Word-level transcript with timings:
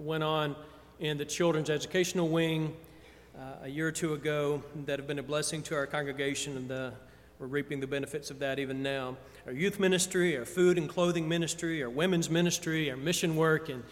went 0.00 0.24
on 0.24 0.56
in 0.98 1.18
the 1.18 1.24
children's 1.24 1.68
educational 1.68 2.28
wing 2.28 2.74
uh, 3.38 3.64
a 3.64 3.68
year 3.68 3.88
or 3.88 3.92
two 3.92 4.14
ago 4.14 4.62
that 4.86 4.98
have 4.98 5.06
been 5.06 5.18
a 5.18 5.22
blessing 5.22 5.62
to 5.62 5.74
our 5.74 5.86
congregation, 5.86 6.56
and 6.56 6.68
the, 6.68 6.92
we're 7.38 7.46
reaping 7.46 7.80
the 7.80 7.86
benefits 7.86 8.30
of 8.30 8.38
that 8.38 8.58
even 8.58 8.82
now. 8.82 9.16
Our 9.46 9.52
youth 9.52 9.78
ministry, 9.78 10.36
our 10.38 10.44
food 10.44 10.78
and 10.78 10.88
clothing 10.88 11.28
ministry, 11.28 11.82
our 11.82 11.90
women's 11.90 12.30
ministry, 12.30 12.90
our 12.90 12.96
mission 12.96 13.36
work 13.36 13.68
in, 13.68 13.82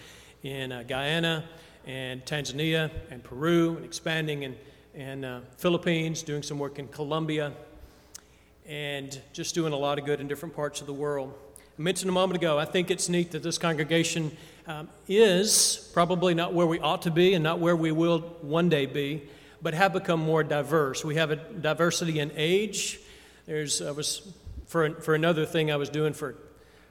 in 0.42 0.72
uh, 0.72 0.82
Guyana 0.88 1.44
and 1.86 2.24
Tanzania 2.24 2.90
and 3.10 3.22
Peru, 3.22 3.76
and 3.76 3.84
expanding 3.84 4.44
in, 4.44 4.56
in 4.94 5.24
uh, 5.24 5.42
Philippines, 5.58 6.22
doing 6.22 6.42
some 6.42 6.58
work 6.58 6.78
in 6.78 6.88
Colombia, 6.88 7.52
and 8.66 9.20
just 9.32 9.54
doing 9.54 9.72
a 9.72 9.78
lot 9.78 9.98
of 9.98 10.06
good 10.06 10.20
in 10.20 10.28
different 10.28 10.54
parts 10.54 10.80
of 10.80 10.86
the 10.86 10.92
world. 10.92 11.34
I 11.78 11.82
mentioned 11.82 12.08
a 12.08 12.12
moment 12.12 12.36
ago, 12.36 12.58
I 12.58 12.64
think 12.64 12.90
it's 12.90 13.08
neat 13.08 13.30
that 13.30 13.42
this 13.42 13.56
congregation 13.56 14.36
um, 14.68 14.88
is 15.08 15.90
probably 15.94 16.34
not 16.34 16.52
where 16.52 16.66
we 16.66 16.78
ought 16.78 17.02
to 17.02 17.10
be 17.10 17.32
and 17.32 17.42
not 17.42 17.58
where 17.58 17.74
we 17.74 17.90
will 17.90 18.20
one 18.42 18.68
day 18.68 18.84
be, 18.84 19.22
but 19.62 19.72
have 19.72 19.94
become 19.94 20.20
more 20.20 20.44
diverse. 20.44 21.04
We 21.04 21.16
have 21.16 21.30
a 21.30 21.36
diversity 21.36 22.20
in 22.20 22.30
age. 22.36 23.00
There's, 23.46 23.80
I 23.80 23.90
was, 23.92 24.30
for, 24.66 24.90
for 25.00 25.14
another 25.14 25.46
thing 25.46 25.72
I 25.72 25.76
was 25.76 25.88
doing 25.88 26.12
for, 26.12 26.36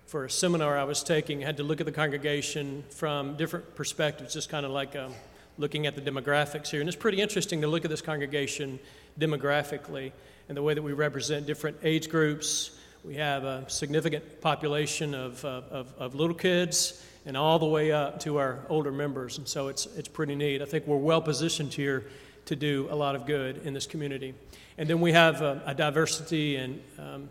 for 0.08 0.26
a 0.26 0.30
seminar 0.30 0.76
I 0.76 0.86
was 0.86 1.04
taking, 1.04 1.44
I 1.44 1.46
had 1.46 1.58
to 1.58 1.64
look 1.64 1.80
at 1.80 1.86
the 1.86 1.92
congregation 1.92 2.84
from 2.90 3.38
different 3.38 3.76
perspectives, 3.76 4.34
just 4.34 4.50
kind 4.50 4.66
of 4.66 4.72
like 4.72 4.96
um, 4.96 5.14
looking 5.60 5.86
at 5.86 5.96
the 5.96 6.02
demographics 6.02 6.70
here. 6.70 6.80
And 6.80 6.90
it's 6.90 6.98
pretty 6.98 7.22
interesting 7.22 7.62
to 7.62 7.68
look 7.68 7.86
at 7.86 7.92
this 7.92 8.02
congregation 8.02 8.80
demographically 9.20 10.12
and 10.50 10.58
the 10.58 10.64
way 10.64 10.74
that 10.74 10.82
we 10.82 10.94
represent 10.94 11.46
different 11.46 11.78
age 11.84 12.10
groups 12.10 12.72
we 13.04 13.16
have 13.16 13.46
a 13.46 13.64
significant 13.70 14.42
population 14.42 15.14
of, 15.14 15.44
uh, 15.46 15.62
of, 15.70 15.94
of, 15.98 16.16
little 16.16 16.36
kids 16.36 17.06
and 17.28 17.36
all 17.36 17.60
the 17.60 17.66
way 17.66 17.92
up 17.92 18.22
to 18.22 18.38
our 18.38 18.60
older 18.70 18.92
members, 18.92 19.38
and 19.38 19.46
so 19.46 19.68
it's, 19.68 19.86
it's 19.98 20.08
pretty 20.08 20.34
neat. 20.34 20.62
I 20.62 20.66
think 20.66 20.88
we're 20.88 20.96
well 20.96 21.22
positioned 21.22 21.74
here 21.74 22.06
to 22.46 22.56
do 22.56 22.88
a 22.90 22.96
lot 22.96 23.18
of 23.18 23.26
good 23.26 23.58
in 23.66 23.74
this 23.74 23.86
community. 23.86 24.34
And 24.78 24.90
then 24.90 25.02
we 25.02 25.12
have 25.12 25.42
a, 25.42 25.62
a 25.66 25.76
diversity 25.76 26.56
and 26.56 26.82
um, 26.98 27.30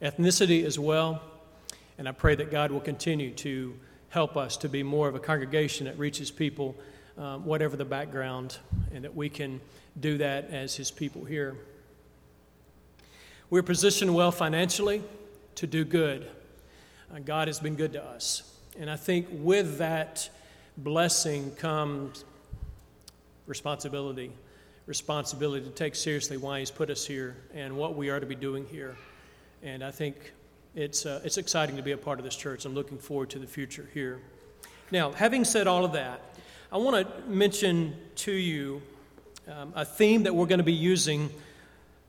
ethnicity 0.00 0.64
as 0.64 0.78
well, 0.78 1.20
and 1.98 2.08
I 2.08 2.12
pray 2.12 2.34
that 2.36 2.50
God 2.50 2.70
will 2.70 2.80
continue 2.80 3.32
to 3.32 3.74
help 4.08 4.38
us 4.38 4.56
to 4.56 4.68
be 4.70 4.82
more 4.82 5.08
of 5.08 5.14
a 5.14 5.20
congregation 5.20 5.84
that 5.84 5.98
reaches 5.98 6.30
people, 6.30 6.74
um, 7.18 7.44
whatever 7.44 7.76
the 7.76 7.84
background, 7.84 8.56
and 8.94 9.04
that 9.04 9.14
we 9.14 9.28
can 9.28 9.60
do 10.00 10.16
that 10.18 10.48
as 10.50 10.74
His 10.74 10.90
people 10.90 11.26
here. 11.26 11.54
We're 13.50 13.62
positioned 13.62 14.14
well 14.14 14.32
financially 14.32 15.02
to 15.56 15.66
do 15.66 15.84
good. 15.84 16.26
Uh, 17.14 17.18
God 17.18 17.48
has 17.48 17.60
been 17.60 17.74
good 17.74 17.92
to 17.92 18.02
us. 18.02 18.51
And 18.78 18.90
I 18.90 18.96
think 18.96 19.28
with 19.30 19.78
that 19.78 20.28
blessing 20.76 21.50
comes 21.56 22.24
responsibility. 23.46 24.32
Responsibility 24.86 25.64
to 25.64 25.70
take 25.70 25.94
seriously 25.94 26.36
why 26.36 26.60
He's 26.60 26.70
put 26.70 26.90
us 26.90 27.06
here 27.06 27.36
and 27.54 27.76
what 27.76 27.96
we 27.96 28.10
are 28.10 28.18
to 28.18 28.26
be 28.26 28.34
doing 28.34 28.66
here. 28.66 28.96
And 29.62 29.84
I 29.84 29.90
think 29.90 30.32
it's, 30.74 31.06
uh, 31.06 31.20
it's 31.24 31.38
exciting 31.38 31.76
to 31.76 31.82
be 31.82 31.92
a 31.92 31.98
part 31.98 32.18
of 32.18 32.24
this 32.24 32.34
church. 32.34 32.64
I'm 32.64 32.74
looking 32.74 32.98
forward 32.98 33.30
to 33.30 33.38
the 33.38 33.46
future 33.46 33.88
here. 33.92 34.20
Now, 34.90 35.12
having 35.12 35.44
said 35.44 35.66
all 35.66 35.84
of 35.84 35.92
that, 35.92 36.20
I 36.70 36.78
want 36.78 37.06
to 37.06 37.30
mention 37.30 37.94
to 38.16 38.32
you 38.32 38.82
um, 39.48 39.72
a 39.76 39.84
theme 39.84 40.22
that 40.22 40.34
we're 40.34 40.46
going 40.46 40.58
to 40.58 40.64
be 40.64 40.72
using 40.72 41.30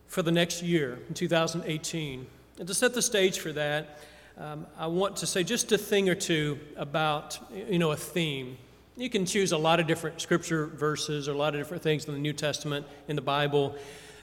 for 0.06 0.22
the 0.22 0.32
next 0.32 0.62
year, 0.62 0.98
in 1.08 1.14
2018. 1.14 2.26
And 2.58 2.68
to 2.68 2.74
set 2.74 2.94
the 2.94 3.02
stage 3.02 3.38
for 3.38 3.52
that, 3.52 3.98
um, 4.36 4.66
I 4.76 4.88
want 4.88 5.16
to 5.18 5.26
say 5.26 5.44
just 5.44 5.70
a 5.70 5.78
thing 5.78 6.08
or 6.08 6.16
two 6.16 6.58
about, 6.76 7.38
you 7.68 7.78
know, 7.78 7.92
a 7.92 7.96
theme. 7.96 8.56
You 8.96 9.08
can 9.08 9.26
choose 9.26 9.52
a 9.52 9.58
lot 9.58 9.78
of 9.78 9.86
different 9.86 10.20
scripture 10.20 10.66
verses 10.66 11.28
or 11.28 11.32
a 11.32 11.36
lot 11.36 11.54
of 11.54 11.60
different 11.60 11.84
things 11.84 12.06
in 12.06 12.14
the 12.14 12.20
New 12.20 12.32
Testament, 12.32 12.84
in 13.06 13.14
the 13.14 13.22
Bible, 13.22 13.76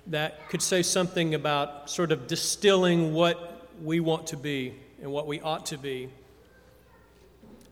that 0.08 0.50
could 0.50 0.62
say 0.62 0.82
something 0.82 1.34
about 1.34 1.89
sort 1.89 2.12
of 2.12 2.28
distilling 2.28 3.14
what 3.14 3.70
we 3.82 4.02
want 4.02 4.27
to 4.27 4.38
be 4.38 4.73
and 5.02 5.11
what 5.11 5.27
we 5.27 5.39
ought 5.39 5.66
to 5.67 5.77
be. 5.77 6.10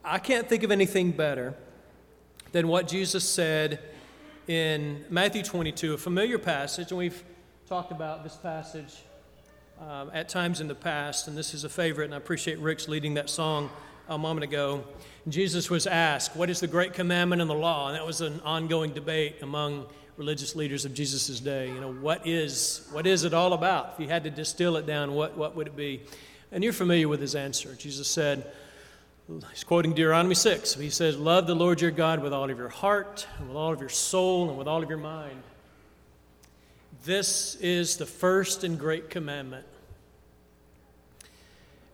I 0.03 0.17
can't 0.17 0.47
think 0.47 0.63
of 0.63 0.71
anything 0.71 1.11
better 1.11 1.56
than 2.53 2.69
what 2.69 2.88
Jesus 2.88 3.27
said 3.27 3.79
in 4.47 5.03
Matthew 5.09 5.44
22, 5.44 5.94
a 5.94 5.97
familiar 5.97 6.39
passage, 6.39 6.91
and 6.91 6.97
we've 6.97 7.21
talked 7.67 7.91
about 7.91 8.23
this 8.23 8.38
passage 8.38 8.95
um, 9.79 10.12
at 10.13 10.28
times 10.29 10.59
in 10.59 10.67
the 10.67 10.75
past, 10.75 11.28
and 11.28 11.38
this 11.38 11.53
is 11.53 11.63
a 11.63 11.69
favorite, 11.69 12.06
and 12.06 12.13
I 12.13 12.17
appreciate 12.17 12.59
Rick's 12.59 12.88
leading 12.88 13.13
that 13.13 13.29
song 13.29 13.69
a 14.09 14.17
moment 14.17 14.44
ago. 14.44 14.84
Jesus 15.28 15.69
was 15.69 15.88
asked, 15.88 16.35
What 16.35 16.50
is 16.50 16.59
the 16.59 16.67
great 16.67 16.94
commandment 16.94 17.41
in 17.41 17.47
the 17.47 17.53
law? 17.53 17.88
And 17.88 17.95
that 17.95 18.06
was 18.06 18.22
an 18.22 18.41
ongoing 18.41 18.91
debate 18.91 19.38
among 19.41 19.85
religious 20.18 20.56
leaders 20.56 20.84
of 20.84 20.94
Jesus' 20.94 21.39
day. 21.39 21.68
You 21.68 21.79
know, 21.79 21.94
what 21.94 22.28
is, 22.28 22.88
what 22.91 23.07
is 23.07 23.23
it 23.23 23.34
all 23.34 23.53
about? 23.53 23.94
If 23.94 24.01
you 24.01 24.07
had 24.07 24.23
to 24.25 24.29
distill 24.29 24.75
it 24.75 24.85
down, 24.85 25.13
what, 25.13 25.38
what 25.38 25.56
would 25.56 25.68
it 25.68 25.75
be? 25.75 26.01
And 26.51 26.63
you're 26.63 26.73
familiar 26.73 27.07
with 27.07 27.22
his 27.22 27.35
answer. 27.35 27.73
Jesus 27.75 28.07
said, 28.07 28.51
He's 29.51 29.63
quoting 29.63 29.91
Deuteronomy 29.91 30.34
6. 30.34 30.73
He 30.73 30.89
says, 30.89 31.18
Love 31.18 31.45
the 31.45 31.56
Lord 31.56 31.79
your 31.79 31.91
God 31.91 32.22
with 32.22 32.34
all 32.34 32.50
of 32.50 32.57
your 32.57 32.69
heart, 32.69 33.28
and 33.38 33.47
with 33.47 33.56
all 33.56 33.72
of 33.72 33.79
your 33.79 33.89
soul, 33.89 34.50
and 34.50 34.57
with 34.57 34.68
all 34.68 34.81
of 34.81 34.89
your 34.89 34.97
mind. 34.97 35.44
This 37.03 37.55
is 37.55 37.97
the 37.97 38.05
first 38.05 38.63
and 38.63 38.77
great 38.77 39.09
commandment. 39.09 39.65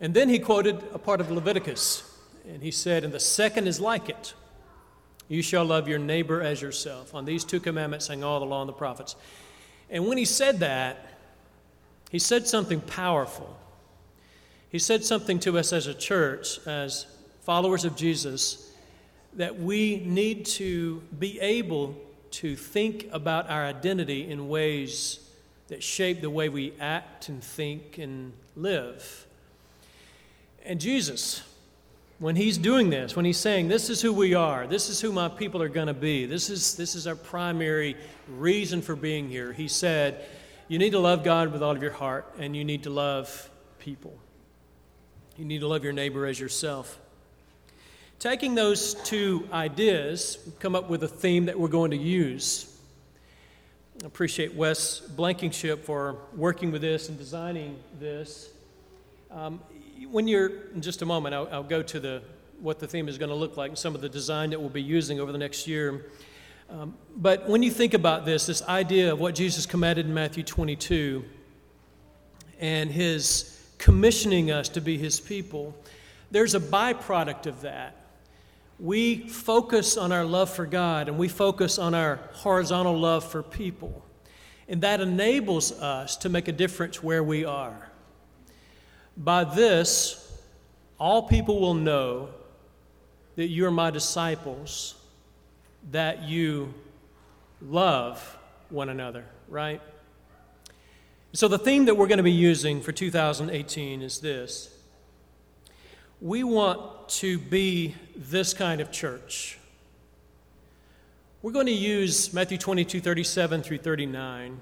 And 0.00 0.12
then 0.12 0.28
he 0.28 0.38
quoted 0.38 0.82
a 0.92 0.98
part 0.98 1.20
of 1.20 1.30
Leviticus, 1.30 2.02
and 2.46 2.62
he 2.62 2.70
said, 2.70 3.04
And 3.04 3.12
the 3.12 3.20
second 3.20 3.66
is 3.66 3.80
like 3.80 4.08
it 4.08 4.34
you 5.28 5.42
shall 5.42 5.64
love 5.64 5.88
your 5.88 5.98
neighbor 5.98 6.40
as 6.40 6.62
yourself. 6.62 7.14
On 7.14 7.24
these 7.24 7.44
two 7.44 7.60
commandments 7.60 8.08
hang 8.08 8.22
all 8.22 8.40
the 8.40 8.46
law 8.46 8.62
and 8.62 8.68
the 8.68 8.72
prophets. 8.74 9.16
And 9.90 10.06
when 10.06 10.18
he 10.18 10.24
said 10.24 10.60
that, 10.60 11.04
he 12.10 12.18
said 12.18 12.46
something 12.46 12.80
powerful. 12.80 13.56
He 14.70 14.78
said 14.78 15.04
something 15.04 15.40
to 15.40 15.58
us 15.58 15.72
as 15.72 15.86
a 15.86 15.94
church, 15.94 16.64
as 16.66 17.06
followers 17.42 17.84
of 17.84 17.96
Jesus, 17.96 18.72
that 19.34 19.58
we 19.58 20.02
need 20.04 20.46
to 20.46 21.02
be 21.18 21.40
able 21.40 21.96
to 22.32 22.56
think 22.56 23.08
about 23.12 23.48
our 23.50 23.64
identity 23.64 24.28
in 24.28 24.48
ways 24.48 25.20
that 25.68 25.82
shape 25.82 26.20
the 26.20 26.30
way 26.30 26.48
we 26.48 26.72
act 26.80 27.28
and 27.28 27.42
think 27.42 27.98
and 27.98 28.32
live. 28.54 29.26
And 30.64 30.80
Jesus, 30.80 31.42
when 32.18 32.36
he's 32.36 32.58
doing 32.58 32.90
this, 32.90 33.14
when 33.14 33.24
he's 33.24 33.36
saying, 33.36 33.68
This 33.68 33.90
is 33.90 34.00
who 34.00 34.12
we 34.12 34.34
are, 34.34 34.66
this 34.66 34.88
is 34.88 35.00
who 35.00 35.12
my 35.12 35.28
people 35.28 35.62
are 35.62 35.68
going 35.68 35.88
to 35.88 35.94
be, 35.94 36.26
this 36.26 36.50
is, 36.50 36.76
this 36.76 36.94
is 36.94 37.06
our 37.06 37.16
primary 37.16 37.96
reason 38.28 38.82
for 38.82 38.96
being 38.96 39.28
here, 39.28 39.52
he 39.52 39.68
said, 39.68 40.24
You 40.68 40.78
need 40.78 40.90
to 40.90 40.98
love 40.98 41.24
God 41.24 41.52
with 41.52 41.62
all 41.62 41.72
of 41.72 41.82
your 41.82 41.92
heart, 41.92 42.32
and 42.38 42.56
you 42.56 42.64
need 42.64 42.84
to 42.84 42.90
love 42.90 43.50
people. 43.78 44.16
You 45.36 45.44
need 45.44 45.60
to 45.60 45.68
love 45.68 45.84
your 45.84 45.92
neighbor 45.92 46.26
as 46.26 46.40
yourself. 46.40 46.98
Taking 48.18 48.54
those 48.54 48.94
two 48.94 49.46
ideas, 49.52 50.38
come 50.58 50.74
up 50.74 50.88
with 50.88 51.02
a 51.02 51.08
theme 51.08 51.44
that 51.46 51.58
we're 51.58 51.68
going 51.68 51.90
to 51.90 51.98
use. 51.98 52.74
I 54.02 54.06
appreciate 54.06 54.54
Wes 54.54 55.00
Blankenship 55.00 55.84
for 55.84 56.16
working 56.34 56.72
with 56.72 56.80
this 56.80 57.10
and 57.10 57.18
designing 57.18 57.78
this. 58.00 58.48
Um, 59.30 59.60
when 60.10 60.26
you're, 60.26 60.50
in 60.74 60.80
just 60.80 61.02
a 61.02 61.06
moment, 61.06 61.34
I'll, 61.34 61.46
I'll, 61.52 61.62
go 61.62 61.82
to 61.82 62.00
the, 62.00 62.22
what 62.58 62.78
the 62.78 62.86
theme 62.86 63.06
is 63.06 63.18
going 63.18 63.28
to 63.28 63.34
look 63.34 63.58
like 63.58 63.68
and 63.68 63.78
some 63.78 63.94
of 63.94 64.00
the 64.00 64.08
design 64.08 64.48
that 64.48 64.60
we'll 64.60 64.70
be 64.70 64.82
using 64.82 65.20
over 65.20 65.30
the 65.30 65.38
next 65.38 65.66
year. 65.66 66.06
Um, 66.70 66.94
but 67.16 67.46
when 67.46 67.62
you 67.62 67.70
think 67.70 67.92
about 67.92 68.24
this, 68.24 68.46
this 68.46 68.62
idea 68.62 69.12
of 69.12 69.20
what 69.20 69.34
Jesus 69.34 69.66
commanded 69.66 70.06
in 70.06 70.14
Matthew 70.14 70.42
22 70.42 71.22
and 72.60 72.90
his 72.90 73.62
commissioning 73.76 74.50
us 74.50 74.70
to 74.70 74.80
be 74.80 74.96
his 74.96 75.20
people, 75.20 75.76
there's 76.30 76.54
a 76.54 76.60
byproduct 76.60 77.44
of 77.44 77.60
that 77.60 78.05
we 78.78 79.28
focus 79.28 79.96
on 79.96 80.12
our 80.12 80.24
love 80.24 80.50
for 80.50 80.66
God 80.66 81.08
and 81.08 81.18
we 81.18 81.28
focus 81.28 81.78
on 81.78 81.94
our 81.94 82.16
horizontal 82.32 82.98
love 82.98 83.24
for 83.24 83.42
people. 83.42 84.04
And 84.68 84.82
that 84.82 85.00
enables 85.00 85.72
us 85.72 86.16
to 86.18 86.28
make 86.28 86.48
a 86.48 86.52
difference 86.52 87.02
where 87.02 87.22
we 87.22 87.44
are. 87.44 87.90
By 89.16 89.44
this, 89.44 90.22
all 90.98 91.22
people 91.22 91.60
will 91.60 91.74
know 91.74 92.28
that 93.36 93.48
you 93.48 93.66
are 93.66 93.70
my 93.70 93.90
disciples, 93.90 94.94
that 95.92 96.24
you 96.24 96.74
love 97.62 98.36
one 98.70 98.88
another, 98.88 99.24
right? 99.48 99.80
So, 101.32 101.48
the 101.48 101.58
theme 101.58 101.84
that 101.84 101.94
we're 101.96 102.06
going 102.06 102.18
to 102.18 102.24
be 102.24 102.32
using 102.32 102.80
for 102.80 102.92
2018 102.92 104.02
is 104.02 104.20
this 104.20 104.75
we 106.20 106.42
want 106.44 107.08
to 107.08 107.38
be 107.38 107.94
this 108.16 108.54
kind 108.54 108.80
of 108.80 108.90
church. 108.90 109.58
We're 111.42 111.52
going 111.52 111.66
to 111.66 111.72
use 111.72 112.32
Matthew 112.32 112.58
22, 112.58 113.00
37 113.00 113.62
through 113.62 113.78
39. 113.78 114.60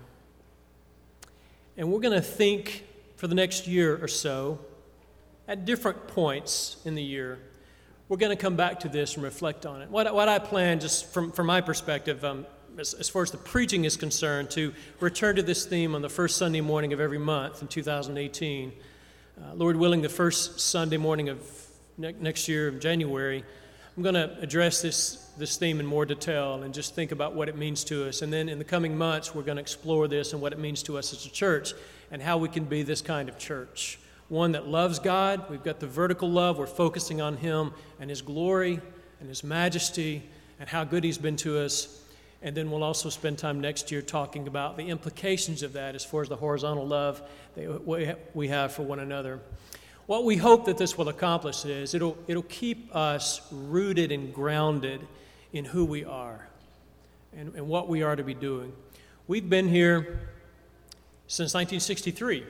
And 1.77 1.93
we're 1.93 2.01
going 2.01 2.15
to 2.15 2.21
think 2.21 2.85
for 3.17 3.29
the 3.29 3.35
next 3.35 3.67
year 3.67 4.03
or 4.03 4.09
so, 4.09 4.59
at 5.47 5.65
different 5.65 6.09
points 6.09 6.77
in 6.85 6.95
the 6.95 7.03
year, 7.03 7.39
we're 8.09 8.17
going 8.17 8.37
to 8.37 8.41
come 8.41 8.57
back 8.57 8.81
to 8.81 8.89
this 8.89 9.15
and 9.15 9.23
reflect 9.23 9.65
on 9.65 9.81
it. 9.81 9.91
What, 9.91 10.13
what 10.15 10.29
I 10.29 10.39
plan, 10.39 10.81
just 10.81 11.13
from, 11.13 11.33
from 11.33 11.47
my 11.47 11.61
perspective, 11.61 12.25
um, 12.25 12.47
as, 12.79 12.95
as, 12.95 13.09
far 13.09 13.23
as 13.23 13.31
the 13.31 13.39
preaching 13.39 13.85
is 13.85 13.97
concerned, 13.97 14.51
to 14.51 14.75
return 15.01 15.37
to 15.37 15.43
this 15.43 15.65
theme 15.65 15.95
on 15.95 16.03
the 16.03 16.09
first 16.09 16.37
Sunday 16.37 16.61
morning 16.61 16.93
of 16.93 17.01
every 17.01 17.19
month 17.19 17.63
in 17.63 17.69
2018. 17.69 18.73
Uh, 19.37 19.53
Lord 19.55 19.75
willing, 19.75 20.01
the 20.01 20.09
first 20.09 20.61
Sunday 20.61 20.97
morning 20.97 21.29
of 21.29 21.41
ne- 21.99 22.15
next 22.21 22.47
year, 22.47 22.69
of 22.69 22.79
January, 22.79 23.43
I'm 23.97 24.03
going 24.05 24.15
to 24.15 24.39
address 24.39 24.81
this, 24.81 25.29
this 25.37 25.57
theme 25.57 25.81
in 25.81 25.87
more 25.87 26.07
detail 26.07 26.63
and 26.63 26.73
just 26.73 26.95
think 26.95 27.11
about 27.11 27.35
what 27.35 27.49
it 27.49 27.57
means 27.57 27.83
to 27.85 28.09
us. 28.09 28.23
And 28.23 28.33
then 28.33 28.49
in 28.49 28.59
the 28.59 28.65
coming 28.65 28.97
months, 28.97 29.35
we're 29.35 29.43
going 29.43 29.57
to 29.57 29.61
explore 29.61 30.07
this 30.07 30.35
and 30.35 30.41
what 30.41 30.53
it 30.53 30.61
means 30.61 30.85
to 30.85 30.97
us 30.99 31.13
as 31.13 31.27
a 31.27 31.31
church 31.31 31.73
and 32.13 32.23
how 32.23 32.39
we 32.39 32.49
can 32.49 32.65
be 32.65 32.85
this 32.85 33.03
kind 33.03 33.29
of 33.29 33.37
church. 33.37 33.99
One 34.29 34.53
that 34.53 34.69
loves 34.69 35.01
God. 35.01 35.51
We've 35.51 35.65
got 35.65 35.81
the 35.81 35.89
vertical 35.89 36.31
love. 36.31 36.57
We're 36.57 36.67
focusing 36.67 37.21
on 37.21 37.37
Him 37.37 37.73
and 37.99 38.09
His 38.09 38.23
glory 38.23 38.81
and 39.19 39.29
His 39.29 39.43
majesty 39.43 40.23
and 40.61 40.69
how 40.69 40.85
good 40.85 41.03
He's 41.03 41.19
been 41.19 41.37
to 41.39 41.59
us. 41.59 42.04
And 42.45 42.55
then 42.55 42.71
we'll 42.71 42.85
also 42.85 43.09
spend 43.09 43.39
time 43.39 43.59
next 43.59 43.91
year 43.91 44.03
talking 44.03 44.47
about 44.47 44.77
the 44.77 44.91
implications 44.91 45.63
of 45.63 45.73
that 45.73 45.95
as 45.95 46.05
far 46.05 46.21
as 46.21 46.29
the 46.29 46.37
horizontal 46.37 46.87
love 46.87 47.23
that 47.57 48.19
we 48.35 48.49
have 48.49 48.71
for 48.71 48.83
one 48.83 48.99
another. 48.99 49.41
What 50.05 50.27
we 50.27 50.37
hope 50.37 50.67
that 50.67 50.77
this 50.77 50.99
will 50.99 51.09
accomplish 51.09 51.65
is 51.65 51.95
it'll, 51.95 52.19
it'll 52.29 52.43
keep 52.43 52.95
us 52.95 53.41
rooted 53.51 54.13
and 54.13 54.35
grounded 54.35 55.01
in 55.55 55.65
who 55.65 55.87
we 55.87 56.05
are 56.05 56.47
and, 57.35 57.55
and 57.55 57.67
what 57.67 57.89
we 57.89 58.03
are 58.03 58.15
to 58.15 58.23
be 58.23 58.35
doing. 58.35 58.75
We've 59.27 59.49
been 59.49 59.67
here 59.67 60.21
since 61.27 61.55
1963. 61.55 62.45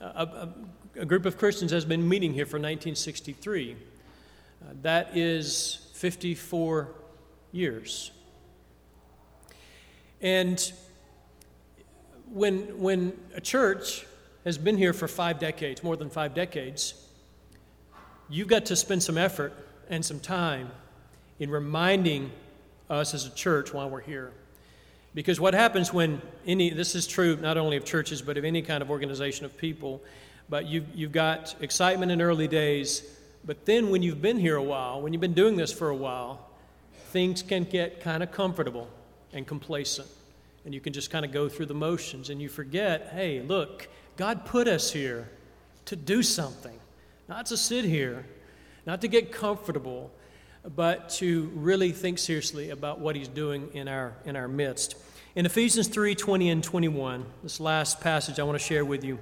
A, 0.00 0.48
a, 0.96 1.04
group 1.04 1.26
of 1.26 1.38
Christians 1.38 1.70
has 1.70 1.84
been 1.84 2.08
meeting 2.08 2.34
here 2.34 2.44
for 2.44 2.56
1963. 2.56 3.76
Uh, 4.60 4.72
that 4.82 5.16
is 5.16 5.86
54 5.92 6.88
years. 7.52 8.10
And 10.22 10.72
when, 12.32 12.80
when 12.80 13.12
a 13.34 13.40
church 13.40 14.06
has 14.44 14.56
been 14.56 14.78
here 14.78 14.92
for 14.92 15.08
five 15.08 15.38
decades, 15.38 15.82
more 15.82 15.96
than 15.96 16.08
five 16.08 16.34
decades, 16.34 16.94
you've 18.30 18.48
got 18.48 18.66
to 18.66 18.76
spend 18.76 19.02
some 19.02 19.18
effort 19.18 19.52
and 19.90 20.04
some 20.04 20.20
time 20.20 20.70
in 21.38 21.50
reminding 21.50 22.30
us 22.88 23.14
as 23.14 23.26
a 23.26 23.30
church 23.30 23.74
while 23.74 23.90
we're 23.90 24.00
here. 24.00 24.32
Because 25.14 25.38
what 25.40 25.54
happens 25.54 25.92
when 25.92 26.22
any, 26.46 26.70
this 26.70 26.94
is 26.94 27.06
true 27.06 27.36
not 27.36 27.58
only 27.58 27.76
of 27.76 27.84
churches, 27.84 28.22
but 28.22 28.38
of 28.38 28.44
any 28.44 28.62
kind 28.62 28.82
of 28.82 28.90
organization 28.90 29.44
of 29.44 29.56
people, 29.58 30.00
but 30.48 30.66
you've, 30.66 30.86
you've 30.94 31.12
got 31.12 31.54
excitement 31.60 32.10
in 32.12 32.22
early 32.22 32.48
days, 32.48 33.18
but 33.44 33.66
then 33.66 33.90
when 33.90 34.02
you've 34.02 34.22
been 34.22 34.38
here 34.38 34.56
a 34.56 34.62
while, 34.62 35.02
when 35.02 35.12
you've 35.12 35.20
been 35.20 35.34
doing 35.34 35.56
this 35.56 35.72
for 35.72 35.90
a 35.90 35.96
while, 35.96 36.48
things 37.10 37.42
can 37.42 37.64
get 37.64 38.00
kind 38.00 38.22
of 38.22 38.30
comfortable 38.30 38.88
and 39.32 39.46
complacent. 39.46 40.08
And 40.64 40.72
you 40.72 40.80
can 40.80 40.92
just 40.92 41.10
kind 41.10 41.24
of 41.24 41.32
go 41.32 41.48
through 41.48 41.66
the 41.66 41.74
motions 41.74 42.30
and 42.30 42.40
you 42.40 42.48
forget, 42.48 43.10
hey, 43.12 43.40
look, 43.40 43.88
God 44.16 44.44
put 44.44 44.68
us 44.68 44.92
here 44.92 45.28
to 45.86 45.96
do 45.96 46.22
something, 46.22 46.78
not 47.28 47.46
to 47.46 47.56
sit 47.56 47.84
here, 47.84 48.26
not 48.86 49.00
to 49.00 49.08
get 49.08 49.32
comfortable, 49.32 50.10
but 50.76 51.08
to 51.08 51.50
really 51.54 51.90
think 51.90 52.18
seriously 52.18 52.70
about 52.70 53.00
what 53.00 53.16
He's 53.16 53.28
doing 53.28 53.68
in 53.74 53.88
our, 53.88 54.14
in 54.24 54.36
our 54.36 54.48
midst. 54.48 54.96
In 55.34 55.46
Ephesians 55.46 55.88
3 55.88 56.14
20 56.14 56.50
and 56.50 56.62
21, 56.62 57.24
this 57.42 57.58
last 57.58 58.00
passage 58.00 58.38
I 58.38 58.42
want 58.42 58.58
to 58.58 58.64
share 58.64 58.84
with 58.84 59.02
you. 59.02 59.18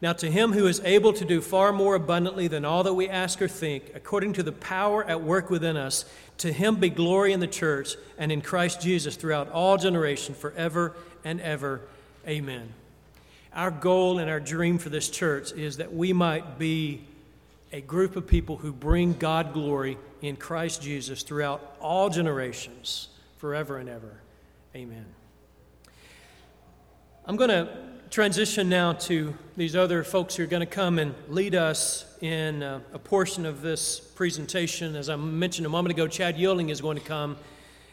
Now, 0.00 0.12
to 0.12 0.30
him 0.30 0.52
who 0.52 0.66
is 0.68 0.80
able 0.84 1.12
to 1.14 1.24
do 1.24 1.40
far 1.40 1.72
more 1.72 1.96
abundantly 1.96 2.46
than 2.46 2.64
all 2.64 2.84
that 2.84 2.94
we 2.94 3.08
ask 3.08 3.42
or 3.42 3.48
think, 3.48 3.90
according 3.94 4.34
to 4.34 4.44
the 4.44 4.52
power 4.52 5.04
at 5.04 5.22
work 5.22 5.50
within 5.50 5.76
us, 5.76 6.04
to 6.38 6.52
him 6.52 6.76
be 6.76 6.88
glory 6.88 7.32
in 7.32 7.40
the 7.40 7.48
church 7.48 7.96
and 8.16 8.30
in 8.30 8.40
Christ 8.40 8.80
Jesus 8.80 9.16
throughout 9.16 9.50
all 9.50 9.76
generation, 9.76 10.36
forever 10.36 10.94
and 11.24 11.40
ever. 11.40 11.80
Amen. 12.28 12.72
Our 13.52 13.72
goal 13.72 14.20
and 14.20 14.30
our 14.30 14.38
dream 14.38 14.78
for 14.78 14.88
this 14.88 15.08
church 15.08 15.50
is 15.52 15.78
that 15.78 15.92
we 15.92 16.12
might 16.12 16.60
be 16.60 17.04
a 17.72 17.80
group 17.80 18.14
of 18.14 18.26
people 18.26 18.56
who 18.56 18.72
bring 18.72 19.14
God 19.14 19.52
glory 19.52 19.98
in 20.22 20.36
Christ 20.36 20.80
Jesus 20.80 21.24
throughout 21.24 21.76
all 21.80 22.08
generations, 22.08 23.08
forever 23.38 23.78
and 23.78 23.88
ever. 23.88 24.20
Amen. 24.76 25.06
I'm 27.26 27.36
going 27.36 27.50
to 27.50 27.68
transition 28.10 28.70
now 28.70 28.94
to 28.94 29.36
these 29.56 29.76
other 29.76 30.02
folks 30.02 30.34
who 30.34 30.42
are 30.42 30.46
going 30.46 30.60
to 30.60 30.66
come 30.66 30.98
and 30.98 31.14
lead 31.28 31.54
us 31.54 32.06
in 32.22 32.62
a, 32.62 32.80
a 32.94 32.98
portion 32.98 33.44
of 33.44 33.60
this 33.60 34.00
presentation. 34.00 34.96
As 34.96 35.10
I 35.10 35.16
mentioned 35.16 35.66
a 35.66 35.68
moment 35.68 35.92
ago, 35.92 36.06
Chad 36.06 36.38
Yielding 36.38 36.70
is 36.70 36.80
going 36.80 36.96
to 36.96 37.04
come 37.04 37.36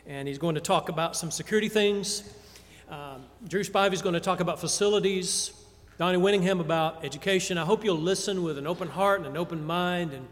and 0.08 0.28
he's 0.28 0.38
going 0.38 0.56
to 0.56 0.62
talk 0.62 0.88
about 0.88 1.18
some 1.18 1.32
security 1.32 1.68
things. 1.68 2.34
Um, 2.90 3.26
Drew 3.48 3.64
Spivey 3.64 3.94
is 3.94 4.02
going 4.02 4.14
to 4.14 4.22
talk 4.22 4.40
about 4.40 4.60
facilities. 4.60 5.52
Donnie 5.98 6.18
Winningham 6.18 6.62
about 6.62 7.04
education. 7.04 7.58
I 7.58 7.66
hope 7.66 7.84
you'll 7.84 7.98
listen 7.98 8.42
with 8.42 8.58
an 8.58 8.68
open 8.68 8.88
heart 8.88 9.20
and 9.20 9.28
an 9.28 9.38
open 9.38 9.66
mind, 9.66 10.14
and, 10.14 10.28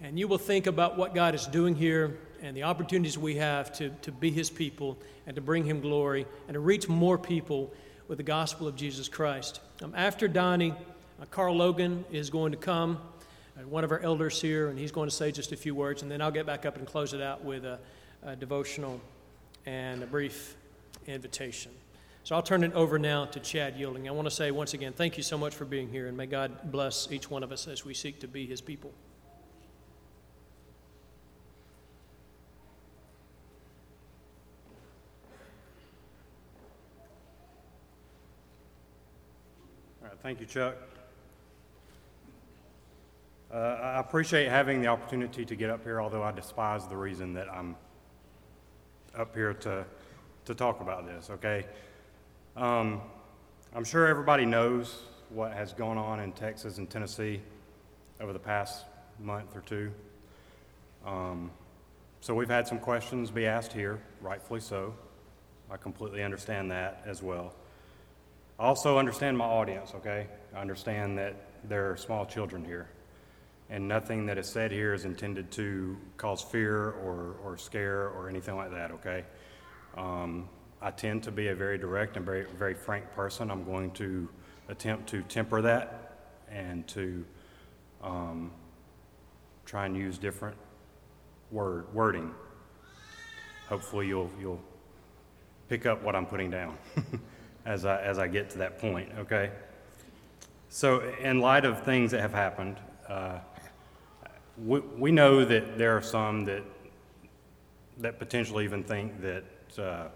and 0.00 0.18
you 0.18 0.28
will 0.28 0.38
think 0.38 0.66
about 0.66 0.96
what 0.96 1.14
God 1.14 1.34
is 1.34 1.46
doing 1.46 1.74
here 1.74 2.16
and 2.42 2.56
the 2.56 2.62
opportunities 2.62 3.18
we 3.18 3.36
have 3.36 3.72
to, 3.74 3.90
to 4.02 4.12
be 4.12 4.30
His 4.30 4.48
people 4.48 4.96
and 5.26 5.34
to 5.34 5.42
bring 5.42 5.64
Him 5.64 5.80
glory 5.80 6.26
and 6.46 6.54
to 6.54 6.60
reach 6.60 6.88
more 6.88 7.18
people 7.18 7.70
with 8.10 8.16
the 8.16 8.24
gospel 8.24 8.66
of 8.66 8.74
Jesus 8.74 9.08
Christ. 9.08 9.60
Um, 9.84 9.94
after 9.96 10.26
Donnie, 10.26 10.72
uh, 10.72 11.26
Carl 11.30 11.54
Logan 11.54 12.04
is 12.10 12.28
going 12.28 12.50
to 12.50 12.58
come, 12.58 12.98
uh, 13.56 13.64
one 13.68 13.84
of 13.84 13.92
our 13.92 14.00
elders 14.00 14.42
here, 14.42 14.66
and 14.66 14.76
he's 14.76 14.90
going 14.90 15.08
to 15.08 15.14
say 15.14 15.30
just 15.30 15.52
a 15.52 15.56
few 15.56 15.76
words, 15.76 16.02
and 16.02 16.10
then 16.10 16.20
I'll 16.20 16.32
get 16.32 16.44
back 16.44 16.66
up 16.66 16.76
and 16.76 16.84
close 16.84 17.14
it 17.14 17.22
out 17.22 17.44
with 17.44 17.64
a, 17.64 17.78
a 18.24 18.34
devotional 18.34 19.00
and 19.64 20.02
a 20.02 20.06
brief 20.06 20.56
invitation. 21.06 21.70
So 22.24 22.34
I'll 22.34 22.42
turn 22.42 22.64
it 22.64 22.72
over 22.72 22.98
now 22.98 23.26
to 23.26 23.38
Chad 23.38 23.76
Yielding. 23.76 24.08
I 24.08 24.10
want 24.10 24.26
to 24.26 24.34
say 24.34 24.50
once 24.50 24.74
again, 24.74 24.92
thank 24.92 25.16
you 25.16 25.22
so 25.22 25.38
much 25.38 25.54
for 25.54 25.64
being 25.64 25.88
here, 25.88 26.08
and 26.08 26.16
may 26.16 26.26
God 26.26 26.72
bless 26.72 27.12
each 27.12 27.30
one 27.30 27.44
of 27.44 27.52
us 27.52 27.68
as 27.68 27.84
we 27.84 27.94
seek 27.94 28.18
to 28.22 28.26
be 28.26 28.44
his 28.44 28.60
people. 28.60 28.90
Thank 40.22 40.40
you, 40.40 40.46
Chuck. 40.46 40.76
Uh, 43.52 43.56
I 43.56 43.98
appreciate 43.98 44.48
having 44.48 44.80
the 44.80 44.86
opportunity 44.86 45.44
to 45.44 45.56
get 45.56 45.70
up 45.70 45.82
here, 45.82 46.00
although 46.00 46.22
I 46.22 46.30
despise 46.30 46.86
the 46.86 46.96
reason 46.96 47.34
that 47.34 47.48
I'm 47.52 47.74
up 49.16 49.34
here 49.34 49.54
to, 49.54 49.84
to 50.44 50.54
talk 50.54 50.80
about 50.80 51.04
this, 51.04 51.30
okay? 51.30 51.66
Um, 52.56 53.00
I'm 53.74 53.84
sure 53.84 54.06
everybody 54.06 54.46
knows 54.46 55.02
what 55.30 55.52
has 55.52 55.72
gone 55.72 55.98
on 55.98 56.20
in 56.20 56.32
Texas 56.32 56.78
and 56.78 56.88
Tennessee 56.88 57.40
over 58.20 58.32
the 58.32 58.38
past 58.38 58.84
month 59.18 59.56
or 59.56 59.62
two. 59.62 59.90
Um, 61.04 61.50
so 62.20 62.34
we've 62.34 62.48
had 62.48 62.68
some 62.68 62.78
questions 62.78 63.30
be 63.30 63.46
asked 63.46 63.72
here, 63.72 64.00
rightfully 64.20 64.60
so. 64.60 64.94
I 65.70 65.76
completely 65.76 66.22
understand 66.22 66.70
that 66.70 67.02
as 67.06 67.22
well. 67.22 67.54
Also 68.60 68.98
understand 68.98 69.38
my 69.38 69.46
audience, 69.46 69.92
okay? 69.94 70.26
I 70.54 70.60
understand 70.60 71.16
that 71.16 71.34
there 71.64 71.90
are 71.90 71.96
small 71.96 72.26
children 72.26 72.62
here, 72.62 72.90
and 73.70 73.88
nothing 73.88 74.26
that 74.26 74.36
is 74.36 74.46
said 74.50 74.70
here 74.70 74.92
is 74.92 75.06
intended 75.06 75.50
to 75.52 75.96
cause 76.18 76.42
fear 76.42 76.90
or, 76.90 77.36
or 77.42 77.56
scare 77.56 78.10
or 78.10 78.28
anything 78.28 78.56
like 78.56 78.70
that, 78.72 78.90
okay? 78.90 79.24
Um, 79.96 80.46
I 80.82 80.90
tend 80.90 81.22
to 81.22 81.30
be 81.30 81.48
a 81.48 81.54
very 81.54 81.78
direct 81.78 82.18
and 82.18 82.26
very, 82.26 82.44
very 82.58 82.74
frank 82.74 83.10
person. 83.12 83.50
I'm 83.50 83.64
going 83.64 83.92
to 83.92 84.28
attempt 84.68 85.08
to 85.08 85.22
temper 85.22 85.62
that 85.62 86.18
and 86.50 86.86
to 86.88 87.24
um, 88.02 88.50
try 89.64 89.86
and 89.86 89.96
use 89.96 90.18
different 90.18 90.58
word 91.50 91.86
wording. 91.94 92.34
Hopefully, 93.70 94.06
you'll 94.06 94.30
you'll 94.38 94.60
pick 95.68 95.86
up 95.86 96.02
what 96.02 96.14
I'm 96.14 96.26
putting 96.26 96.50
down 96.50 96.76
as 97.64 97.84
I 97.84 98.00
as 98.02 98.18
I 98.18 98.28
get 98.28 98.50
to 98.50 98.58
that 98.58 98.78
point. 98.78 99.10
Okay. 99.18 99.50
So, 100.68 101.00
in 101.20 101.40
light 101.40 101.64
of 101.64 101.82
things 101.82 102.12
that 102.12 102.20
have 102.20 102.32
happened, 102.32 102.76
uh, 103.08 103.38
we, 104.56 104.78
we 104.80 105.10
know 105.10 105.44
that 105.44 105.78
there 105.78 105.96
are 105.96 106.02
some 106.02 106.44
that 106.44 106.62
that 107.98 108.18
potentially 108.18 108.64
even 108.64 108.84
think 108.84 109.20
that. 109.22 109.44
Uh, 109.78 110.08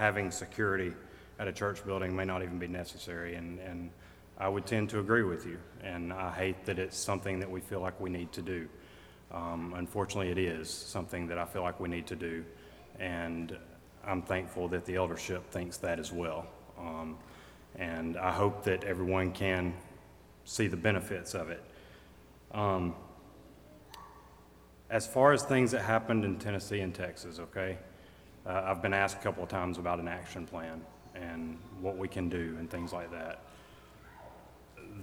having 0.00 0.30
security 0.30 0.92
at 1.38 1.46
a 1.46 1.52
church 1.52 1.84
building 1.84 2.16
may 2.16 2.24
not 2.24 2.42
even 2.42 2.58
be 2.58 2.66
necessary. 2.66 3.34
And, 3.34 3.58
and 3.60 3.90
I 4.38 4.48
would 4.48 4.66
tend 4.66 4.88
to 4.90 4.98
agree 4.98 5.24
with 5.24 5.46
you. 5.46 5.58
And 5.82 6.12
I 6.12 6.32
hate 6.32 6.64
that 6.64 6.78
it's 6.78 6.96
something 6.96 7.40
that 7.40 7.50
we 7.50 7.60
feel 7.60 7.80
like 7.80 8.00
we 8.00 8.08
need 8.08 8.32
to 8.32 8.42
do. 8.42 8.68
Um, 9.30 9.74
unfortunately, 9.76 10.30
it 10.30 10.38
is 10.38 10.70
something 10.70 11.26
that 11.28 11.38
I 11.38 11.44
feel 11.44 11.62
like 11.62 11.78
we 11.78 11.88
need 11.88 12.06
to 12.06 12.16
do. 12.16 12.44
And 12.98 13.56
I'm 14.04 14.22
thankful 14.22 14.68
that 14.68 14.86
the 14.86 14.96
eldership 14.96 15.50
thinks 15.50 15.76
that 15.78 15.98
as 15.98 16.10
well. 16.12 16.46
Um, 16.80 17.16
and 17.76 18.16
I 18.16 18.32
hope 18.32 18.64
that 18.64 18.84
everyone 18.84 19.32
can 19.32 19.74
see 20.44 20.66
the 20.66 20.76
benefits 20.76 21.34
of 21.34 21.50
it. 21.50 21.62
Um, 22.52 22.94
as 24.90 25.06
far 25.06 25.32
as 25.32 25.42
things 25.42 25.70
that 25.70 25.82
happened 25.82 26.24
in 26.24 26.38
Tennessee 26.38 26.80
and 26.80 26.92
Texas, 26.92 27.38
okay, 27.38 27.78
uh, 28.44 28.62
I've 28.64 28.82
been 28.82 28.94
asked 28.94 29.16
a 29.18 29.20
couple 29.20 29.42
of 29.42 29.48
times 29.48 29.78
about 29.78 30.00
an 30.00 30.08
action 30.08 30.46
plan 30.46 30.80
and 31.14 31.58
what 31.80 31.96
we 31.96 32.08
can 32.08 32.28
do 32.28 32.56
and 32.58 32.68
things 32.68 32.92
like 32.92 33.10
that. 33.12 33.40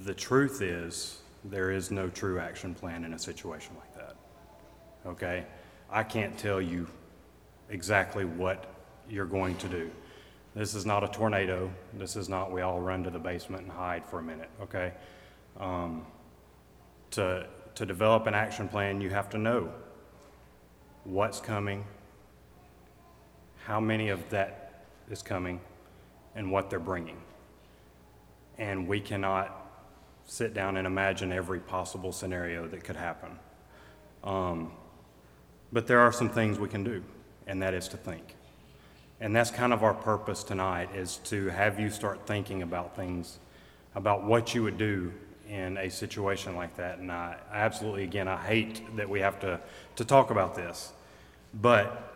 The 0.04 0.14
truth 0.14 0.62
is, 0.62 1.22
there 1.46 1.72
is 1.72 1.92
no 1.92 2.10
true 2.10 2.40
action 2.40 2.74
plan 2.74 3.06
in 3.06 3.14
a 3.14 3.20
situation 3.20 3.76
like 3.80 3.94
that. 3.96 4.16
Okay? 5.06 5.46
I 5.90 6.04
can't 6.04 6.38
tell 6.38 6.62
you 6.62 6.88
exactly 7.70 8.26
what 8.26 8.66
you're 9.10 9.26
going 9.26 9.56
to 9.58 9.68
do. 9.68 9.90
This 10.58 10.74
is 10.74 10.88
not 10.88 11.04
a 11.04 11.08
tornado. 11.08 11.72
This 11.94 12.16
is 12.16 12.30
not 12.30 12.52
we 12.52 12.62
all 12.62 12.80
run 12.80 13.04
to 13.04 13.12
the 13.12 13.20
basement 13.20 13.62
and 13.62 13.72
hide 13.72 14.04
for 14.04 14.18
a 14.18 14.24
minute, 14.24 14.50
okay? 14.60 14.94
Um, 15.60 16.04
to, 17.12 17.46
to 17.76 17.86
develop 17.86 18.26
an 18.26 18.34
action 18.34 18.68
plan, 18.68 19.00
you 19.00 19.12
have 19.12 19.30
to 19.30 19.38
know 19.38 19.72
what's 21.04 21.40
coming, 21.40 21.86
how 23.66 23.80
many 23.80 24.10
of 24.10 24.28
that 24.32 24.86
is 25.12 25.22
coming, 25.22 25.62
and 26.34 26.52
what 26.52 26.72
they're 26.72 26.80
bringing. 26.80 27.22
And 28.58 28.88
we 28.88 29.00
cannot 29.00 29.70
sit 30.26 30.56
down 30.56 30.78
and 30.78 30.88
imagine 30.88 31.32
every 31.32 31.60
possible 31.60 32.12
scenario 32.12 32.68
that 32.68 32.84
could 32.84 32.96
happen. 32.96 33.38
Um, 34.24 34.72
but 35.72 35.86
there 35.86 36.00
are 36.00 36.12
some 36.12 36.30
things 36.30 36.58
we 36.58 36.68
can 36.68 36.84
do, 36.84 37.04
and 37.46 37.62
that 37.62 37.76
is 37.76 37.88
to 37.90 37.98
think. 37.98 38.37
And 39.20 39.36
that's 39.36 39.50
kind 39.50 39.74
of 39.74 39.84
our 39.84 39.94
purpose 39.94 40.44
tonight 40.44 40.90
is 40.96 41.18
to 41.26 41.48
have 41.48 41.80
you 41.80 41.90
start 41.90 42.28
thinking 42.28 42.62
about 42.62 42.96
things, 42.96 43.40
about 43.96 44.24
what 44.24 44.54
you 44.54 44.64
would 44.64 44.78
do 44.78 45.12
in 45.50 45.78
a 45.78 45.90
situation 45.90 46.56
like 46.56 46.76
that. 46.78 47.00
And 47.00 47.12
I 47.12 47.38
absolutely, 47.52 48.04
again, 48.04 48.28
I 48.28 48.38
hate 48.38 48.96
that 48.96 49.10
we 49.10 49.20
have 49.22 49.40
to, 49.40 49.60
to 49.96 50.06
talk 50.06 50.30
about 50.30 50.56
this, 50.56 50.92
but 51.54 52.14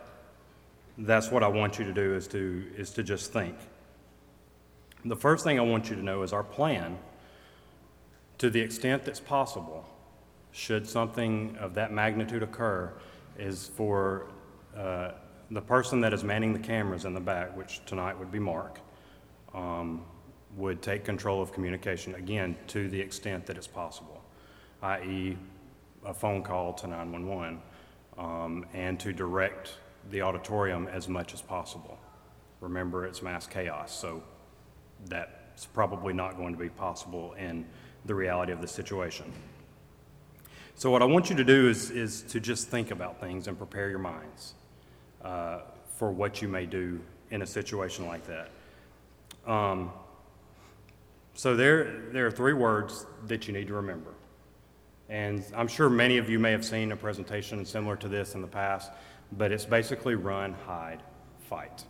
that's 0.98 1.30
what 1.30 1.42
I 1.42 1.48
want 1.48 1.78
you 1.78 1.84
to 1.84 1.92
do 1.92 2.14
is 2.14 2.28
to, 2.28 2.64
is 2.76 2.90
to 2.90 3.02
just 3.02 3.32
think. 3.32 3.56
The 5.04 5.16
first 5.16 5.42
thing 5.42 5.58
I 5.58 5.62
want 5.62 5.90
you 5.90 5.96
to 5.96 6.02
know 6.02 6.22
is 6.22 6.32
our 6.32 6.44
plan, 6.44 6.98
to 8.38 8.50
the 8.50 8.60
extent 8.60 9.04
that's 9.04 9.18
possible, 9.18 9.88
should 10.52 10.88
something 10.88 11.56
of 11.58 11.74
that 11.74 11.92
magnitude 11.92 12.42
occur, 12.42 12.92
is 13.38 13.66
for 13.66 14.26
uh, 14.76 15.12
the 15.52 15.60
person 15.60 16.00
that 16.00 16.14
is 16.14 16.24
manning 16.24 16.54
the 16.54 16.58
cameras 16.58 17.04
in 17.04 17.12
the 17.12 17.20
back, 17.20 17.54
which 17.56 17.84
tonight 17.84 18.18
would 18.18 18.32
be 18.32 18.38
Mark, 18.38 18.80
um, 19.52 20.02
would 20.56 20.80
take 20.80 21.04
control 21.04 21.42
of 21.42 21.52
communication, 21.52 22.14
again, 22.14 22.56
to 22.68 22.88
the 22.88 22.98
extent 22.98 23.44
that 23.46 23.58
it's 23.58 23.66
possible, 23.66 24.22
i.e., 24.82 25.36
a 26.06 26.14
phone 26.14 26.42
call 26.42 26.72
to 26.72 26.86
911, 26.86 27.60
um, 28.16 28.64
and 28.72 28.98
to 28.98 29.12
direct 29.12 29.76
the 30.10 30.22
auditorium 30.22 30.88
as 30.88 31.06
much 31.06 31.34
as 31.34 31.42
possible. 31.42 31.98
Remember, 32.60 33.04
it's 33.04 33.22
mass 33.22 33.46
chaos, 33.46 33.92
so 33.92 34.22
that's 35.06 35.66
probably 35.66 36.14
not 36.14 36.38
going 36.38 36.54
to 36.54 36.58
be 36.58 36.70
possible 36.70 37.34
in 37.34 37.66
the 38.06 38.14
reality 38.14 38.52
of 38.52 38.62
the 38.62 38.68
situation. 38.68 39.30
So, 40.76 40.90
what 40.90 41.02
I 41.02 41.04
want 41.04 41.28
you 41.28 41.36
to 41.36 41.44
do 41.44 41.68
is, 41.68 41.90
is 41.90 42.22
to 42.22 42.40
just 42.40 42.68
think 42.68 42.90
about 42.90 43.20
things 43.20 43.48
and 43.48 43.58
prepare 43.58 43.90
your 43.90 43.98
minds 43.98 44.54
uh, 45.24 45.60
for 45.96 46.10
what 46.10 46.42
you 46.42 46.48
may 46.48 46.66
do 46.66 47.00
in 47.30 47.42
a 47.42 47.46
situation 47.46 48.06
like 48.06 48.22
that. 48.26 48.50
Um, 49.50 49.90
so, 51.34 51.56
there, 51.56 52.02
there 52.12 52.26
are 52.26 52.30
three 52.30 52.52
words 52.52 53.06
that 53.26 53.46
you 53.46 53.54
need 53.54 53.66
to 53.68 53.74
remember. 53.74 54.12
And 55.08 55.44
I'm 55.54 55.68
sure 55.68 55.90
many 55.90 56.18
of 56.18 56.30
you 56.30 56.38
may 56.38 56.52
have 56.52 56.64
seen 56.64 56.92
a 56.92 56.96
presentation 56.96 57.64
similar 57.64 57.96
to 57.96 58.08
this 58.08 58.34
in 58.34 58.40
the 58.40 58.46
past, 58.46 58.90
but 59.32 59.52
it's 59.52 59.64
basically 59.64 60.14
run, 60.14 60.54
hide, 60.66 61.02
fight. 61.48 61.84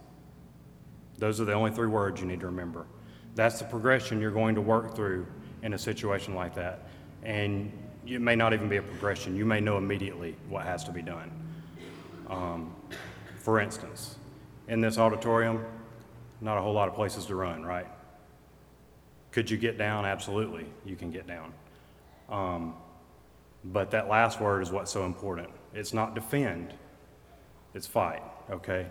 Those 1.19 1.41
are 1.41 1.45
the 1.45 1.53
only 1.53 1.71
three 1.71 1.87
words 1.87 2.21
you 2.21 2.27
need 2.27 2.41
to 2.41 2.47
remember. 2.47 2.87
That's 3.35 3.59
the 3.59 3.65
progression 3.65 4.21
you're 4.21 4.31
going 4.31 4.55
to 4.57 4.61
work 4.61 4.95
through 4.95 5.27
in 5.63 5.75
a 5.75 5.79
situation 5.79 6.35
like 6.35 6.55
that. 6.57 6.89
And 7.23 7.73
it 8.07 8.21
may 8.21 8.35
not 8.35 8.53
even 8.53 8.69
be 8.69 8.79
a 8.79 8.83
progression. 8.83 9.37
You 9.37 9.45
may 9.45 9.61
know 9.61 9.79
immediately 9.79 10.37
what 10.49 10.65
has 10.65 10.83
to 10.85 10.91
be 10.91 11.03
done. 11.03 11.31
Um, 12.29 12.75
for 13.43 13.61
instance, 13.61 14.17
in 14.69 14.81
this 14.81 14.99
auditorium, 14.99 15.65
not 16.41 16.57
a 16.57 16.63
whole 16.63 16.73
lot 16.73 16.89
of 16.89 16.95
places 16.95 17.27
to 17.27 17.35
run, 17.35 17.65
right? 17.65 17.87
Could 19.33 19.51
you 19.51 19.57
get 19.57 19.77
down? 19.77 20.07
Absolutely, 20.07 20.67
you 20.85 20.95
can 20.95 21.11
get 21.11 21.27
down. 21.27 21.53
Um, 22.29 22.75
but 23.65 23.91
that 23.91 24.09
last 24.09 24.41
word 24.41 24.63
is 24.63 24.71
what's 24.71 24.93
so 24.93 25.05
important. 25.05 25.49
It's 25.75 25.93
not 25.93 26.15
defend, 26.15 26.73
it's 27.75 27.87
fight, 27.87 28.23
okay? 28.51 28.87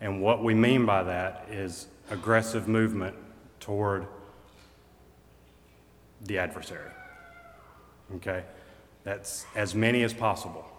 And 0.00 0.22
what 0.22 0.42
we 0.42 0.54
mean 0.54 0.86
by 0.86 1.02
that 1.02 1.46
is 1.50 1.86
aggressive 2.10 2.68
movement 2.68 3.16
toward 3.60 4.06
the 6.22 6.38
adversary. 6.38 6.90
Okay? 8.16 8.44
That's 9.04 9.44
as 9.54 9.74
many 9.74 10.02
as 10.04 10.14
possible. 10.14 10.69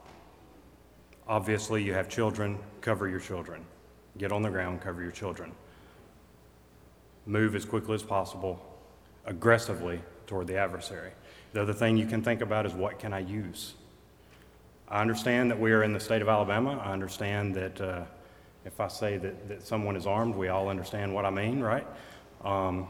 Obviously, 1.32 1.82
you 1.82 1.94
have 1.94 2.10
children, 2.10 2.60
cover 2.82 3.08
your 3.08 3.22
children. 3.22 3.64
Get 4.18 4.34
on 4.34 4.42
the 4.42 4.50
ground, 4.50 4.82
cover 4.82 5.02
your 5.02 5.14
children. 5.14 5.54
Move 7.26 7.56
as 7.56 7.64
quickly 7.64 7.96
as 7.96 8.04
possible, 8.04 8.62
aggressively 9.26 10.02
toward 10.28 10.46
the 10.48 10.58
adversary. 10.58 11.12
The 11.54 11.62
other 11.62 11.72
thing 11.72 11.96
you 11.96 12.06
can 12.06 12.22
think 12.22 12.42
about 12.42 12.66
is 12.66 12.74
what 12.74 13.00
can 13.00 13.14
I 13.14 13.20
use? 13.20 13.76
I 14.90 15.00
understand 15.00 15.50
that 15.52 15.58
we 15.58 15.72
are 15.72 15.84
in 15.84 15.94
the 15.94 16.02
state 16.02 16.22
of 16.22 16.28
Alabama. 16.28 16.78
I 16.84 16.92
understand 16.92 17.56
that 17.56 17.80
uh, 17.80 18.04
if 18.66 18.82
I 18.82 18.90
say 18.90 19.16
that, 19.16 19.48
that 19.48 19.66
someone 19.66 19.96
is 19.96 20.06
armed, 20.06 20.36
we 20.36 20.50
all 20.50 20.68
understand 20.68 21.16
what 21.16 21.24
I 21.24 21.30
mean, 21.30 21.62
right? 21.62 21.88
Um, 22.44 22.90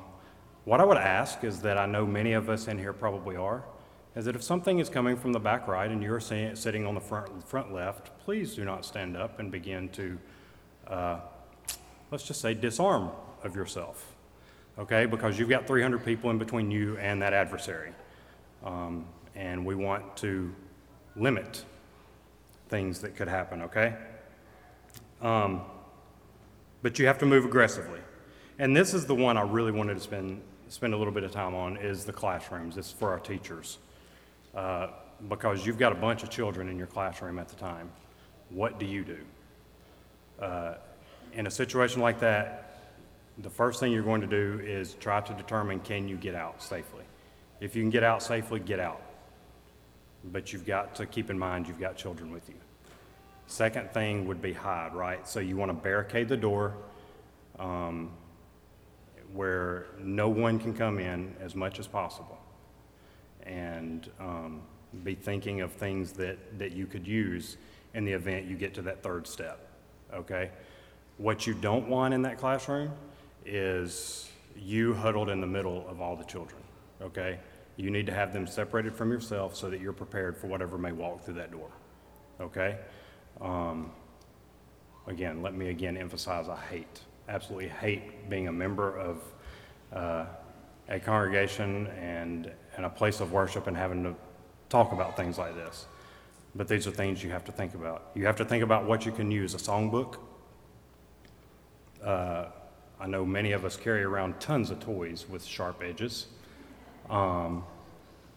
what 0.66 0.82
I 0.82 0.84
would 0.84 0.98
ask 0.98 1.44
is 1.44 1.60
that 1.62 1.78
I 1.78 1.86
know 1.86 2.08
many 2.08 2.34
of 2.34 2.50
us 2.50 2.68
in 2.68 2.80
here 2.80 2.92
probably 2.92 3.36
are, 3.36 3.64
is 4.16 4.26
that 4.26 4.36
if 4.36 4.44
something 4.44 4.80
is 4.80 4.90
coming 4.90 5.16
from 5.16 5.32
the 5.32 5.40
back 5.40 5.68
right 5.68 5.90
and 5.90 6.04
you're 6.04 6.20
sitting 6.20 6.86
on 6.86 6.96
the 6.96 7.02
front, 7.02 7.48
front 7.48 7.74
left, 7.74 8.18
please 8.20 8.56
do 8.56 8.66
not 8.66 8.86
stand 8.86 9.16
up 9.16 9.40
and 9.40 9.52
begin 9.52 9.88
to, 9.90 10.18
uh, 10.88 11.20
let's 12.12 12.26
just 12.26 12.42
say, 12.42 12.54
disarm 12.54 13.12
of 13.44 13.56
yourself, 13.56 14.14
okay? 14.78 15.06
Because 15.06 15.40
you've 15.40 15.50
got 15.50 15.66
300 15.66 16.04
people 16.04 16.30
in 16.30 16.38
between 16.38 16.70
you 16.70 16.98
and 16.98 17.22
that 17.22 17.34
adversary. 17.34 17.94
Um, 18.66 19.06
and 19.34 19.66
we 19.66 19.76
want 19.76 20.18
to 20.18 20.54
limit 21.16 21.64
things 22.68 23.00
that 23.02 23.16
could 23.16 23.30
happen, 23.30 23.62
okay? 23.62 23.96
Um, 25.22 25.62
but 26.82 27.00
you 27.00 27.08
have 27.08 27.18
to 27.20 27.26
move 27.26 27.46
aggressively. 27.46 28.00
And 28.60 28.76
this 28.76 28.94
is 28.94 29.06
the 29.06 29.16
one 29.16 29.38
I 29.38 29.42
really 29.42 29.72
wanted 29.72 29.96
to 29.96 30.00
spend 30.02 30.42
spend 30.72 30.94
a 30.94 30.98
little 30.98 31.12
bit 31.12 31.24
of 31.24 31.32
time 31.32 31.54
on 31.54 31.76
is 31.76 32.06
the 32.06 32.14
classrooms. 32.14 32.76
This 32.76 32.88
is 32.88 32.92
for 32.94 33.12
our 33.12 33.20
teachers. 33.20 33.78
Uh, 34.56 34.88
because 35.30 35.66
you've 35.66 35.78
got 35.78 35.92
a 35.92 35.96
bunch 35.96 36.24
of 36.24 36.30
children 36.30 36.68
in 36.68 36.78
your 36.78 36.88
classroom 36.88 37.40
at 37.40 37.48
the 37.48 37.56
time. 37.56 37.90
What 38.50 38.80
do 38.80 38.86
you 38.86 39.04
do? 39.04 39.18
Uh, 40.42 40.76
in 41.34 41.48
a 41.48 41.52
situation 41.52 42.02
like 42.02 42.20
that, 42.20 42.80
the 43.38 43.50
first 43.50 43.80
thing 43.80 43.92
you're 43.92 44.04
going 44.04 44.22
to 44.22 44.28
do 44.28 44.60
is 44.64 44.96
try 44.96 45.22
to 45.22 45.34
determine 45.34 45.80
can 45.80 46.08
you 46.08 46.18
get 46.18 46.36
out 46.36 46.62
safely. 46.62 47.04
If 47.60 47.76
you 47.76 47.84
can 47.84 47.92
get 47.92 48.04
out 48.04 48.24
safely, 48.24 48.60
get 48.60 48.80
out. 48.80 49.02
But 50.24 50.52
you've 50.52 50.66
got 50.66 50.96
to 50.96 51.06
keep 51.06 51.30
in 51.30 51.38
mind 51.38 51.68
you've 51.68 51.80
got 51.80 51.96
children 51.96 52.32
with 52.32 52.50
you. 52.50 52.56
Second 53.48 53.92
thing 53.92 54.28
would 54.28 54.42
be 54.42 54.54
hide, 54.54 54.94
right? 54.94 55.28
So 55.28 55.40
you 55.40 55.56
want 55.56 55.70
to 55.70 55.74
barricade 55.74 56.28
the 56.28 56.38
door. 56.38 56.76
Um, 57.60 58.12
where 59.34 59.86
no 60.00 60.28
one 60.28 60.60
can 60.60 60.74
come 60.74 61.00
in 61.00 61.34
as 61.40 61.56
much 61.56 61.80
as 61.80 61.88
possible 61.88 62.41
and 63.46 64.10
um, 64.20 64.62
be 65.04 65.16
thinking 65.16 65.62
of 65.62 65.72
things 65.72 66.12
that, 66.14 66.60
that 66.60 66.72
you 66.72 66.86
could 66.86 67.08
use 67.08 67.58
in 67.94 68.06
the 68.06 68.12
event 68.12 68.46
you 68.46 68.56
get 68.56 68.74
to 68.76 68.82
that 68.84 69.04
third 69.04 69.28
step. 69.28 69.68
Okay? 70.14 70.52
What 71.18 71.46
you 71.48 71.54
don't 71.54 71.88
want 71.88 72.14
in 72.14 72.22
that 72.24 72.38
classroom 72.38 72.92
is 73.46 74.30
you 74.58 74.94
huddled 74.94 75.30
in 75.30 75.42
the 75.42 75.48
middle 75.48 75.88
of 75.88 76.02
all 76.02 76.16
the 76.16 76.24
children. 76.24 76.62
Okay? 77.02 77.40
You 77.78 77.90
need 77.90 78.06
to 78.06 78.14
have 78.14 78.34
them 78.34 78.48
separated 78.48 78.96
from 78.96 79.12
yourself 79.12 79.56
so 79.56 79.70
that 79.70 79.80
you're 79.80 79.94
prepared 79.94 80.38
for 80.38 80.48
whatever 80.48 80.78
may 80.78 80.92
walk 80.92 81.24
through 81.24 81.36
that 81.36 81.52
door. 81.52 81.70
Okay? 82.40 82.78
Um, 83.40 83.92
again, 85.08 85.42
let 85.42 85.54
me 85.54 85.70
again 85.70 85.98
emphasize 85.98 86.48
I 86.50 86.58
hate 86.58 87.02
absolutely 87.32 87.70
hate 87.70 88.30
being 88.30 88.48
a 88.48 88.52
member 88.52 88.98
of 88.98 89.24
uh, 89.94 90.26
a 90.90 91.00
congregation 91.00 91.88
and, 91.88 92.52
and 92.76 92.86
a 92.86 92.90
place 92.90 93.20
of 93.20 93.32
worship 93.32 93.68
and 93.68 93.76
having 93.76 94.04
to 94.04 94.16
talk 94.70 94.92
about 94.92 95.16
things 95.16 95.38
like 95.38 95.56
this. 95.56 95.86
But 96.56 96.68
these 96.68 96.86
are 96.88 96.92
things 96.92 97.24
you 97.24 97.30
have 97.32 97.46
to 97.46 97.52
think 97.52 97.74
about. 97.74 98.12
You 98.14 98.26
have 98.26 98.36
to 98.38 98.46
think 98.46 98.64
about 98.64 98.86
what 98.86 99.06
you 99.06 99.12
can 99.12 99.32
use 99.32 99.54
a 99.54 99.58
songbook. 99.58 100.18
Uh, 102.04 102.46
I 103.00 103.08
know 103.08 103.26
many 103.26 103.54
of 103.54 103.64
us 103.64 103.78
carry 103.78 104.04
around 104.04 104.40
tons 104.40 104.70
of 104.70 104.80
toys 104.80 105.26
with 105.30 105.46
sharp 105.46 105.82
edges. 105.84 106.28
Um, 107.10 107.64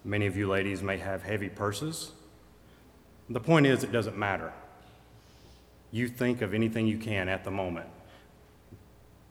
many 0.05 0.27
of 0.27 0.37
you 0.37 0.49
ladies 0.49 0.83
may 0.83 0.99
have 0.99 1.23
heavy 1.23 1.49
purses. 1.49 2.13
The 3.29 3.41
point 3.41 3.67
is, 3.67 3.83
it 3.83 3.91
doesn't 3.91 4.17
matter. 4.17 4.53
You 5.91 6.09
think 6.09 6.43
of 6.43 6.55
anything 6.55 6.87
you 6.87 6.99
can 6.99 7.29
at 7.29 7.45
the 7.45 7.51
moment, 7.51 7.87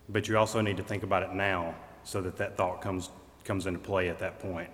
but 0.10 0.28
you 0.28 0.38
also 0.38 0.62
need 0.62 0.78
to 0.78 0.84
think 0.84 1.04
about 1.04 1.24
it 1.24 1.34
now 1.34 1.76
so 2.04 2.22
that 2.22 2.38
that 2.38 2.58
thought 2.58 2.82
comes, 2.82 3.10
comes 3.44 3.66
into 3.66 3.80
play 3.80 4.10
at 4.10 4.20
that 4.20 4.40
point 4.40 4.70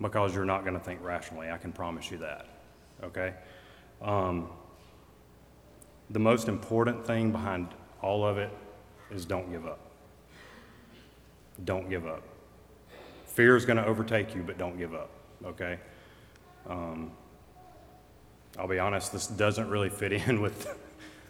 because 0.00 0.34
you're 0.34 0.44
not 0.44 0.64
going 0.64 0.74
to 0.74 0.84
think 0.84 1.02
rationally. 1.02 1.50
I 1.50 1.58
can 1.58 1.72
promise 1.72 2.10
you 2.10 2.18
that. 2.18 2.46
Okay? 3.04 3.34
Um, 4.00 4.48
the 6.10 6.18
most 6.18 6.48
important 6.48 7.06
thing 7.06 7.32
behind 7.32 7.68
all 8.02 8.26
of 8.26 8.38
it 8.38 8.50
is 9.10 9.24
don't 9.24 9.50
give 9.50 9.66
up. 9.66 9.78
Don't 11.64 11.88
give 11.88 12.06
up. 12.06 12.22
Fear 13.26 13.56
is 13.56 13.64
going 13.64 13.76
to 13.76 13.86
overtake 13.86 14.34
you, 14.34 14.42
but 14.42 14.58
don't 14.58 14.76
give 14.76 14.94
up. 14.94 15.10
Okay? 15.44 15.78
Um, 16.68 17.12
I'll 18.58 18.68
be 18.68 18.78
honest, 18.78 19.12
this 19.12 19.26
doesn't 19.26 19.68
really 19.68 19.88
fit 19.88 20.12
in 20.28 20.40
with 20.40 20.66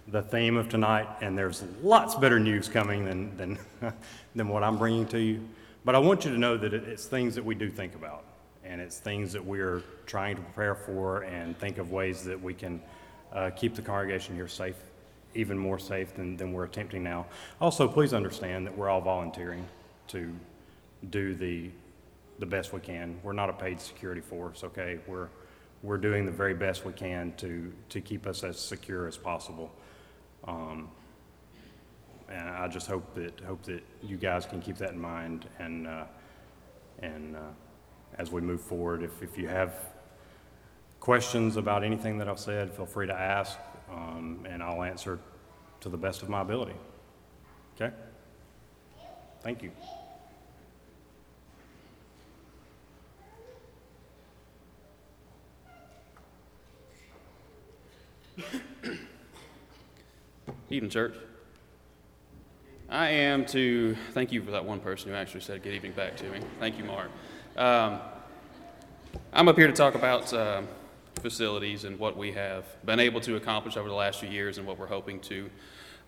the 0.09 0.23
theme 0.23 0.56
of 0.56 0.68
tonight, 0.68 1.09
and 1.21 1.37
there's 1.38 1.62
lots 1.82 2.14
better 2.14 2.40
news 2.40 2.68
coming 2.68 3.04
than, 3.04 3.37
than, 3.37 3.59
than 4.35 4.49
what 4.49 4.64
I'm 4.64 4.78
bringing 4.78 5.06
to 5.09 5.21
you. 5.21 5.49
But 5.85 5.94
I 5.94 5.99
want 5.99 6.25
you 6.25 6.32
to 6.32 6.38
know 6.38 6.56
that 6.56 6.75
it's 6.75 7.06
things 7.06 7.35
that 7.35 7.44
we 7.44 7.54
do 7.54 7.71
think 7.71 7.94
about, 7.94 8.25
and 8.64 8.80
it's 8.80 8.99
things 8.99 9.32
that 9.32 9.44
we're 9.44 9.82
trying 10.06 10.37
to 10.37 10.42
prepare 10.42 10.75
for 10.75 11.23
and 11.23 11.59
think 11.59 11.78
of 11.78 11.90
ways 11.90 12.25
that 12.25 12.40
we 12.40 12.54
can 12.54 12.80
uh, 13.32 13.50
keep 13.50 13.75
the 13.75 13.82
congregation 13.82 14.35
here 14.35 14.49
safe, 14.49 14.76
even 15.35 15.56
more 15.56 15.78
safe 15.78 16.14
than, 16.14 16.37
than 16.37 16.52
we're 16.52 16.64
attempting 16.64 17.02
now. 17.02 17.26
Also, 17.61 17.88
please 17.88 18.12
understand 18.12 18.66
that 18.66 18.76
we're 18.76 18.88
all 18.88 19.00
volunteering 19.00 19.66
to 20.09 20.32
do 21.11 21.35
the, 21.35 21.71
the 22.38 22.47
best 22.47 22.73
we 22.73 22.80
can. 22.80 23.18
We're 23.23 23.32
not 23.32 23.50
a 23.50 23.54
paid 23.54 23.80
security 23.80 24.21
force, 24.21 24.62
okay? 24.62 24.99
We're, 25.06 25.28
we're 25.82 25.97
doing 25.97 26.26
the 26.26 26.32
very 26.32 26.54
best 26.54 26.85
we 26.85 26.92
can 26.92 27.32
to, 27.38 27.73
to 27.88 28.00
keep 28.00 28.26
us 28.26 28.44
as 28.44 28.61
secure 28.61 29.09
as 29.09 29.16
possible. 29.16 29.73
Um, 30.46 30.88
and 32.28 32.49
I 32.49 32.66
just 32.68 32.87
hope 32.87 33.14
that, 33.14 33.40
hope 33.40 33.62
that 33.64 33.82
you 34.02 34.16
guys 34.16 34.46
can 34.46 34.61
keep 34.61 34.76
that 34.78 34.92
in 34.92 35.00
mind 35.00 35.46
and, 35.58 35.87
uh, 35.87 36.04
and 37.00 37.37
uh, 37.37 37.40
as 38.18 38.30
we 38.30 38.40
move 38.40 38.61
forward, 38.61 39.02
if, 39.02 39.22
if 39.22 39.38
you 39.38 39.49
have 39.49 39.75
questions 41.00 41.56
about 41.56 41.82
anything 41.82 42.18
that 42.18 42.28
I've 42.28 42.38
said, 42.38 42.72
feel 42.72 42.87
free 42.87 43.06
to 43.06 43.14
ask, 43.14 43.58
um, 43.90 44.46
and 44.49 44.62
I'll 44.62 44.82
answer 44.82 45.18
to 45.80 45.88
the 45.88 45.96
best 45.96 46.22
of 46.22 46.28
my 46.28 46.40
ability. 46.40 46.76
Okay? 47.75 47.92
Thank 49.42 49.62
you. 49.62 49.72
Evening, 60.72 60.90
church. 60.90 61.14
I 62.88 63.08
am 63.08 63.44
to 63.44 63.94
thank 64.12 64.32
you 64.32 64.42
for 64.42 64.52
that 64.52 64.64
one 64.64 64.80
person 64.80 65.10
who 65.10 65.14
actually 65.14 65.42
said 65.42 65.62
good 65.62 65.74
evening 65.74 65.92
back 65.92 66.16
to 66.16 66.24
me. 66.30 66.40
Thank 66.60 66.78
you, 66.78 66.84
Mark. 66.84 67.10
Um, 67.58 68.00
I'm 69.34 69.48
up 69.48 69.58
here 69.58 69.66
to 69.66 69.72
talk 69.74 69.94
about 69.94 70.32
uh, 70.32 70.62
facilities 71.20 71.84
and 71.84 71.98
what 71.98 72.16
we 72.16 72.32
have 72.32 72.64
been 72.86 73.00
able 73.00 73.20
to 73.20 73.36
accomplish 73.36 73.76
over 73.76 73.86
the 73.86 73.94
last 73.94 74.20
few 74.20 74.30
years 74.30 74.56
and 74.56 74.66
what 74.66 74.78
we're 74.78 74.86
hoping 74.86 75.20
to 75.20 75.50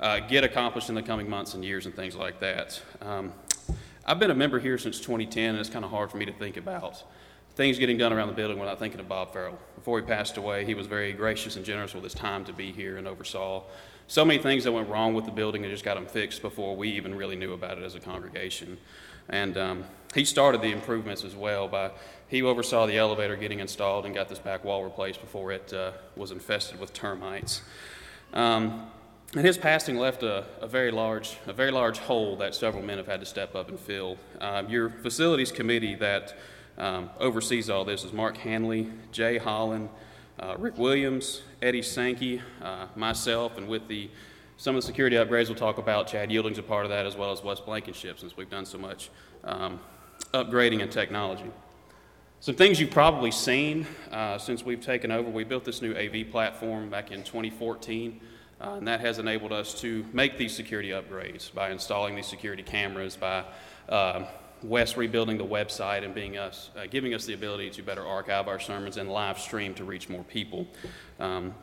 uh, 0.01 0.21
get 0.21 0.45
accomplished 0.45 0.89
in 0.89 0.95
the 0.95 1.03
coming 1.03 1.29
months 1.29 1.53
and 1.53 1.63
years 1.63 1.85
and 1.85 1.95
things 1.95 2.17
like 2.17 2.41
that. 2.41 2.81
Um, 3.03 3.35
I've 4.07 4.19
been 4.19 4.31
a 4.31 4.35
member 4.35 4.59
here 4.59 4.79
since 4.79 4.99
2010, 4.99 5.51
and 5.51 5.59
it's 5.59 5.69
kind 5.69 5.85
of 5.85 5.91
hard 5.91 6.11
for 6.11 6.17
me 6.17 6.25
to 6.25 6.33
think 6.33 6.57
about 6.57 7.05
things 7.55 7.79
getting 7.79 7.99
done 7.99 8.15
around 8.15 8.29
the 8.29 8.35
building 8.35 8.59
without 8.59 8.79
thinking 8.79 8.99
of 8.99 9.11
Bob 9.11 9.35
Farrell. 9.35 9.59
Before 9.75 10.01
he 10.01 10.07
passed 10.07 10.39
away, 10.39 10.65
he 10.65 10.73
was 10.73 10.87
very 10.87 11.13
gracious 11.13 11.57
and 11.57 11.67
generous 11.67 11.93
with 11.93 12.03
his 12.03 12.15
time 12.15 12.47
to 12.47 12.53
be 12.55 12.73
here 12.73 12.97
and 12.97 13.07
oversaw 13.07 13.63
so 14.07 14.25
many 14.25 14.39
things 14.43 14.65
that 14.65 14.73
went 14.73 14.89
wrong 14.89 15.15
with 15.15 15.25
the 15.25 15.31
building 15.31 15.65
and 15.65 15.73
just 15.73 15.85
got 15.85 15.95
them 15.95 16.07
fixed 16.07 16.43
before 16.43 16.77
we 16.77 16.91
even 16.91 17.15
really 17.15 17.37
knew 17.37 17.53
about 17.53 17.79
it 17.79 17.85
as 17.85 17.95
a 17.95 18.01
congregation. 18.01 18.79
And 19.29 19.57
um, 19.57 19.85
he 20.15 20.25
started 20.25 20.61
the 20.61 20.71
improvements 20.71 21.25
as 21.25 21.35
well 21.35 21.69
by 21.69 21.91
he 22.29 22.43
oversaw 22.43 22.87
the 22.87 22.99
elevator 22.99 23.37
getting 23.37 23.61
installed 23.61 24.07
and 24.07 24.15
got 24.15 24.29
this 24.29 24.39
back 24.39 24.65
wall 24.65 24.85
replaced 24.85 25.21
before 25.21 25.53
it 25.53 25.73
uh, 25.73 25.93
was 26.17 26.31
infested 26.31 26.81
with 26.81 26.93
termites. 26.93 27.63
Um, 28.33 28.91
and 29.35 29.45
his 29.45 29.59
passing 29.59 29.97
left 29.97 30.23
a, 30.23 30.45
a, 30.61 30.67
very 30.67 30.91
large, 30.91 31.39
a 31.47 31.53
very 31.53 31.71
large 31.71 31.99
hole 31.99 32.37
that 32.37 32.55
several 32.55 32.85
men 32.85 32.99
have 32.99 33.07
had 33.07 33.21
to 33.21 33.27
step 33.27 33.55
up 33.55 33.69
and 33.69 33.79
fill. 33.79 34.17
Um, 34.41 34.69
your 34.69 34.91
facilities 34.91 35.51
committee 35.51 35.95
that 35.97 36.37
um, 36.79 37.11
oversees 37.19 37.71
all 37.71 37.85
this 37.85 38.05
is 38.05 38.13
Mark 38.13 38.37
Hanley, 38.37 38.91
Jay 39.13 39.39
Holland, 39.39 39.89
uh, 40.39 40.57
Rick 40.59 40.79
Williams, 40.79 41.43
Eddie 41.63 41.83
Sankey, 41.83 42.43
uh, 42.63 42.87
myself, 42.97 43.57
and 43.57 43.69
with 43.69 43.89
the 43.89 44.11
some 44.57 44.77
of 44.77 44.83
the 44.83 44.87
security 44.87 45.17
upgrades 45.17 45.49
we'll 45.49 45.57
talk 45.57 45.79
about, 45.79 46.07
Chad 46.07 46.31
Yielding's 46.31 46.59
a 46.59 46.63
part 46.63 46.85
of 46.85 46.91
that, 46.91 47.07
as 47.07 47.17
well 47.17 47.33
as 47.33 47.43
Wes 47.43 47.59
Blankenship, 47.59 48.21
since 48.21 48.37
we've 48.37 48.51
done 48.51 48.65
so 48.65 48.79
much 48.79 49.11
um, 49.43 49.81
upgrading 50.33 50.81
and 50.81 50.93
technology. 50.93 51.51
Some 52.39 52.55
things 52.55 52.79
you've 52.79 52.91
probably 52.91 53.31
seen 53.31 53.87
uh, 54.13 54.39
since 54.39 54.65
we've 54.65 54.81
taken 54.81 55.11
over. 55.11 55.29
We 55.29 55.45
built 55.45 55.65
this 55.65 55.83
new 55.83 55.95
AV 55.97 56.31
platform 56.31 56.89
back 56.89 57.11
in 57.11 57.25
2014, 57.25 58.21
uh, 58.61 58.75
and 58.75 58.87
that 58.87 59.01
has 59.01 59.19
enabled 59.19 59.53
us 59.53 59.81
to 59.81 60.05
make 60.13 60.39
these 60.39 60.55
security 60.55 60.91
upgrades 60.91 61.53
by 61.53 61.71
installing 61.71 62.15
these 62.15 62.27
security 62.27 62.63
cameras, 62.63 63.17
by 63.17 63.45
uh, 63.89 64.25
Wes 64.63 64.97
rebuilding 64.97 65.37
the 65.37 65.45
website 65.45 66.05
and 66.05 66.15
being 66.15 66.39
us, 66.39 66.71
uh, 66.77 66.87
giving 66.91 67.15
us 67.15 67.27
the 67.27 67.35
ability 67.35 67.71
to 67.71 67.83
better 67.83 68.07
archive 68.07 68.49
our 68.49 68.61
sermons 68.61 68.97
and 68.97 69.11
live 69.11 69.39
stream 69.39 69.75
to 69.75 69.85
reach 69.85 70.09
more 70.09 70.25
people. 70.25 70.67
Um, 71.21 71.55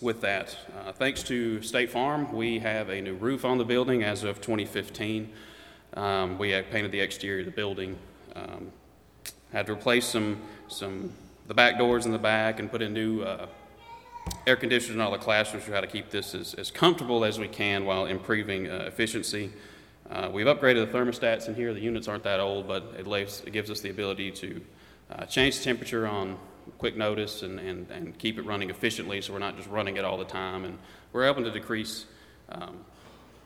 with 0.00 0.20
that, 0.22 0.56
uh, 0.78 0.92
thanks 0.92 1.22
to 1.24 1.62
State 1.62 1.90
Farm, 1.90 2.32
we 2.32 2.58
have 2.58 2.88
a 2.88 3.00
new 3.00 3.14
roof 3.14 3.44
on 3.44 3.58
the 3.58 3.64
building 3.64 4.02
as 4.02 4.24
of 4.24 4.40
2015. 4.40 5.32
Um, 5.94 6.38
we 6.38 6.60
painted 6.70 6.92
the 6.92 7.00
exterior 7.00 7.40
of 7.40 7.46
the 7.46 7.52
building. 7.52 7.98
Um, 8.34 8.72
had 9.52 9.66
to 9.66 9.72
replace 9.72 10.06
some 10.06 10.40
some 10.68 11.12
the 11.48 11.54
back 11.54 11.78
doors 11.78 12.06
in 12.06 12.12
the 12.12 12.18
back 12.18 12.60
and 12.60 12.70
put 12.70 12.80
in 12.80 12.92
new 12.92 13.22
uh, 13.22 13.46
air 14.46 14.56
conditioners 14.56 14.94
in 14.94 15.00
all 15.00 15.10
the 15.10 15.18
classrooms 15.18 15.64
to 15.64 15.70
try 15.70 15.80
to 15.80 15.86
keep 15.86 16.10
this 16.10 16.34
as, 16.34 16.54
as 16.54 16.70
comfortable 16.70 17.24
as 17.24 17.38
we 17.38 17.48
can 17.48 17.84
while 17.84 18.06
improving 18.06 18.70
uh, 18.70 18.84
efficiency. 18.86 19.50
Uh, 20.10 20.28
we've 20.32 20.46
upgraded 20.46 20.90
the 20.90 20.98
thermostats 20.98 21.46
in 21.46 21.54
here. 21.54 21.72
The 21.72 21.80
units 21.80 22.08
aren't 22.08 22.24
that 22.24 22.40
old, 22.40 22.66
but 22.66 22.94
it, 22.98 23.06
lays, 23.06 23.42
it 23.46 23.52
gives 23.52 23.70
us 23.70 23.80
the 23.80 23.90
ability 23.90 24.32
to 24.32 24.60
uh, 25.10 25.24
change 25.26 25.58
the 25.58 25.64
temperature 25.64 26.06
on 26.06 26.36
quick 26.78 26.96
notice 26.96 27.42
and, 27.42 27.60
and, 27.60 27.88
and 27.90 28.18
keep 28.18 28.38
it 28.38 28.42
running 28.42 28.70
efficiently 28.70 29.20
so 29.20 29.32
we're 29.32 29.38
not 29.38 29.56
just 29.56 29.68
running 29.68 29.96
it 29.96 30.04
all 30.04 30.16
the 30.16 30.24
time. 30.24 30.64
And 30.64 30.78
we're 31.12 31.24
able 31.24 31.44
to 31.44 31.50
decrease 31.50 32.06
um, 32.48 32.78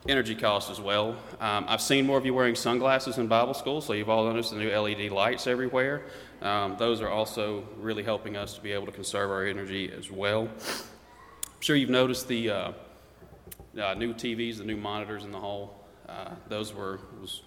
energy 0.07 0.33
costs 0.33 0.71
as 0.71 0.81
well. 0.81 1.15
Um, 1.39 1.65
I've 1.67 1.81
seen 1.81 2.07
more 2.07 2.17
of 2.17 2.25
you 2.25 2.33
wearing 2.33 2.55
sunglasses 2.55 3.19
in 3.19 3.27
Bible 3.27 3.53
school, 3.53 3.79
so 3.79 3.93
you've 3.93 4.09
all 4.09 4.25
noticed 4.25 4.51
the 4.51 4.57
new 4.57 4.75
LED 4.75 5.11
lights 5.11 5.45
everywhere. 5.45 6.03
Um, 6.41 6.77
those 6.79 6.99
are 6.99 7.09
also 7.09 7.67
really 7.77 8.03
helping 8.03 8.37
us 8.37 8.55
to 8.55 8.61
be 8.61 8.71
able 8.71 8.87
to 8.87 8.91
conserve 8.91 9.29
our 9.29 9.45
energy 9.45 9.91
as 9.95 10.09
well. 10.09 10.47
I'm 10.47 11.61
sure 11.61 11.75
you've 11.75 11.89
noticed 11.91 12.27
the 12.27 12.49
uh, 12.49 12.71
uh, 13.79 13.93
new 13.93 14.15
TVs, 14.15 14.57
the 14.57 14.63
new 14.63 14.77
monitors 14.77 15.23
in 15.23 15.31
the 15.31 15.39
hall. 15.39 15.84
Uh, 16.15 16.29
those 16.47 16.73
were 16.73 16.99
was 17.19 17.41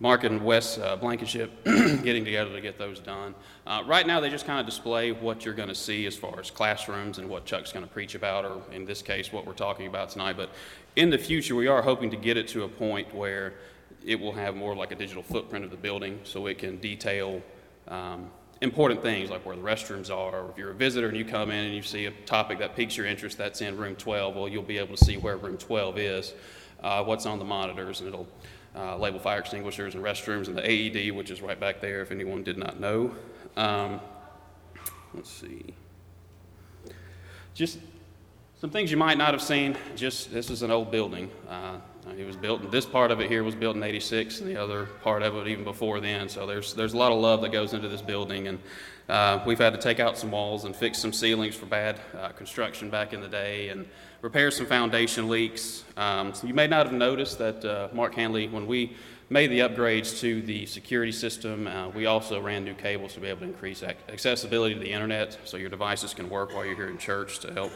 Mark 0.00 0.24
and 0.24 0.44
Wes 0.44 0.78
uh, 0.78 0.96
Blankenship 0.96 1.64
getting 1.64 2.24
together 2.24 2.52
to 2.52 2.60
get 2.60 2.78
those 2.78 3.00
done. 3.00 3.34
Uh, 3.66 3.82
right 3.86 4.06
now, 4.06 4.20
they 4.20 4.28
just 4.28 4.46
kind 4.46 4.60
of 4.60 4.66
display 4.66 5.12
what 5.12 5.44
you're 5.44 5.54
going 5.54 5.68
to 5.68 5.74
see 5.74 6.06
as 6.06 6.16
far 6.16 6.38
as 6.38 6.50
classrooms 6.50 7.18
and 7.18 7.28
what 7.28 7.44
Chuck's 7.44 7.72
going 7.72 7.84
to 7.84 7.90
preach 7.90 8.14
about, 8.14 8.44
or 8.44 8.60
in 8.72 8.84
this 8.84 9.02
case, 9.02 9.32
what 9.32 9.46
we're 9.46 9.52
talking 9.52 9.86
about 9.86 10.10
tonight. 10.10 10.36
But 10.36 10.50
in 10.96 11.10
the 11.10 11.18
future, 11.18 11.54
we 11.54 11.68
are 11.68 11.80
hoping 11.80 12.10
to 12.10 12.16
get 12.16 12.36
it 12.36 12.48
to 12.48 12.64
a 12.64 12.68
point 12.68 13.14
where 13.14 13.54
it 14.04 14.18
will 14.18 14.32
have 14.32 14.54
more 14.54 14.74
like 14.74 14.92
a 14.92 14.96
digital 14.96 15.22
footprint 15.22 15.64
of 15.64 15.70
the 15.70 15.76
building 15.76 16.20
so 16.24 16.46
it 16.46 16.58
can 16.58 16.76
detail 16.78 17.40
um, 17.88 18.30
important 18.60 19.00
things 19.00 19.30
like 19.30 19.46
where 19.46 19.56
the 19.56 19.62
restrooms 19.62 20.10
are. 20.10 20.40
Or 20.40 20.50
if 20.50 20.58
you're 20.58 20.72
a 20.72 20.74
visitor 20.74 21.08
and 21.08 21.16
you 21.16 21.24
come 21.24 21.50
in 21.50 21.64
and 21.64 21.74
you 21.74 21.82
see 21.82 22.06
a 22.06 22.10
topic 22.26 22.58
that 22.58 22.76
piques 22.76 22.96
your 22.96 23.06
interest 23.06 23.38
that's 23.38 23.60
in 23.60 23.76
room 23.76 23.96
12, 23.96 24.34
well, 24.36 24.48
you'll 24.48 24.62
be 24.62 24.78
able 24.78 24.96
to 24.96 25.04
see 25.04 25.16
where 25.16 25.36
room 25.36 25.56
12 25.56 25.98
is 25.98 26.34
uh, 26.84 27.02
what's 27.02 27.26
on 27.26 27.38
the 27.38 27.44
monitors, 27.44 28.00
and 28.00 28.08
it'll 28.08 28.28
uh, 28.76 28.96
label 28.96 29.18
fire 29.18 29.38
extinguishers 29.38 29.94
and 29.94 30.04
restrooms 30.04 30.48
and 30.48 30.56
the 30.56 30.62
AED, 30.62 31.14
which 31.14 31.30
is 31.30 31.40
right 31.40 31.58
back 31.58 31.80
there 31.80 32.02
if 32.02 32.12
anyone 32.12 32.44
did 32.44 32.58
not 32.58 32.78
know. 32.78 33.14
Um, 33.56 34.00
let's 35.14 35.30
see. 35.30 35.74
Just 37.54 37.78
some 38.60 38.70
things 38.70 38.90
you 38.90 38.96
might 38.96 39.16
not 39.16 39.32
have 39.32 39.42
seen. 39.42 39.76
Just 39.96 40.32
this 40.32 40.50
is 40.50 40.62
an 40.62 40.70
old 40.70 40.90
building. 40.90 41.30
Uh, 41.48 41.78
it 42.18 42.26
was 42.26 42.36
built. 42.36 42.70
This 42.70 42.84
part 42.84 43.10
of 43.10 43.20
it 43.20 43.30
here 43.30 43.42
was 43.44 43.54
built 43.54 43.76
in 43.76 43.82
'86, 43.82 44.40
and 44.40 44.50
the 44.50 44.60
other 44.60 44.86
part 45.02 45.22
of 45.22 45.36
it 45.36 45.48
even 45.48 45.64
before 45.64 46.00
then. 46.00 46.28
So 46.28 46.46
there's 46.46 46.74
there's 46.74 46.92
a 46.92 46.98
lot 46.98 47.12
of 47.12 47.18
love 47.18 47.40
that 47.42 47.52
goes 47.52 47.72
into 47.72 47.88
this 47.88 48.02
building, 48.02 48.48
and 48.48 48.58
uh, 49.08 49.42
we've 49.46 49.58
had 49.58 49.72
to 49.74 49.80
take 49.80 50.00
out 50.00 50.16
some 50.16 50.30
walls 50.30 50.64
and 50.64 50.74
fix 50.74 50.98
some 50.98 51.12
ceilings 51.12 51.54
for 51.54 51.66
bad 51.66 52.00
uh, 52.18 52.28
construction 52.30 52.90
back 52.90 53.12
in 53.12 53.20
the 53.20 53.28
day, 53.28 53.68
and 53.68 53.86
repair 54.22 54.50
some 54.50 54.66
foundation 54.66 55.28
leaks. 55.28 55.84
Um, 55.96 56.32
so 56.32 56.46
you 56.46 56.54
may 56.54 56.66
not 56.66 56.86
have 56.86 56.94
noticed 56.94 57.38
that 57.38 57.64
uh, 57.64 57.88
Mark 57.92 58.14
Hanley, 58.14 58.48
when 58.48 58.66
we 58.66 58.96
made 59.30 59.48
the 59.48 59.60
upgrades 59.60 60.20
to 60.20 60.40
the 60.42 60.66
security 60.66 61.12
system, 61.12 61.66
uh, 61.66 61.88
we 61.88 62.06
also 62.06 62.40
ran 62.40 62.64
new 62.64 62.74
cables 62.74 63.14
to 63.14 63.20
be 63.20 63.28
able 63.28 63.40
to 63.40 63.46
increase 63.46 63.82
ac- 63.82 63.96
accessibility 64.08 64.74
to 64.74 64.80
the 64.80 64.90
internet, 64.90 65.38
so 65.44 65.56
your 65.56 65.70
devices 65.70 66.14
can 66.14 66.28
work 66.30 66.54
while 66.54 66.64
you're 66.64 66.76
here 66.76 66.88
in 66.88 66.98
church 66.98 67.38
to 67.40 67.52
help 67.52 67.72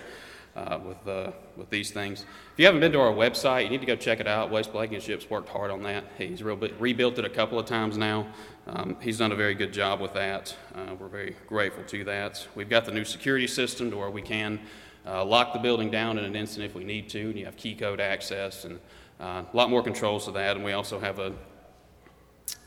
uh, 0.58 0.78
with, 0.84 1.08
uh, 1.08 1.30
with 1.56 1.70
these 1.70 1.90
things. 1.90 2.22
If 2.22 2.58
you 2.58 2.66
haven't 2.66 2.80
been 2.80 2.92
to 2.92 3.00
our 3.00 3.12
website, 3.12 3.64
you 3.64 3.70
need 3.70 3.80
to 3.80 3.86
go 3.86 3.96
check 3.96 4.20
it 4.20 4.26
out. 4.26 4.50
Wes 4.50 4.66
Blankenship's 4.66 5.30
worked 5.30 5.48
hard 5.48 5.70
on 5.70 5.82
that. 5.84 6.04
He's 6.16 6.42
real 6.42 6.56
bit, 6.56 6.74
rebuilt 6.80 7.18
it 7.18 7.24
a 7.24 7.30
couple 7.30 7.58
of 7.58 7.66
times 7.66 7.96
now. 7.96 8.26
Um, 8.66 8.96
he's 9.00 9.18
done 9.18 9.32
a 9.32 9.36
very 9.36 9.54
good 9.54 9.72
job 9.72 10.00
with 10.00 10.14
that. 10.14 10.54
Uh, 10.74 10.94
we're 10.98 11.08
very 11.08 11.36
grateful 11.46 11.84
to 11.84 12.04
that. 12.04 12.46
We've 12.54 12.68
got 12.68 12.84
the 12.84 12.92
new 12.92 13.04
security 13.04 13.46
system 13.46 13.90
to 13.90 13.96
where 13.96 14.10
we 14.10 14.22
can 14.22 14.60
uh, 15.06 15.24
lock 15.24 15.52
the 15.52 15.58
building 15.58 15.90
down 15.90 16.18
in 16.18 16.24
an 16.24 16.36
instant 16.36 16.66
if 16.66 16.74
we 16.74 16.84
need 16.84 17.08
to, 17.10 17.20
and 17.20 17.38
you 17.38 17.44
have 17.44 17.56
key 17.56 17.74
code 17.74 18.00
access 18.00 18.64
and 18.64 18.78
uh, 19.20 19.44
a 19.52 19.56
lot 19.56 19.70
more 19.70 19.82
controls 19.82 20.24
to 20.26 20.32
that. 20.32 20.56
And 20.56 20.64
we 20.64 20.72
also 20.72 20.98
have 20.98 21.18
a 21.18 21.32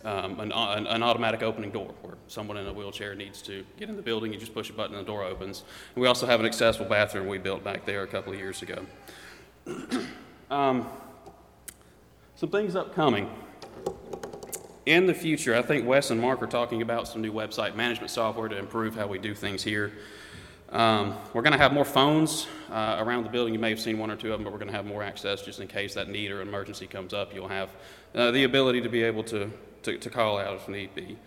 um, 0.03 0.39
an, 0.39 0.51
an, 0.51 0.87
an, 0.87 1.03
automatic 1.03 1.43
opening 1.43 1.71
door 1.71 1.93
where 2.01 2.15
someone 2.27 2.57
in 2.57 2.67
a 2.67 2.73
wheelchair 2.73 3.15
needs 3.15 3.41
to 3.43 3.63
get 3.77 3.89
in 3.89 3.95
the 3.95 4.01
building. 4.01 4.33
You 4.33 4.39
just 4.39 4.53
push 4.53 4.69
a 4.69 4.73
button 4.73 4.95
and 4.95 5.05
the 5.05 5.11
door 5.11 5.23
opens. 5.23 5.63
And 5.95 6.01
we 6.01 6.07
also 6.07 6.25
have 6.25 6.39
an 6.39 6.45
accessible 6.45 6.89
bathroom 6.89 7.27
we 7.27 7.37
built 7.37 7.63
back 7.63 7.85
there 7.85 8.03
a 8.03 8.07
couple 8.07 8.33
of 8.33 8.39
years 8.39 8.61
ago. 8.61 8.85
um, 10.51 10.87
some 12.35 12.49
things 12.49 12.75
upcoming. 12.75 13.29
In 14.87 15.05
the 15.05 15.13
future, 15.13 15.55
I 15.55 15.61
think 15.61 15.85
Wes 15.85 16.09
and 16.09 16.19
Mark 16.19 16.41
are 16.41 16.47
talking 16.47 16.81
about 16.81 17.07
some 17.07 17.21
new 17.21 17.31
website 17.31 17.75
management 17.75 18.09
software 18.09 18.49
to 18.49 18.57
improve 18.57 18.95
how 18.95 19.05
we 19.05 19.19
do 19.19 19.35
things 19.35 19.61
here. 19.63 19.91
Um, 20.71 21.17
we're 21.33 21.41
going 21.41 21.51
to 21.51 21.59
have 21.59 21.73
more 21.73 21.85
phones 21.85 22.47
uh, 22.71 22.95
around 22.99 23.25
the 23.25 23.29
building. 23.29 23.53
You 23.53 23.59
may 23.59 23.69
have 23.69 23.79
seen 23.79 23.99
one 23.99 24.09
or 24.09 24.15
two 24.15 24.31
of 24.31 24.39
them, 24.39 24.45
but 24.45 24.53
we're 24.53 24.59
going 24.59 24.71
to 24.71 24.75
have 24.75 24.85
more 24.85 25.03
access 25.03 25.41
just 25.41 25.59
in 25.59 25.67
case 25.67 25.93
that 25.95 26.07
need 26.07 26.31
or 26.31 26.41
emergency 26.41 26.87
comes 26.87 27.13
up. 27.13 27.35
You'll 27.35 27.49
have 27.49 27.69
uh, 28.15 28.31
the 28.31 28.45
ability 28.45 28.81
to 28.81 28.89
be 28.89 29.03
able 29.03 29.23
to 29.25 29.51
to, 29.83 29.97
to 29.97 30.09
call 30.09 30.37
out 30.37 30.55
if 30.55 30.67
need 30.67 30.93
be. 30.95 31.17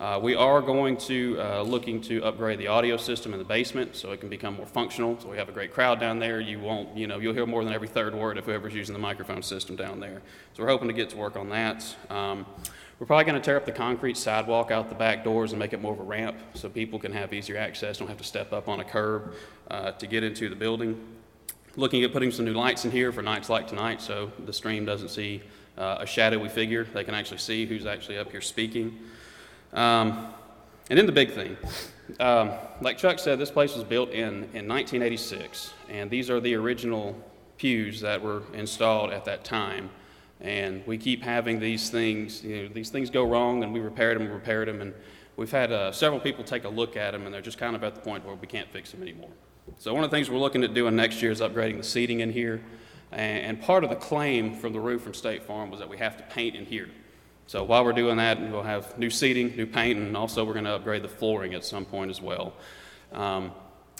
Uh, 0.00 0.16
we 0.22 0.36
are 0.36 0.62
going 0.62 0.96
to 0.96 1.36
uh, 1.40 1.62
looking 1.62 2.00
to 2.00 2.22
upgrade 2.22 2.56
the 2.60 2.68
audio 2.68 2.96
system 2.96 3.32
in 3.32 3.38
the 3.40 3.44
basement 3.44 3.96
so 3.96 4.12
it 4.12 4.20
can 4.20 4.28
become 4.28 4.54
more 4.54 4.66
functional. 4.66 5.18
So 5.18 5.28
we 5.28 5.36
have 5.38 5.48
a 5.48 5.52
great 5.52 5.74
crowd 5.74 5.98
down 5.98 6.20
there. 6.20 6.40
You 6.40 6.60
won't, 6.60 6.96
you 6.96 7.08
know, 7.08 7.18
you'll 7.18 7.34
hear 7.34 7.46
more 7.46 7.64
than 7.64 7.74
every 7.74 7.88
third 7.88 8.14
word 8.14 8.38
if 8.38 8.44
whoever's 8.44 8.74
using 8.74 8.92
the 8.92 9.00
microphone 9.00 9.42
system 9.42 9.74
down 9.74 9.98
there. 9.98 10.22
So 10.54 10.62
we're 10.62 10.68
hoping 10.68 10.86
to 10.86 10.94
get 10.94 11.10
to 11.10 11.16
work 11.16 11.36
on 11.36 11.48
that. 11.48 11.96
Um, 12.10 12.46
we're 13.00 13.06
probably 13.06 13.24
going 13.24 13.40
to 13.40 13.44
tear 13.44 13.56
up 13.56 13.64
the 13.64 13.72
concrete 13.72 14.16
sidewalk 14.16 14.70
out 14.70 14.88
the 14.88 14.94
back 14.94 15.24
doors 15.24 15.50
and 15.50 15.58
make 15.58 15.72
it 15.72 15.82
more 15.82 15.94
of 15.94 16.00
a 16.00 16.04
ramp 16.04 16.36
so 16.54 16.68
people 16.68 17.00
can 17.00 17.12
have 17.12 17.32
easier 17.32 17.56
access, 17.56 17.98
don't 17.98 18.08
have 18.08 18.18
to 18.18 18.24
step 18.24 18.52
up 18.52 18.68
on 18.68 18.78
a 18.78 18.84
curb 18.84 19.34
uh, 19.68 19.92
to 19.92 20.06
get 20.06 20.22
into 20.22 20.48
the 20.48 20.56
building. 20.56 21.00
Looking 21.74 22.04
at 22.04 22.12
putting 22.12 22.30
some 22.30 22.44
new 22.44 22.54
lights 22.54 22.84
in 22.84 22.92
here 22.92 23.10
for 23.10 23.22
nights 23.22 23.48
like 23.48 23.66
tonight 23.66 24.00
so 24.00 24.30
the 24.44 24.52
stream 24.52 24.84
doesn't 24.84 25.10
see 25.10 25.42
uh, 25.78 25.98
a 26.00 26.06
shadowy 26.06 26.48
figure. 26.48 26.84
They 26.84 27.04
can 27.04 27.14
actually 27.14 27.38
see 27.38 27.64
who's 27.64 27.86
actually 27.86 28.18
up 28.18 28.30
here 28.30 28.40
speaking. 28.40 28.98
Um, 29.72 30.34
and 30.90 30.98
then 30.98 31.06
the 31.06 31.12
big 31.12 31.32
thing. 31.32 31.56
Um, 32.18 32.52
like 32.80 32.98
Chuck 32.98 33.18
said, 33.18 33.38
this 33.38 33.50
place 33.50 33.74
was 33.74 33.84
built 33.84 34.10
in, 34.10 34.44
in 34.54 34.66
1986, 34.66 35.74
and 35.88 36.10
these 36.10 36.30
are 36.30 36.40
the 36.40 36.54
original 36.54 37.14
pews 37.58 38.00
that 38.00 38.22
were 38.22 38.42
installed 38.54 39.10
at 39.10 39.24
that 39.26 39.44
time. 39.44 39.90
And 40.40 40.86
we 40.86 40.96
keep 40.96 41.22
having 41.22 41.58
these 41.58 41.90
things, 41.90 42.42
you 42.42 42.62
know, 42.62 42.68
these 42.68 42.90
things 42.90 43.10
go 43.10 43.24
wrong, 43.24 43.62
and 43.62 43.72
we 43.72 43.80
repaired 43.80 44.18
them, 44.18 44.30
repaired 44.30 44.68
them, 44.68 44.80
and 44.80 44.94
we've 45.36 45.50
had 45.50 45.70
uh, 45.72 45.92
several 45.92 46.20
people 46.20 46.44
take 46.44 46.64
a 46.64 46.68
look 46.68 46.96
at 46.96 47.10
them, 47.10 47.26
and 47.26 47.34
they're 47.34 47.42
just 47.42 47.58
kind 47.58 47.76
of 47.76 47.84
at 47.84 47.94
the 47.94 48.00
point 48.00 48.24
where 48.24 48.36
we 48.36 48.46
can't 48.46 48.70
fix 48.70 48.92
them 48.92 49.02
anymore. 49.02 49.30
So 49.76 49.92
one 49.92 50.02
of 50.02 50.10
the 50.10 50.16
things 50.16 50.30
we're 50.30 50.38
looking 50.38 50.64
at 50.64 50.72
doing 50.72 50.96
next 50.96 51.20
year 51.20 51.30
is 51.30 51.40
upgrading 51.40 51.76
the 51.76 51.84
seating 51.84 52.20
in 52.20 52.32
here. 52.32 52.62
And 53.12 53.60
part 53.60 53.84
of 53.84 53.90
the 53.90 53.96
claim 53.96 54.54
from 54.54 54.72
the 54.72 54.80
roof 54.80 55.02
from 55.02 55.14
State 55.14 55.42
Farm 55.42 55.70
was 55.70 55.80
that 55.80 55.88
we 55.88 55.98
have 55.98 56.16
to 56.18 56.22
paint 56.24 56.56
in 56.56 56.66
here. 56.66 56.90
So 57.46 57.64
while 57.64 57.84
we're 57.84 57.94
doing 57.94 58.18
that, 58.18 58.38
we'll 58.50 58.62
have 58.62 58.98
new 58.98 59.08
seating, 59.08 59.56
new 59.56 59.66
paint, 59.66 59.98
and 59.98 60.14
also 60.16 60.44
we're 60.44 60.52
going 60.52 60.66
to 60.66 60.74
upgrade 60.74 61.02
the 61.02 61.08
flooring 61.08 61.54
at 61.54 61.64
some 61.64 61.86
point 61.86 62.10
as 62.10 62.20
well. 62.20 62.52
Um, 63.12 63.52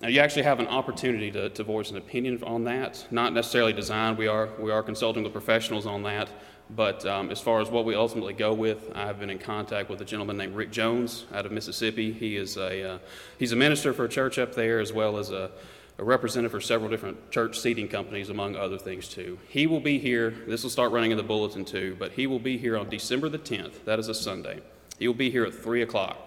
you 0.06 0.20
actually 0.20 0.42
have 0.42 0.60
an 0.60 0.68
opportunity 0.68 1.30
to, 1.30 1.48
to, 1.48 1.64
voice 1.64 1.90
an 1.90 1.96
opinion 1.96 2.42
on 2.44 2.64
that. 2.64 3.04
Not 3.10 3.32
necessarily 3.32 3.72
design. 3.72 4.16
We 4.16 4.28
are 4.28 4.50
we 4.60 4.70
are 4.70 4.82
consulting 4.82 5.24
with 5.24 5.32
professionals 5.32 5.86
on 5.86 6.02
that. 6.04 6.28
But 6.70 7.06
um, 7.06 7.30
as 7.30 7.40
far 7.40 7.60
as 7.60 7.70
what 7.70 7.86
we 7.86 7.94
ultimately 7.94 8.34
go 8.34 8.52
with, 8.52 8.92
I've 8.94 9.18
been 9.18 9.30
in 9.30 9.38
contact 9.38 9.88
with 9.88 10.02
a 10.02 10.04
gentleman 10.04 10.36
named 10.36 10.54
Rick 10.54 10.70
Jones 10.70 11.24
out 11.32 11.46
of 11.46 11.52
Mississippi. 11.52 12.12
He 12.12 12.36
is 12.36 12.58
a 12.58 12.94
uh, 12.94 12.98
he's 13.38 13.52
a 13.52 13.56
minister 13.56 13.92
for 13.92 14.04
a 14.04 14.08
church 14.08 14.38
up 14.38 14.54
there, 14.54 14.78
as 14.78 14.92
well 14.92 15.16
as 15.16 15.30
a 15.30 15.50
a 15.98 16.04
representative 16.04 16.52
for 16.52 16.60
several 16.60 16.88
different 16.88 17.30
church 17.30 17.58
seating 17.58 17.88
companies, 17.88 18.30
among 18.30 18.54
other 18.54 18.78
things, 18.78 19.08
too. 19.08 19.38
He 19.48 19.66
will 19.66 19.80
be 19.80 19.98
here, 19.98 20.30
this 20.46 20.62
will 20.62 20.70
start 20.70 20.92
running 20.92 21.10
in 21.10 21.16
the 21.16 21.24
bulletin 21.24 21.64
too, 21.64 21.96
but 21.98 22.12
he 22.12 22.26
will 22.26 22.38
be 22.38 22.56
here 22.56 22.76
on 22.78 22.88
December 22.88 23.28
the 23.28 23.38
10th. 23.38 23.84
That 23.84 23.98
is 23.98 24.08
a 24.08 24.14
Sunday. 24.14 24.60
He 24.98 25.08
will 25.08 25.14
be 25.14 25.30
here 25.30 25.44
at 25.44 25.54
3 25.54 25.82
o'clock. 25.82 26.18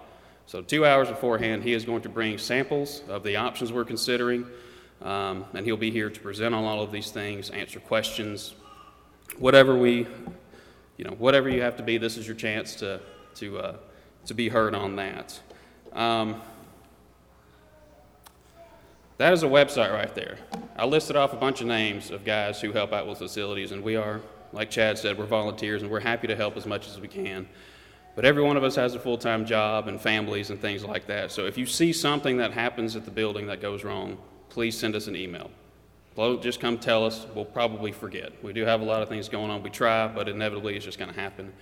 So, 0.46 0.60
two 0.60 0.84
hours 0.84 1.08
beforehand, 1.08 1.62
he 1.62 1.72
is 1.72 1.84
going 1.84 2.02
to 2.02 2.08
bring 2.08 2.36
samples 2.36 3.02
of 3.08 3.22
the 3.22 3.36
options 3.36 3.72
we're 3.72 3.84
considering, 3.84 4.46
um, 5.00 5.46
and 5.54 5.64
he'll 5.64 5.76
be 5.76 5.90
here 5.90 6.10
to 6.10 6.20
present 6.20 6.54
on 6.54 6.64
all 6.64 6.82
of 6.82 6.92
these 6.92 7.10
things, 7.10 7.48
answer 7.50 7.80
questions, 7.80 8.54
whatever 9.38 9.76
we, 9.76 10.06
you 10.98 11.04
know, 11.04 11.12
whatever 11.12 11.48
you 11.48 11.62
have 11.62 11.76
to 11.76 11.82
be, 11.82 11.96
this 11.96 12.18
is 12.18 12.26
your 12.26 12.36
chance 12.36 12.74
to, 12.76 13.00
to, 13.36 13.58
uh, 13.58 13.76
to 14.26 14.34
be 14.34 14.48
heard 14.48 14.74
on 14.74 14.96
that. 14.96 15.40
Um, 15.92 16.42
that 19.22 19.32
is 19.32 19.44
a 19.44 19.46
website 19.46 19.92
right 19.92 20.12
there. 20.16 20.36
I 20.76 20.84
listed 20.84 21.14
off 21.14 21.32
a 21.32 21.36
bunch 21.36 21.60
of 21.60 21.68
names 21.68 22.10
of 22.10 22.24
guys 22.24 22.60
who 22.60 22.72
help 22.72 22.92
out 22.92 23.06
with 23.06 23.18
facilities, 23.18 23.70
and 23.70 23.80
we 23.80 23.94
are, 23.94 24.20
like 24.52 24.68
Chad 24.68 24.98
said, 24.98 25.16
we're 25.16 25.26
volunteers 25.26 25.82
and 25.82 25.92
we're 25.92 26.00
happy 26.00 26.26
to 26.26 26.34
help 26.34 26.56
as 26.56 26.66
much 26.66 26.88
as 26.88 26.98
we 26.98 27.06
can. 27.06 27.46
But 28.16 28.24
every 28.24 28.42
one 28.42 28.56
of 28.56 28.64
us 28.64 28.74
has 28.74 28.96
a 28.96 28.98
full 28.98 29.16
time 29.16 29.46
job 29.46 29.86
and 29.86 30.00
families 30.00 30.50
and 30.50 30.60
things 30.60 30.84
like 30.84 31.06
that. 31.06 31.30
So 31.30 31.46
if 31.46 31.56
you 31.56 31.66
see 31.66 31.92
something 31.92 32.38
that 32.38 32.50
happens 32.50 32.96
at 32.96 33.04
the 33.04 33.12
building 33.12 33.46
that 33.46 33.62
goes 33.62 33.84
wrong, 33.84 34.18
please 34.48 34.76
send 34.76 34.96
us 34.96 35.06
an 35.06 35.14
email. 35.14 35.52
Just 36.40 36.58
come 36.58 36.76
tell 36.76 37.06
us. 37.06 37.24
We'll 37.32 37.44
probably 37.44 37.92
forget. 37.92 38.32
We 38.42 38.52
do 38.52 38.64
have 38.64 38.80
a 38.80 38.84
lot 38.84 39.02
of 39.02 39.08
things 39.08 39.28
going 39.28 39.52
on. 39.52 39.62
We 39.62 39.70
try, 39.70 40.08
but 40.08 40.28
inevitably 40.28 40.74
it's 40.74 40.84
just 40.84 40.98
going 40.98 41.14
to 41.14 41.18
happen. 41.18 41.52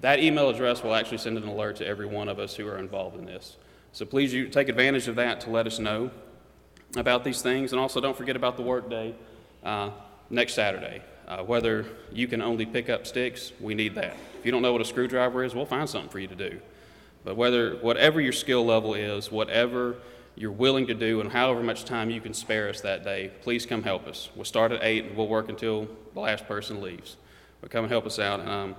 That 0.00 0.20
email 0.20 0.48
address 0.48 0.82
will 0.82 0.94
actually 0.94 1.18
send 1.18 1.36
an 1.36 1.46
alert 1.46 1.76
to 1.76 1.86
every 1.86 2.06
one 2.06 2.30
of 2.30 2.38
us 2.38 2.56
who 2.56 2.66
are 2.66 2.78
involved 2.78 3.18
in 3.18 3.26
this. 3.26 3.58
So 3.92 4.06
please 4.06 4.32
you 4.32 4.48
take 4.48 4.70
advantage 4.70 5.06
of 5.06 5.16
that 5.16 5.42
to 5.42 5.50
let 5.50 5.66
us 5.66 5.78
know 5.78 6.10
about 6.96 7.24
these 7.24 7.42
things. 7.42 7.72
And 7.72 7.80
also, 7.80 8.00
don't 8.00 8.16
forget 8.16 8.36
about 8.36 8.56
the 8.56 8.62
workday 8.62 9.14
uh, 9.62 9.90
next 10.28 10.54
Saturday. 10.54 11.02
Uh, 11.28 11.44
whether 11.44 11.86
you 12.12 12.26
can 12.26 12.42
only 12.42 12.66
pick 12.66 12.90
up 12.90 13.06
sticks, 13.06 13.52
we 13.60 13.74
need 13.74 13.94
that. 13.94 14.16
If 14.38 14.44
you 14.44 14.50
don't 14.50 14.62
know 14.62 14.72
what 14.72 14.80
a 14.80 14.84
screwdriver 14.84 15.44
is, 15.44 15.54
we'll 15.54 15.66
find 15.66 15.88
something 15.88 16.10
for 16.10 16.18
you 16.18 16.26
to 16.26 16.34
do. 16.34 16.60
But 17.24 17.36
whether 17.36 17.76
whatever 17.76 18.20
your 18.20 18.32
skill 18.32 18.64
level 18.64 18.94
is, 18.94 19.30
whatever 19.30 19.96
you're 20.34 20.50
willing 20.50 20.86
to 20.86 20.94
do, 20.94 21.20
and 21.20 21.30
however 21.30 21.62
much 21.62 21.84
time 21.84 22.10
you 22.10 22.20
can 22.20 22.34
spare 22.34 22.68
us 22.68 22.80
that 22.80 23.04
day, 23.04 23.30
please 23.42 23.66
come 23.66 23.82
help 23.82 24.06
us. 24.06 24.30
We'll 24.34 24.44
start 24.44 24.72
at 24.72 24.82
eight, 24.82 25.04
and 25.04 25.16
we'll 25.16 25.28
work 25.28 25.48
until 25.48 25.86
the 26.14 26.20
last 26.20 26.48
person 26.48 26.80
leaves. 26.80 27.16
But 27.60 27.70
come 27.70 27.84
and 27.84 27.92
help 27.92 28.06
us 28.06 28.18
out. 28.18 28.40
Um, 28.40 28.74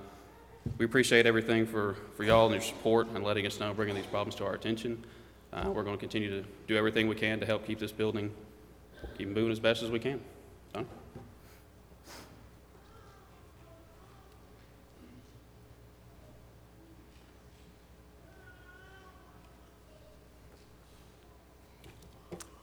we 0.78 0.84
appreciate 0.84 1.24
everything 1.24 1.66
for, 1.66 1.96
for 2.16 2.24
y'all 2.24 2.46
and 2.46 2.54
your 2.54 2.62
support 2.62 3.08
and 3.14 3.24
letting 3.24 3.46
us 3.46 3.60
know, 3.60 3.72
bringing 3.72 3.94
these 3.94 4.06
problems 4.06 4.34
to 4.36 4.44
our 4.44 4.54
attention. 4.54 5.04
Uh, 5.52 5.70
we're 5.70 5.82
going 5.82 5.96
to 5.96 6.00
continue 6.00 6.30
to 6.30 6.48
do 6.66 6.76
everything 6.76 7.08
we 7.08 7.14
can 7.14 7.38
to 7.38 7.44
help 7.44 7.66
keep 7.66 7.78
this 7.78 7.92
building, 7.92 8.32
keep 9.18 9.28
moving 9.28 9.52
as 9.52 9.60
best 9.60 9.82
as 9.82 9.90
we 9.90 9.98
can. 9.98 10.18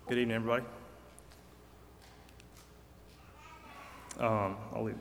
Good 0.07 0.17
evening, 0.17 0.37
everybody. 0.37 0.65
Um, 4.19 4.57
I'll 4.73 4.83
leave. 4.83 4.95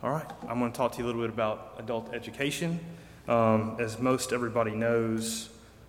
All 0.00 0.10
right, 0.10 0.30
I'm 0.48 0.60
going 0.60 0.70
to 0.70 0.76
talk 0.76 0.92
to 0.92 0.98
you 0.98 1.04
a 1.04 1.08
little 1.08 1.20
bit 1.20 1.30
about 1.30 1.74
adult 1.78 2.14
education. 2.14 2.78
Um, 3.26 3.76
as 3.78 3.98
most 3.98 4.32
everybody 4.32 4.72
knows, 4.72 5.48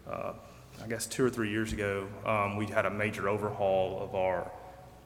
uh, 0.10 0.34
I 0.82 0.88
guess 0.88 1.06
two 1.06 1.26
or 1.26 1.30
three 1.30 1.50
years 1.50 1.74
ago, 1.74 2.08
um, 2.26 2.56
we 2.56 2.66
had 2.66 2.86
a 2.86 2.90
major 2.90 3.28
overhaul 3.28 4.02
of 4.02 4.16
our 4.16 4.50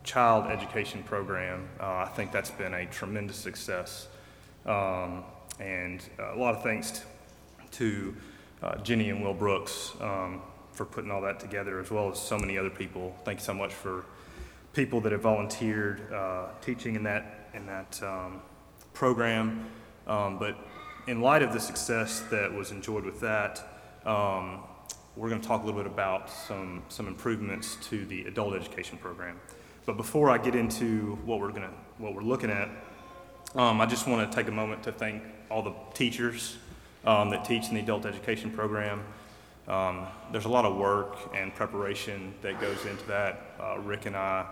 child 0.04 0.46
education 0.46 1.04
program. 1.04 1.68
Uh, 1.80 2.06
I 2.08 2.12
think 2.16 2.32
that's 2.32 2.52
been 2.52 2.74
a 2.74 2.86
tremendous 2.86 3.38
success. 3.38 4.08
Um, 4.66 5.24
and 5.60 6.02
a 6.20 6.38
lot 6.38 6.56
of 6.56 6.64
thanks 6.64 7.04
to 7.72 8.16
uh, 8.62 8.78
Jenny 8.78 9.10
and 9.10 9.24
Will 9.24 9.34
Brooks 9.34 9.94
um, 10.00 10.42
for 10.72 10.86
putting 10.86 11.12
all 11.12 11.22
that 11.22 11.40
together, 11.40 11.80
as 11.80 11.90
well 11.90 12.12
as 12.12 12.20
so 12.20 12.38
many 12.38 12.58
other 12.58 12.70
people. 12.70 13.16
Thank 13.26 13.40
you 13.40 13.46
so 13.46 13.54
much 13.54 13.74
for 13.74 14.06
people 14.74 15.02
that 15.02 15.12
have 15.12 15.22
volunteered 15.22 16.14
uh, 16.14 16.48
teaching 16.62 16.96
in 16.96 17.04
that 17.04 17.50
in 17.54 17.66
that 17.66 18.00
um, 18.04 18.42
program. 18.94 19.66
Um, 20.08 20.38
but 20.38 20.58
in 21.08 21.22
light 21.22 21.42
of 21.42 21.54
the 21.54 21.60
success 21.60 22.22
that 22.32 22.54
was 22.54 22.72
enjoyed 22.72 23.04
with 23.04 23.20
that, 23.22 23.62
um, 24.06 24.60
we're 25.16 25.30
going 25.30 25.42
to 25.42 25.48
talk 25.48 25.64
a 25.64 25.66
little 25.66 25.82
bit 25.82 25.92
about 25.92 26.30
some 26.30 26.84
some 26.90 27.08
improvements 27.08 27.78
to 27.88 28.06
the 28.06 28.26
adult 28.26 28.56
education 28.56 28.98
program. 28.98 29.40
But 29.86 29.98
before 29.98 30.30
I 30.30 30.38
get 30.38 30.56
into 30.56 31.18
what 31.26 31.40
we're 31.40 31.52
to 31.52 31.70
what 31.98 32.14
we're 32.14 32.22
looking 32.22 32.50
at, 32.50 32.70
um, 33.56 33.82
I 33.82 33.86
just 33.86 34.08
want 34.08 34.30
to 34.30 34.36
take 34.36 34.48
a 34.48 34.52
moment 34.52 34.84
to 34.84 34.92
thank 34.92 35.24
all 35.50 35.64
the 35.64 35.74
teachers 35.94 36.58
um, 37.06 37.30
that 37.32 37.44
teach 37.44 37.68
in 37.70 37.76
the 37.76 37.82
adult 37.82 38.06
education 38.06 38.52
program. 38.52 39.04
Um, 39.68 40.08
there's 40.32 40.46
a 40.46 40.50
lot 40.50 40.66
of 40.66 40.78
work 40.78 41.18
and 41.36 41.54
preparation 41.54 42.34
that 42.42 42.60
goes 42.60 42.86
into 42.86 43.06
that. 43.08 43.56
Uh, 43.60 43.80
Rick 43.80 44.06
and 44.06 44.16
I 44.16 44.46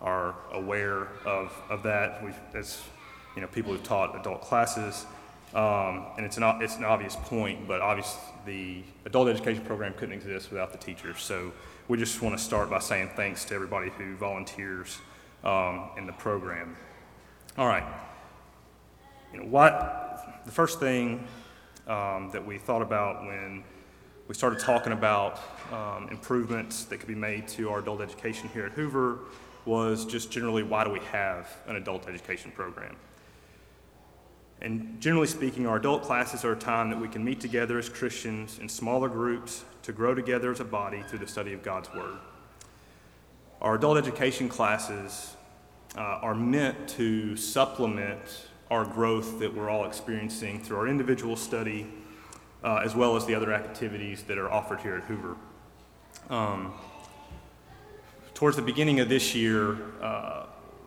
are 0.00 0.34
aware 0.52 1.08
of, 1.24 1.52
of 1.68 1.82
that. 1.82 2.24
We've, 2.24 2.38
as 2.54 2.80
you 3.34 3.42
know, 3.42 3.48
people 3.48 3.72
who've 3.72 3.82
taught 3.82 4.18
adult 4.18 4.42
classes, 4.42 5.06
um, 5.54 6.06
and 6.16 6.24
it's 6.24 6.38
an, 6.38 6.44
it's 6.62 6.76
an 6.76 6.84
obvious 6.84 7.16
point, 7.16 7.68
but 7.68 7.80
obviously 7.80 8.20
the 8.46 8.82
adult 9.04 9.28
education 9.28 9.64
program 9.64 9.92
couldn't 9.94 10.14
exist 10.14 10.50
without 10.50 10.72
the 10.72 10.78
teachers. 10.78 11.20
So 11.20 11.52
we 11.88 11.98
just 11.98 12.22
want 12.22 12.36
to 12.36 12.42
start 12.42 12.70
by 12.70 12.78
saying 12.78 13.10
thanks 13.16 13.44
to 13.46 13.54
everybody 13.54 13.90
who 13.90 14.16
volunteers 14.16 14.98
um, 15.44 15.90
in 15.98 16.06
the 16.06 16.12
program. 16.12 16.76
All 17.58 17.66
right. 17.66 17.84
You 19.32 19.40
know, 19.40 19.46
what 19.46 20.42
the 20.44 20.52
first 20.52 20.80
thing 20.80 21.26
um, 21.86 22.30
that 22.32 22.44
we 22.44 22.58
thought 22.58 22.82
about 22.82 23.24
when 23.24 23.64
we 24.28 24.34
started 24.34 24.58
talking 24.58 24.92
about 24.92 25.40
um, 25.72 26.08
improvements 26.10 26.84
that 26.84 26.98
could 26.98 27.08
be 27.08 27.14
made 27.14 27.46
to 27.48 27.68
our 27.68 27.80
adult 27.80 28.00
education 28.00 28.48
here 28.54 28.66
at 28.66 28.72
Hoover 28.72 29.18
was 29.64 30.04
just 30.06 30.30
generally 30.30 30.62
why 30.62 30.84
do 30.84 30.90
we 30.90 31.00
have 31.00 31.48
an 31.66 31.76
adult 31.76 32.08
education 32.08 32.50
program? 32.52 32.96
And 34.62 35.00
generally 35.00 35.26
speaking, 35.26 35.66
our 35.66 35.76
adult 35.76 36.04
classes 36.04 36.44
are 36.44 36.52
a 36.52 36.56
time 36.56 36.88
that 36.90 37.00
we 37.00 37.08
can 37.08 37.24
meet 37.24 37.40
together 37.40 37.78
as 37.80 37.88
Christians 37.88 38.60
in 38.60 38.68
smaller 38.68 39.08
groups 39.08 39.64
to 39.82 39.92
grow 39.92 40.14
together 40.14 40.52
as 40.52 40.60
a 40.60 40.64
body 40.64 41.02
through 41.08 41.18
the 41.18 41.26
study 41.26 41.52
of 41.52 41.64
God's 41.64 41.92
Word. 41.92 42.18
Our 43.60 43.74
adult 43.74 43.98
education 43.98 44.48
classes 44.48 45.34
uh, 45.96 46.00
are 46.00 46.36
meant 46.36 46.88
to 46.90 47.36
supplement 47.36 48.46
our 48.70 48.84
growth 48.84 49.40
that 49.40 49.52
we're 49.52 49.68
all 49.68 49.84
experiencing 49.84 50.62
through 50.62 50.76
our 50.76 50.86
individual 50.86 51.34
study, 51.34 51.88
uh, 52.62 52.82
as 52.84 52.94
well 52.94 53.16
as 53.16 53.26
the 53.26 53.34
other 53.34 53.52
activities 53.52 54.22
that 54.22 54.38
are 54.38 54.50
offered 54.50 54.80
here 54.80 54.94
at 54.94 55.02
Hoover. 55.04 55.36
Um, 56.30 56.72
towards 58.32 58.56
the 58.56 58.62
beginning 58.62 59.00
of 59.00 59.08
this 59.08 59.34
year, 59.34 59.76
uh, 60.00 60.46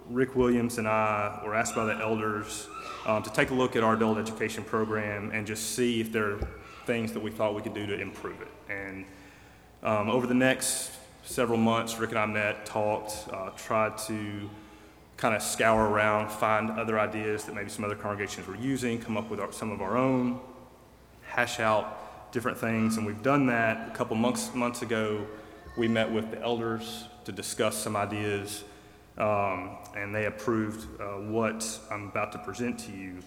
Rick 0.10 0.38
Williams 0.38 0.78
and 0.78 0.88
I 0.88 1.42
were 1.46 1.56
asked 1.56 1.76
by 1.76 1.84
the 1.84 1.98
elders 1.98 2.70
um, 3.06 3.24
to 3.24 3.30
take 3.32 3.52
a 3.52 3.54
look 3.54 3.76
at 3.76 3.84
our 3.84 3.94
adult 3.94 4.18
education 4.18 4.64
program 4.64 5.32
and 5.32 5.46
just 5.46 5.76
see 5.76 6.02
if 6.02 6.12
there 6.12 6.32
are 6.34 6.48
things 6.86 7.12
that 7.14 7.20
we 7.20 7.32
thought 7.32 7.56
we 7.56 7.62
could 7.62 7.74
do 7.74 7.86
to 7.86 8.00
improve 8.00 8.42
it. 8.42 8.48
And 8.70 9.06
um, 9.84 10.10
over 10.10 10.28
the 10.28 10.34
next 10.34 10.92
several 11.24 11.58
months, 11.58 11.98
Rick 11.98 12.12
and 12.12 12.20
I 12.20 12.26
met, 12.26 12.66
talked, 12.66 13.28
uh, 13.32 13.50
tried 13.52 13.98
to 14.00 14.50
kind 15.18 15.36
of 15.36 15.42
scour 15.42 15.90
around, 15.90 16.30
find 16.30 16.72
other 16.72 17.00
ideas 17.00 17.46
that 17.46 17.56
maybe 17.56 17.70
some 17.70 17.86
other 17.86 17.96
congregations 17.96 18.48
were 18.48 18.56
using, 18.56 19.00
come 19.00 19.18
up 19.18 19.30
with 19.30 19.40
our, 19.40 19.52
some 19.52 19.72
of 19.72 19.82
our 19.82 19.98
own, 19.98 20.40
hash 21.24 21.60
out 21.60 22.32
different 22.32 22.58
things. 22.58 22.98
And 22.98 23.06
we've 23.06 23.24
done 23.24 23.46
that 23.48 23.90
a 23.90 23.92
couple 23.96 24.16
months, 24.16 24.54
months 24.54 24.82
ago. 24.82 25.26
We 25.78 25.88
met 25.88 26.12
with 26.12 26.32
the 26.32 26.42
elders 26.42 27.06
to 27.26 27.32
discuss 27.32 27.78
some 27.78 27.96
ideas, 27.96 28.64
um, 29.18 29.78
and 29.96 30.14
they 30.14 30.26
approved 30.26 30.88
uh, 31.00 31.06
what 31.30 31.80
I'm 31.92 32.08
about 32.10 32.32
to 32.34 32.38
present 32.40 32.80
to 32.80 32.92
you. 32.92 33.18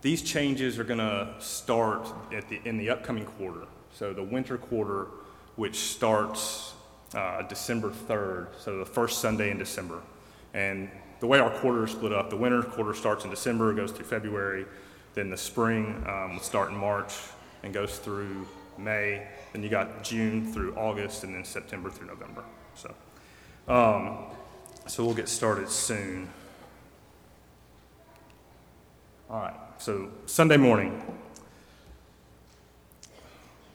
These 0.00 0.22
changes 0.22 0.78
are 0.78 0.84
going 0.84 0.98
to 0.98 1.34
start 1.38 2.08
at 2.32 2.48
the, 2.48 2.60
in 2.64 2.76
the 2.76 2.90
upcoming 2.90 3.24
quarter. 3.24 3.66
So, 3.92 4.12
the 4.12 4.22
winter 4.22 4.56
quarter, 4.56 5.08
which 5.56 5.76
starts 5.76 6.74
uh, 7.14 7.42
December 7.42 7.90
3rd, 7.90 8.48
so 8.58 8.78
the 8.78 8.86
first 8.86 9.20
Sunday 9.20 9.50
in 9.50 9.58
December. 9.58 10.00
And 10.54 10.90
the 11.20 11.26
way 11.26 11.38
our 11.38 11.50
quarter 11.50 11.84
is 11.84 11.92
split 11.92 12.12
up, 12.12 12.30
the 12.30 12.36
winter 12.36 12.62
quarter 12.62 12.94
starts 12.94 13.24
in 13.24 13.30
December, 13.30 13.72
goes 13.74 13.92
through 13.92 14.06
February, 14.06 14.66
then 15.14 15.30
the 15.30 15.36
spring 15.36 16.02
um, 16.08 16.34
will 16.34 16.42
start 16.42 16.70
in 16.70 16.76
March 16.76 17.14
and 17.62 17.72
goes 17.72 17.98
through 17.98 18.46
May. 18.78 19.26
Then 19.52 19.62
you 19.62 19.68
got 19.68 20.02
June 20.02 20.52
through 20.52 20.74
August, 20.74 21.24
and 21.24 21.34
then 21.34 21.44
September 21.44 21.90
through 21.90 22.08
November. 22.08 22.44
So, 22.74 22.94
um, 23.68 24.24
so 24.86 25.04
we'll 25.04 25.14
get 25.14 25.28
started 25.28 25.68
soon. 25.68 26.28
All 29.30 29.40
right. 29.40 29.54
So 29.78 30.10
Sunday 30.26 30.56
morning, 30.56 31.02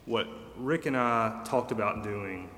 what 0.06 0.28
Rick 0.58 0.86
and 0.86 0.96
I 0.96 1.42
talked 1.46 1.72
about 1.72 2.04
doing 2.04 2.50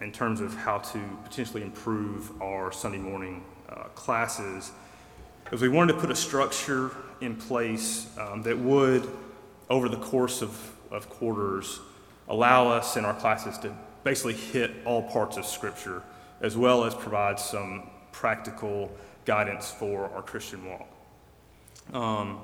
in 0.00 0.12
terms 0.12 0.40
of 0.40 0.54
how 0.54 0.78
to 0.78 0.98
potentially 1.24 1.62
improve 1.62 2.40
our 2.42 2.72
Sunday 2.72 2.98
morning 2.98 3.44
uh, 3.68 3.84
classes 3.94 4.72
is 5.50 5.60
we 5.60 5.68
wanted 5.68 5.92
to 5.92 5.98
put 5.98 6.10
a 6.10 6.16
structure 6.16 6.90
in 7.20 7.36
place 7.36 8.06
um, 8.18 8.42
that 8.42 8.58
would, 8.58 9.08
over 9.68 9.88
the 9.88 9.98
course 9.98 10.42
of, 10.42 10.72
of 10.90 11.08
quarters, 11.08 11.80
allow 12.28 12.68
us 12.68 12.96
in 12.96 13.04
our 13.04 13.14
classes 13.14 13.58
to 13.58 13.72
basically 14.02 14.32
hit 14.32 14.70
all 14.84 15.02
parts 15.02 15.36
of 15.36 15.44
Scripture, 15.44 16.02
as 16.42 16.56
well 16.56 16.84
as 16.84 16.94
provide 16.94 17.38
some 17.38 17.88
practical 18.10 18.90
guidance 19.24 19.70
for 19.70 20.10
our 20.14 20.22
Christian 20.22 20.64
walk. 20.66 20.88
Um, 21.92 22.40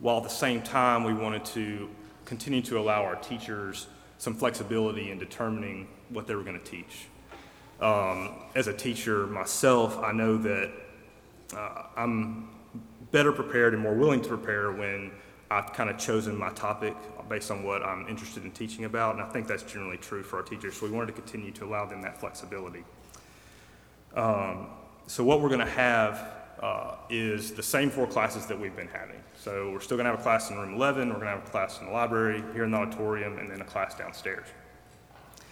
while 0.00 0.18
at 0.18 0.22
the 0.22 0.28
same 0.28 0.62
time, 0.62 1.04
we 1.04 1.14
wanted 1.14 1.44
to 1.46 1.88
continue 2.24 2.62
to 2.62 2.78
allow 2.78 3.02
our 3.02 3.16
teachers 3.16 3.86
some 4.18 4.34
flexibility 4.34 5.10
in 5.10 5.18
determining 5.18 5.88
what 6.10 6.26
they 6.26 6.34
were 6.34 6.42
going 6.42 6.58
to 6.58 6.64
teach. 6.64 7.06
Um, 7.80 8.34
as 8.54 8.66
a 8.66 8.72
teacher 8.72 9.26
myself, 9.26 9.98
I 9.98 10.12
know 10.12 10.38
that 10.38 10.70
uh, 11.56 11.82
I'm 11.96 12.48
better 13.10 13.32
prepared 13.32 13.74
and 13.74 13.82
more 13.82 13.94
willing 13.94 14.22
to 14.22 14.28
prepare 14.28 14.72
when 14.72 15.10
I've 15.50 15.72
kind 15.72 15.90
of 15.90 15.98
chosen 15.98 16.36
my 16.36 16.50
topic 16.50 16.94
based 17.28 17.50
on 17.50 17.62
what 17.64 17.82
I'm 17.82 18.06
interested 18.08 18.44
in 18.44 18.50
teaching 18.50 18.84
about, 18.84 19.14
and 19.14 19.22
I 19.22 19.28
think 19.28 19.46
that's 19.46 19.62
generally 19.62 19.96
true 19.96 20.22
for 20.22 20.36
our 20.36 20.42
teachers. 20.42 20.76
So 20.76 20.86
we 20.86 20.92
wanted 20.92 21.06
to 21.06 21.12
continue 21.12 21.52
to 21.52 21.64
allow 21.64 21.86
them 21.86 22.02
that 22.02 22.18
flexibility. 22.18 22.84
Um, 24.16 24.68
so 25.06 25.24
what 25.24 25.40
we're 25.40 25.48
going 25.48 25.60
to 25.60 25.66
have 25.66 26.34
uh, 26.62 26.96
is 27.10 27.52
the 27.52 27.62
same 27.62 27.90
four 27.90 28.06
classes 28.06 28.46
that 28.46 28.58
we've 28.58 28.74
been 28.74 28.88
having. 28.88 29.20
So 29.36 29.70
we're 29.70 29.80
still 29.80 29.96
going 29.96 30.06
to 30.06 30.12
have 30.12 30.20
a 30.20 30.22
class 30.22 30.50
in 30.50 30.56
room 30.56 30.74
11, 30.74 31.08
we're 31.08 31.14
going 31.14 31.26
to 31.26 31.32
have 31.32 31.46
a 31.46 31.50
class 31.50 31.80
in 31.80 31.86
the 31.86 31.92
library, 31.92 32.42
here 32.52 32.64
in 32.64 32.70
the 32.70 32.78
auditorium, 32.78 33.38
and 33.38 33.50
then 33.50 33.60
a 33.60 33.64
class 33.64 33.94
downstairs. 33.94 34.46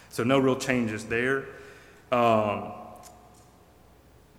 So 0.09 0.25
no 0.25 0.39
real 0.39 0.57
changes 0.57 1.05
there. 1.05 1.47
Um, 2.13 2.73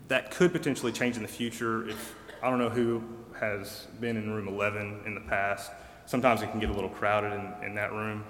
that 0.08 0.32
could 0.32 0.52
potentially 0.52 0.92
change 0.92 1.16
in 1.16 1.22
the 1.22 1.28
future 1.28 1.88
if 1.90 2.16
I 2.42 2.50
don't 2.50 2.60
know 2.60 2.70
who 2.70 3.04
has 3.40 3.88
been 4.00 4.18
in 4.18 4.32
room 4.32 4.48
11 4.48 5.02
in 5.06 5.16
the 5.16 5.22
past. 5.22 5.72
Sometimes 6.06 6.42
it 6.42 6.52
can 6.52 6.60
get 6.60 6.70
a 6.70 6.74
little 6.74 6.90
crowded 6.90 7.34
in, 7.34 7.68
in 7.68 7.76
that 7.76 7.92
room. 7.92 8.24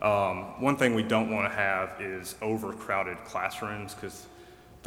Um, 0.00 0.60
one 0.60 0.76
thing 0.76 0.94
we 0.94 1.02
don't 1.02 1.30
want 1.30 1.50
to 1.50 1.54
have 1.54 2.00
is 2.00 2.36
overcrowded 2.40 3.24
classrooms 3.24 3.94
because 3.94 4.26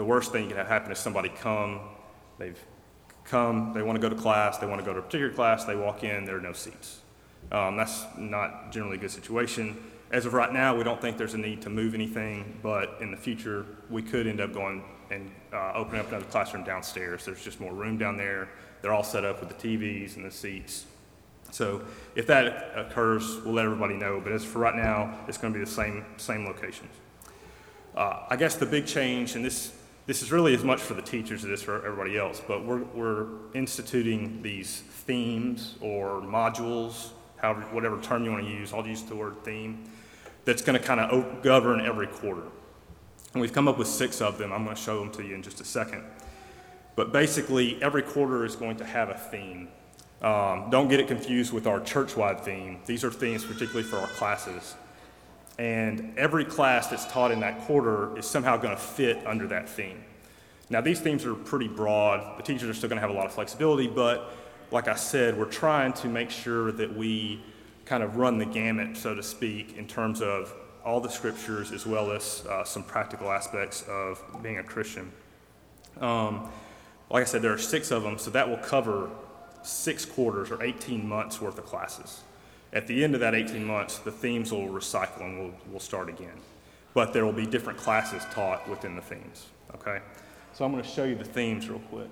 the 0.02 0.06
worst 0.06 0.32
thing 0.32 0.48
that 0.48 0.56
can 0.56 0.66
happen 0.66 0.92
is 0.92 0.98
somebody 0.98 1.30
come, 1.30 1.80
they've 2.40 2.60
come, 3.24 3.72
they 3.72 3.84
want 3.84 3.96
to 3.96 4.02
go 4.02 4.10
to 4.10 4.20
class, 4.20 4.58
they 4.58 4.66
want 4.66 4.82
to 4.82 4.84
go 4.84 4.94
to 4.94 4.98
a 4.98 5.02
particular 5.04 5.32
class, 5.32 5.64
they 5.64 5.76
walk 5.76 6.04
in, 6.04 6.26
there 6.26 6.38
are 6.38 6.42
no 6.42 6.54
seats. 6.54 7.02
Um, 7.52 7.78
that's 7.78 8.06
not 8.18 8.72
generally 8.72 8.98
a 8.98 9.00
good 9.00 9.12
situation. 9.12 9.78
As 10.10 10.26
of 10.26 10.34
right 10.34 10.52
now, 10.52 10.76
we 10.76 10.84
don't 10.84 11.00
think 11.00 11.20
there's 11.20 11.36
a 11.36 11.38
need 11.38 11.62
to 11.62 11.70
move 11.70 11.94
anything, 11.94 12.58
but 12.64 12.98
in 13.00 13.12
the 13.12 13.16
future, 13.16 13.64
we 13.92 14.02
could 14.02 14.26
end 14.26 14.42
up 14.42 14.54
going 14.54 14.84
and 15.12 15.30
uh, 15.54 15.74
opening 15.76 16.02
up 16.02 16.08
another 16.08 16.26
classroom 16.26 16.64
downstairs. 16.64 17.24
There's 17.24 17.44
just 17.44 17.60
more 17.60 17.72
room 17.72 18.00
down 18.00 18.18
there. 18.18 18.50
They're 18.82 18.94
all 18.94 19.04
set 19.04 19.24
up 19.24 19.40
with 19.40 19.50
the 19.50 19.78
TVs 19.78 20.16
and 20.16 20.26
the 20.26 20.32
seats. 20.32 20.88
So 21.52 21.84
if 22.16 22.26
that 22.26 22.72
occurs, 22.76 23.38
we'll 23.46 23.54
let 23.54 23.66
everybody 23.66 23.98
know. 23.98 24.20
But 24.20 24.32
as 24.32 24.44
for 24.44 24.58
right 24.58 24.76
now, 24.76 25.20
it's 25.28 25.38
going 25.38 25.54
to 25.54 25.60
be 25.60 25.64
the 25.64 25.70
same 25.70 26.04
same 26.18 26.44
locations. 26.44 26.90
Uh, 27.96 28.24
I 28.30 28.36
guess 28.36 28.56
the 28.56 28.66
big 28.66 28.88
change, 28.88 29.36
and 29.36 29.46
this 29.46 29.74
this 30.08 30.22
is 30.22 30.32
really 30.32 30.54
as 30.54 30.64
much 30.64 30.82
for 30.82 30.94
the 30.94 31.02
teachers 31.02 31.44
as 31.44 31.50
it 31.50 31.54
is 31.54 31.62
for 31.62 31.86
everybody 31.86 32.18
else, 32.18 32.42
but 32.48 32.66
we're, 32.66 32.84
we're 32.84 33.28
instituting 33.54 34.42
these 34.42 34.82
themes 34.82 35.76
or 35.80 36.22
modules, 36.22 37.10
however, 37.38 37.62
whatever 37.72 38.02
term 38.02 38.26
you 38.26 38.32
want 38.32 38.44
to 38.44 38.50
use. 38.50 38.74
I'll 38.74 38.86
use 38.86 39.04
the 39.04 39.16
word 39.16 39.44
theme 39.44 39.90
that's 40.46 40.62
going 40.62 40.80
to 40.80 40.86
kind 40.86 41.00
of 41.00 41.44
govern 41.44 41.82
every 41.82 42.08
quarter. 42.08 42.44
And 43.34 43.42
we've 43.42 43.54
come 43.54 43.68
up 43.68 43.78
with 43.78 43.88
six 43.88 44.22
of 44.22 44.38
them. 44.38 44.52
I'm 44.52 44.64
going 44.64 44.76
to 44.76 44.82
show 44.82 45.00
them 45.00 45.12
to 45.14 45.24
you 45.24 45.36
in 45.36 45.42
just 45.42 45.62
a 45.62 45.66
second. 45.66 46.04
But 46.96 47.14
basically, 47.14 47.82
every 47.82 48.02
quarter 48.02 48.44
is 48.44 48.56
going 48.56 48.78
to 48.78 48.86
have 48.86 49.10
a 49.10 49.18
theme. 49.18 49.70
Um, 50.22 50.70
don't 50.70 50.88
get 50.88 51.00
it 51.00 51.08
confused 51.08 51.54
with 51.54 51.66
our 51.66 51.80
church 51.80 52.16
wide 52.16 52.42
theme. 52.42 52.80
These 52.86 53.04
are 53.04 53.12
themes 53.12 53.46
particularly 53.46 53.84
for 53.84 53.98
our 53.98 54.08
classes. 54.08 54.76
And 55.58 56.18
every 56.18 56.46
class 56.46 56.88
that's 56.88 57.06
taught 57.12 57.32
in 57.32 57.40
that 57.42 57.62
quarter 57.62 58.18
is 58.18 58.26
somehow 58.26 58.58
going 58.58 58.76
to 58.76 58.82
fit 58.82 59.26
under 59.28 59.48
that 59.48 59.70
theme. 59.70 60.04
Now, 60.70 60.82
these 60.82 61.00
themes 61.00 61.26
are 61.26 61.36
pretty 61.36 61.68
broad. 61.68 62.38
The 62.38 62.44
teachers 62.44 62.70
are 62.70 62.74
still 62.74 62.90
going 62.90 62.98
to 62.98 63.02
have 63.02 63.10
a 63.10 63.14
lot 63.14 63.26
of 63.26 63.34
flexibility, 63.34 63.88
but 63.88 64.32
like 64.72 64.88
I 64.88 64.96
said, 64.96 65.38
we're 65.38 65.46
trying 65.46 65.94
to 65.94 66.08
make 66.08 66.30
sure 66.30 66.72
that 66.72 66.96
we 66.96 67.44
kind 67.86 68.04
of 68.04 68.16
run 68.16 68.38
the 68.38 68.46
gamut, 68.46 68.96
so 68.96 69.14
to 69.14 69.22
speak, 69.22 69.76
in 69.78 69.86
terms 69.86 70.22
of 70.22 70.54
all 70.86 71.02
the 71.02 71.10
scriptures 71.10 71.72
as 71.72 71.86
well 71.86 72.12
as 72.12 72.46
uh, 72.50 72.64
some 72.64 72.84
practical 72.84 73.32
aspects 73.32 73.84
of 73.88 74.24
being 74.42 74.58
a 74.58 74.64
Christian. 74.64 75.12
Um, 76.00 76.50
like 77.10 77.22
I 77.22 77.26
said, 77.26 77.42
there 77.42 77.54
are 77.54 77.58
six 77.58 77.92
of 77.92 78.04
them, 78.04 78.18
so 78.18 78.32
that 78.32 78.48
will 78.48 78.58
cover 78.58 79.10
six 79.64 80.06
quarters 80.06 80.50
or 80.52 80.64
18 80.64 81.08
months 81.08 81.42
worth 81.42 81.58
of 81.58 81.66
classes. 81.66 82.22
At 82.74 82.88
the 82.88 83.04
end 83.04 83.16
of 83.16 83.22
that 83.22 83.36
18 83.36 83.66
months, 83.66 84.00
the 84.00 84.12
themes 84.12 84.52
will 84.52 84.68
recycle 84.68 85.22
and 85.22 85.40
we'll, 85.40 85.54
we'll 85.70 85.80
start 85.80 86.08
again. 86.10 86.38
But 86.94 87.14
there 87.14 87.26
will 87.26 87.34
be 87.34 87.46
different 87.46 87.80
classes 87.80 88.24
taught 88.32 88.68
within 88.70 88.96
the 88.96 89.02
themes, 89.02 89.48
okay? 89.76 90.00
So 90.54 90.66
I'm 90.66 90.72
going 90.72 90.84
to 90.84 90.90
show 90.90 91.04
you 91.04 91.16
the 91.16 91.24
themes 91.24 91.70
real 91.70 91.80
quick. 91.80 92.10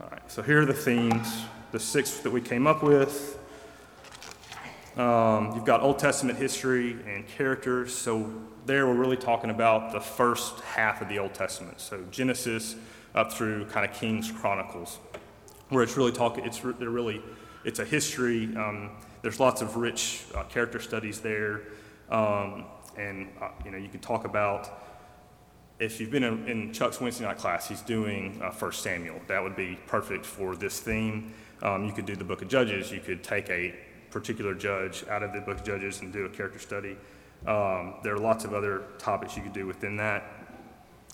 All 0.00 0.08
right, 0.10 0.30
so 0.30 0.42
here 0.42 0.60
are 0.60 0.66
the 0.66 0.74
themes, 0.74 1.44
the 1.72 1.80
six 1.80 2.18
that 2.18 2.30
we 2.30 2.40
came 2.40 2.66
up 2.66 2.82
with. 2.82 3.38
Um, 4.96 5.52
you've 5.54 5.64
got 5.64 5.82
Old 5.82 5.98
Testament 5.98 6.38
history 6.38 6.96
and 7.06 7.26
characters. 7.28 7.94
So 7.94 8.32
there 8.64 8.86
we're 8.86 8.94
really 8.94 9.16
talking 9.16 9.50
about 9.50 9.92
the 9.92 10.00
first 10.00 10.60
half 10.60 11.02
of 11.02 11.08
the 11.08 11.18
Old 11.18 11.34
Testament. 11.34 11.80
So 11.80 12.02
Genesis 12.10 12.76
up 13.14 13.32
through 13.32 13.66
kind 13.66 13.88
of 13.88 13.94
Kings 13.96 14.30
Chronicles, 14.30 14.98
where 15.68 15.82
it's 15.82 15.96
really 15.96 16.12
talking. 16.12 16.44
It's 16.44 16.60
they're 16.60 16.90
really 16.90 17.22
it's 17.64 17.78
a 17.78 17.84
history. 17.84 18.44
Um, 18.56 18.90
there's 19.26 19.40
lots 19.40 19.60
of 19.60 19.74
rich 19.74 20.22
uh, 20.36 20.44
character 20.44 20.78
studies 20.78 21.18
there, 21.20 21.62
um, 22.10 22.64
and 22.96 23.26
uh, 23.42 23.48
you 23.64 23.72
know 23.72 23.76
you 23.76 23.88
can 23.88 23.98
talk 23.98 24.24
about. 24.24 24.84
If 25.80 26.00
you've 26.00 26.12
been 26.12 26.22
in, 26.22 26.46
in 26.46 26.72
Chuck's 26.72 27.00
Wednesday 27.00 27.24
night 27.24 27.36
class, 27.36 27.68
he's 27.68 27.80
doing 27.80 28.40
uh, 28.40 28.52
First 28.52 28.84
Samuel. 28.84 29.20
That 29.26 29.42
would 29.42 29.56
be 29.56 29.80
perfect 29.88 30.24
for 30.24 30.54
this 30.54 30.78
theme. 30.78 31.34
Um, 31.60 31.84
you 31.84 31.92
could 31.92 32.06
do 32.06 32.14
the 32.14 32.22
Book 32.22 32.40
of 32.40 32.46
Judges. 32.46 32.92
You 32.92 33.00
could 33.00 33.24
take 33.24 33.50
a 33.50 33.74
particular 34.12 34.54
judge 34.54 35.04
out 35.08 35.24
of 35.24 35.32
the 35.32 35.40
book 35.40 35.58
of 35.58 35.64
Judges 35.64 36.02
and 36.02 36.12
do 36.12 36.24
a 36.26 36.28
character 36.28 36.60
study. 36.60 36.96
Um, 37.48 37.94
there 38.04 38.14
are 38.14 38.18
lots 38.18 38.44
of 38.44 38.54
other 38.54 38.84
topics 38.98 39.36
you 39.36 39.42
could 39.42 39.52
do 39.52 39.66
within 39.66 39.96
that. 39.96 40.22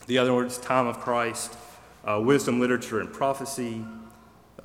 The 0.06 0.18
other 0.18 0.44
is 0.44 0.58
time 0.58 0.86
of 0.86 1.00
Christ, 1.00 1.56
uh, 2.04 2.20
wisdom, 2.20 2.60
literature, 2.60 3.00
and 3.00 3.10
prophecy, 3.10 3.82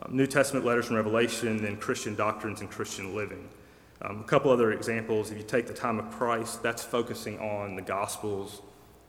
um, 0.01 0.15
New 0.15 0.27
Testament 0.27 0.65
letters 0.65 0.87
and 0.87 0.95
Revelation, 0.95 1.61
then 1.61 1.77
Christian 1.77 2.15
doctrines 2.15 2.61
and 2.61 2.69
Christian 2.69 3.15
living. 3.15 3.47
Um, 4.01 4.21
a 4.21 4.23
couple 4.23 4.51
other 4.51 4.71
examples. 4.71 5.31
If 5.31 5.37
you 5.37 5.43
take 5.43 5.65
the 5.65 5.73
time 5.73 5.99
of 5.99 6.11
Christ, 6.11 6.61
that's 6.61 6.83
focusing 6.83 7.39
on 7.39 7.75
the 7.75 7.81
Gospels 7.81 8.61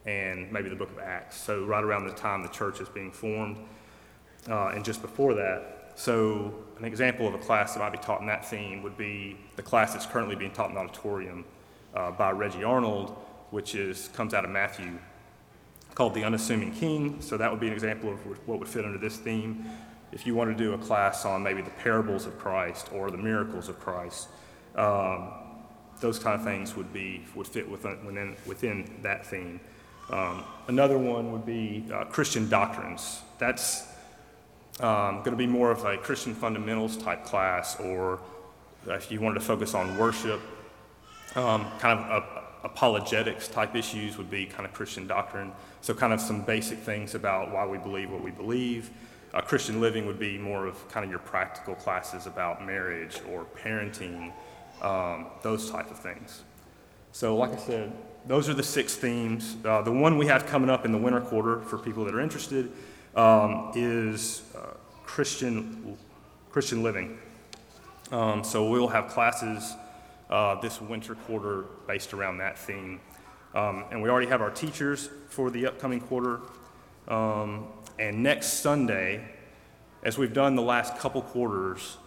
and 0.05 0.51
maybe 0.51 0.69
the 0.69 0.75
book 0.75 0.89
of 0.89 0.99
Acts. 0.99 1.37
So, 1.37 1.65
right 1.65 1.83
around 1.83 2.05
the 2.05 2.13
time 2.13 2.41
the 2.41 2.49
church 2.49 2.81
is 2.81 2.89
being 2.89 3.11
formed. 3.11 3.57
Uh, 4.49 4.69
and 4.69 4.83
just 4.83 5.01
before 5.01 5.35
that, 5.35 5.93
so, 5.95 6.53
an 6.77 6.85
example 6.85 7.27
of 7.27 7.33
a 7.33 7.37
class 7.37 7.73
that 7.73 7.81
might 7.81 7.91
be 7.91 7.97
taught 7.97 8.21
in 8.21 8.27
that 8.27 8.45
theme 8.45 8.81
would 8.83 8.97
be 8.97 9.37
the 9.57 9.61
class 9.61 9.93
that's 9.93 10.05
currently 10.05 10.35
being 10.35 10.51
taught 10.51 10.69
in 10.69 10.75
the 10.75 10.81
auditorium 10.81 11.43
uh, 11.93 12.11
by 12.11 12.31
Reggie 12.31 12.63
Arnold, 12.63 13.09
which 13.51 13.75
is 13.75 14.07
comes 14.13 14.33
out 14.33 14.45
of 14.45 14.49
Matthew, 14.49 14.97
called 15.93 16.13
The 16.13 16.23
Unassuming 16.23 16.71
King. 16.71 17.21
So, 17.21 17.37
that 17.37 17.51
would 17.51 17.59
be 17.59 17.67
an 17.67 17.73
example 17.73 18.11
of 18.11 18.47
what 18.47 18.59
would 18.59 18.67
fit 18.67 18.85
under 18.85 18.97
this 18.97 19.17
theme. 19.17 19.65
If 20.11 20.25
you 20.25 20.35
want 20.35 20.55
to 20.55 20.63
do 20.63 20.73
a 20.73 20.77
class 20.77 21.25
on 21.25 21.43
maybe 21.43 21.61
the 21.61 21.69
parables 21.71 22.25
of 22.25 22.37
Christ 22.39 22.89
or 22.91 23.11
the 23.11 23.17
miracles 23.17 23.69
of 23.69 23.79
Christ, 23.79 24.27
um, 24.75 25.31
those 25.99 26.19
kind 26.19 26.35
of 26.35 26.43
things 26.43 26.75
would 26.75 26.91
be 26.93 27.23
would 27.35 27.47
fit 27.47 27.69
within 27.69 28.05
within, 28.05 28.35
within 28.45 28.99
that 29.01 29.25
theme. 29.25 29.59
Um, 30.09 30.43
another 30.67 30.97
one 30.97 31.31
would 31.31 31.45
be 31.45 31.85
uh, 31.93 32.05
Christian 32.05 32.49
doctrines. 32.49 33.21
That's 33.37 33.87
um, 34.79 35.17
going 35.17 35.31
to 35.31 35.37
be 35.37 35.47
more 35.47 35.71
of 35.71 35.85
a 35.85 35.97
Christian 35.97 36.33
fundamentals 36.33 36.97
type 36.97 37.25
class, 37.25 37.79
or 37.79 38.19
if 38.87 39.11
you 39.11 39.19
wanted 39.19 39.35
to 39.35 39.45
focus 39.45 39.73
on 39.73 39.97
worship, 39.97 40.41
um, 41.35 41.67
kind 41.79 41.99
of 41.99 42.23
a, 42.23 42.39
apologetics 42.63 43.47
type 43.47 43.75
issues 43.75 44.17
would 44.17 44.29
be 44.29 44.45
kind 44.45 44.65
of 44.65 44.73
Christian 44.73 45.07
doctrine. 45.07 45.51
So, 45.81 45.93
kind 45.93 46.13
of 46.13 46.19
some 46.19 46.41
basic 46.41 46.79
things 46.79 47.15
about 47.15 47.51
why 47.51 47.65
we 47.65 47.77
believe 47.77 48.09
what 48.11 48.23
we 48.23 48.31
believe. 48.31 48.89
Uh, 49.33 49.41
Christian 49.41 49.79
living 49.79 50.05
would 50.07 50.19
be 50.19 50.37
more 50.37 50.65
of 50.65 50.89
kind 50.89 51.03
of 51.03 51.09
your 51.09 51.19
practical 51.19 51.75
classes 51.75 52.25
about 52.25 52.65
marriage 52.65 53.19
or 53.29 53.45
parenting, 53.45 54.33
um, 54.81 55.27
those 55.43 55.69
type 55.69 55.91
of 55.91 55.99
things. 55.99 56.43
So, 57.11 57.35
like 57.35 57.53
I 57.53 57.57
said, 57.57 57.91
those 58.25 58.49
are 58.49 58.53
the 58.53 58.63
six 58.63 58.95
themes. 58.95 59.57
Uh, 59.63 59.81
the 59.81 59.91
one 59.91 60.17
we 60.17 60.27
have 60.27 60.45
coming 60.45 60.69
up 60.69 60.85
in 60.85 60.91
the 60.91 60.97
winter 60.97 61.21
quarter 61.21 61.61
for 61.61 61.77
people 61.77 62.05
that 62.05 62.15
are 62.15 62.21
interested 62.21 62.71
um, 63.15 63.71
is 63.75 64.43
uh, 64.55 64.73
Christian, 65.03 65.97
Christian 66.51 66.83
living. 66.83 67.17
Um, 68.11 68.43
so 68.43 68.69
we'll 68.69 68.87
have 68.87 69.07
classes 69.07 69.73
uh, 70.29 70.59
this 70.61 70.81
winter 70.81 71.15
quarter 71.15 71.65
based 71.87 72.13
around 72.13 72.37
that 72.39 72.57
theme. 72.57 72.99
Um, 73.55 73.85
and 73.91 74.01
we 74.01 74.09
already 74.09 74.27
have 74.27 74.41
our 74.41 74.51
teachers 74.51 75.09
for 75.29 75.49
the 75.49 75.67
upcoming 75.67 75.99
quarter. 75.99 76.41
Um, 77.09 77.67
and 77.97 78.23
next 78.23 78.61
Sunday, 78.61 79.27
as 80.03 80.17
we've 80.17 80.33
done 80.33 80.55
the 80.55 80.61
last 80.61 80.97
couple 80.97 81.21
quarters, 81.21 81.97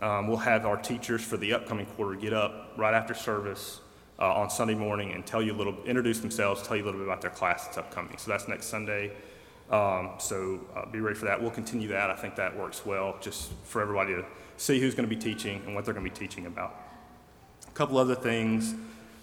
um, 0.00 0.26
we'll 0.26 0.36
have 0.38 0.66
our 0.66 0.76
teachers 0.76 1.22
for 1.22 1.36
the 1.36 1.54
upcoming 1.54 1.86
quarter 1.86 2.14
get 2.14 2.32
up 2.32 2.72
right 2.76 2.94
after 2.94 3.14
service 3.14 3.80
uh, 4.18 4.34
on 4.34 4.50
Sunday 4.50 4.74
morning 4.74 5.12
and 5.12 5.24
tell 5.24 5.42
you 5.42 5.52
a 5.52 5.56
little, 5.56 5.76
introduce 5.84 6.20
themselves, 6.20 6.66
tell 6.66 6.76
you 6.76 6.82
a 6.82 6.86
little 6.86 7.00
bit 7.00 7.06
about 7.06 7.20
their 7.20 7.30
class 7.30 7.64
that's 7.64 7.78
upcoming. 7.78 8.16
So 8.18 8.30
that's 8.30 8.48
next 8.48 8.66
Sunday. 8.66 9.12
Um, 9.70 10.10
so 10.18 10.60
uh, 10.76 10.86
be 10.86 11.00
ready 11.00 11.16
for 11.16 11.24
that. 11.26 11.40
We'll 11.40 11.50
continue 11.50 11.88
that. 11.88 12.10
I 12.10 12.16
think 12.16 12.36
that 12.36 12.56
works 12.56 12.84
well 12.84 13.16
just 13.20 13.52
for 13.64 13.80
everybody 13.80 14.14
to 14.14 14.24
see 14.56 14.80
who's 14.80 14.94
going 14.94 15.08
to 15.08 15.14
be 15.14 15.20
teaching 15.20 15.62
and 15.66 15.74
what 15.74 15.84
they're 15.84 15.94
going 15.94 16.04
to 16.04 16.10
be 16.10 16.16
teaching 16.16 16.46
about. 16.46 16.76
A 17.66 17.70
couple 17.70 17.96
other 17.96 18.14
things 18.14 18.74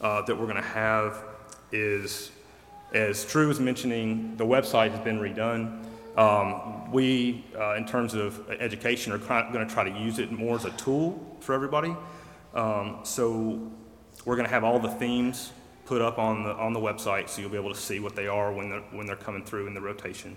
uh, 0.01 0.21
that 0.23 0.35
we're 0.35 0.47
going 0.47 0.55
to 0.55 0.61
have 0.61 1.23
is, 1.71 2.31
as 2.93 3.25
Drew 3.25 3.47
was 3.47 3.59
mentioning, 3.59 4.35
the 4.37 4.45
website 4.45 4.91
has 4.91 4.99
been 5.01 5.19
redone. 5.19 5.85
Um, 6.17 6.91
we, 6.91 7.45
uh, 7.57 7.75
in 7.75 7.85
terms 7.85 8.13
of 8.13 8.49
education, 8.49 9.13
are 9.13 9.17
going 9.17 9.67
to 9.67 9.73
try 9.73 9.83
to 9.83 9.99
use 9.99 10.19
it 10.19 10.31
more 10.31 10.55
as 10.55 10.65
a 10.65 10.71
tool 10.71 11.37
for 11.39 11.53
everybody. 11.53 11.95
Um, 12.53 12.99
so 13.03 13.71
we're 14.25 14.35
going 14.35 14.47
to 14.47 14.53
have 14.53 14.63
all 14.63 14.79
the 14.79 14.89
themes 14.89 15.51
put 15.85 16.01
up 16.01 16.19
on 16.19 16.43
the, 16.43 16.51
on 16.51 16.73
the 16.73 16.79
website 16.79 17.29
so 17.29 17.41
you'll 17.41 17.49
be 17.49 17.57
able 17.57 17.73
to 17.73 17.79
see 17.79 17.99
what 17.99 18.15
they 18.15 18.27
are 18.27 18.51
when 18.51 18.69
they're, 18.69 18.81
when 18.91 19.07
they're 19.07 19.15
coming 19.15 19.43
through 19.43 19.67
in 19.67 19.73
the 19.73 19.81
rotation. 19.81 20.35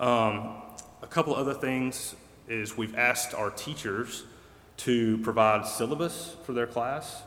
Um, 0.00 0.56
a 1.02 1.06
couple 1.08 1.34
other 1.34 1.54
things 1.54 2.14
is 2.48 2.76
we've 2.76 2.94
asked 2.96 3.34
our 3.34 3.50
teachers 3.50 4.24
to 4.78 5.18
provide 5.18 5.66
syllabus 5.66 6.36
for 6.44 6.52
their 6.52 6.66
class. 6.66 7.22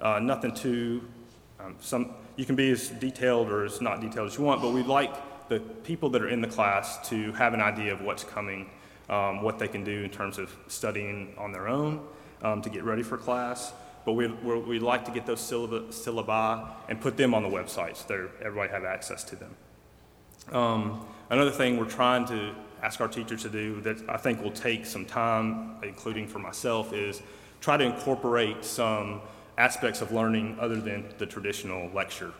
Uh, 0.00 0.18
nothing 0.20 0.54
too, 0.54 1.02
um, 1.60 1.76
some, 1.80 2.14
you 2.36 2.44
can 2.44 2.56
be 2.56 2.70
as 2.70 2.88
detailed 2.88 3.50
or 3.50 3.64
as 3.64 3.80
not 3.80 4.00
detailed 4.00 4.28
as 4.28 4.38
you 4.38 4.44
want, 4.44 4.60
but 4.60 4.72
we'd 4.72 4.86
like 4.86 5.14
the 5.48 5.60
people 5.60 6.08
that 6.10 6.22
are 6.22 6.28
in 6.28 6.40
the 6.40 6.48
class 6.48 7.08
to 7.08 7.32
have 7.32 7.54
an 7.54 7.60
idea 7.60 7.92
of 7.92 8.00
what's 8.00 8.24
coming, 8.24 8.70
um, 9.10 9.42
what 9.42 9.58
they 9.58 9.68
can 9.68 9.84
do 9.84 10.02
in 10.02 10.10
terms 10.10 10.38
of 10.38 10.54
studying 10.66 11.34
on 11.38 11.52
their 11.52 11.68
own 11.68 12.00
um, 12.42 12.62
to 12.62 12.70
get 12.70 12.84
ready 12.84 13.02
for 13.02 13.16
class 13.16 13.72
but 14.04 14.12
we, 14.12 14.26
would 14.26 14.82
like 14.82 15.04
to 15.06 15.10
get 15.10 15.26
those 15.26 15.40
syllabi, 15.40 15.88
syllabi 15.88 16.70
and 16.88 17.00
put 17.00 17.16
them 17.16 17.34
on 17.34 17.42
the 17.42 17.48
website 17.48 17.96
so 17.96 18.28
everybody 18.40 18.70
have 18.70 18.84
access 18.84 19.24
to 19.24 19.36
them. 19.36 19.56
Um, 20.52 21.06
another 21.30 21.50
thing 21.50 21.78
we're 21.78 21.86
trying 21.86 22.26
to 22.26 22.54
ask 22.82 23.00
our 23.00 23.08
teachers 23.08 23.42
to 23.42 23.48
do 23.48 23.80
that 23.80 24.08
I 24.08 24.18
think 24.18 24.42
will 24.42 24.50
take 24.50 24.84
some 24.84 25.06
time, 25.06 25.76
including 25.82 26.28
for 26.28 26.38
myself, 26.38 26.92
is 26.92 27.22
try 27.62 27.78
to 27.78 27.84
incorporate 27.84 28.62
some 28.62 29.22
aspects 29.58 30.00
of 30.00 30.12
learning 30.12 30.56
other 30.60 30.80
than 30.80 31.04
the 31.18 31.26
traditional 31.26 31.90
lecture. 31.92 32.32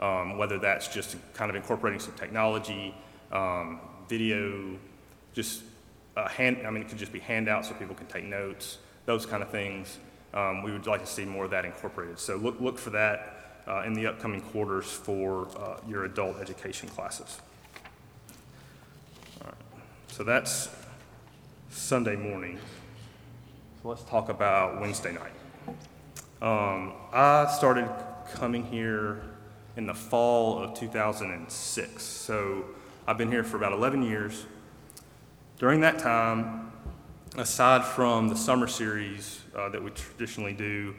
Um, 0.00 0.38
whether 0.38 0.58
that's 0.58 0.88
just 0.88 1.16
kind 1.34 1.50
of 1.50 1.56
incorporating 1.56 2.00
some 2.00 2.14
technology, 2.14 2.94
um, 3.32 3.80
video, 4.08 4.78
just 5.34 5.62
a 6.16 6.28
hand, 6.28 6.66
I 6.66 6.70
mean, 6.70 6.82
it 6.82 6.88
could 6.88 6.98
just 6.98 7.12
be 7.12 7.20
handouts 7.20 7.68
so 7.68 7.74
people 7.74 7.94
can 7.94 8.06
take 8.06 8.24
notes, 8.24 8.78
those 9.04 9.26
kind 9.26 9.42
of 9.42 9.50
things 9.50 9.98
um, 10.32 10.62
we 10.62 10.72
would 10.72 10.86
like 10.86 11.00
to 11.00 11.06
see 11.06 11.24
more 11.24 11.44
of 11.44 11.50
that 11.50 11.64
incorporated. 11.64 12.18
So 12.18 12.36
look, 12.36 12.60
look 12.60 12.78
for 12.78 12.90
that 12.90 13.62
uh, 13.66 13.82
in 13.82 13.92
the 13.92 14.06
upcoming 14.06 14.40
quarters 14.40 14.90
for 14.90 15.48
uh, 15.58 15.80
your 15.88 16.04
adult 16.04 16.38
education 16.40 16.88
classes. 16.88 17.40
So 20.08 20.24
that's 20.24 20.68
Sunday 21.70 22.16
morning. 22.16 22.58
So 23.82 23.88
let's 23.88 24.02
talk 24.02 24.28
about 24.28 24.80
Wednesday 24.80 25.12
night. 25.12 25.32
Um, 26.42 26.92
I 27.12 27.52
started 27.56 27.88
coming 28.34 28.64
here 28.64 29.22
in 29.76 29.86
the 29.86 29.94
fall 29.94 30.58
of 30.58 30.74
2006. 30.74 32.02
So 32.02 32.64
I've 33.06 33.18
been 33.18 33.30
here 33.30 33.44
for 33.44 33.56
about 33.56 33.72
11 33.72 34.02
years. 34.02 34.46
During 35.58 35.80
that 35.82 35.98
time, 35.98 36.72
aside 37.36 37.84
from 37.84 38.28
the 38.28 38.36
summer 38.36 38.66
series 38.66 39.40
uh, 39.54 39.68
that 39.68 39.82
we 39.82 39.90
traditionally 39.90 40.54
do, 40.54 40.94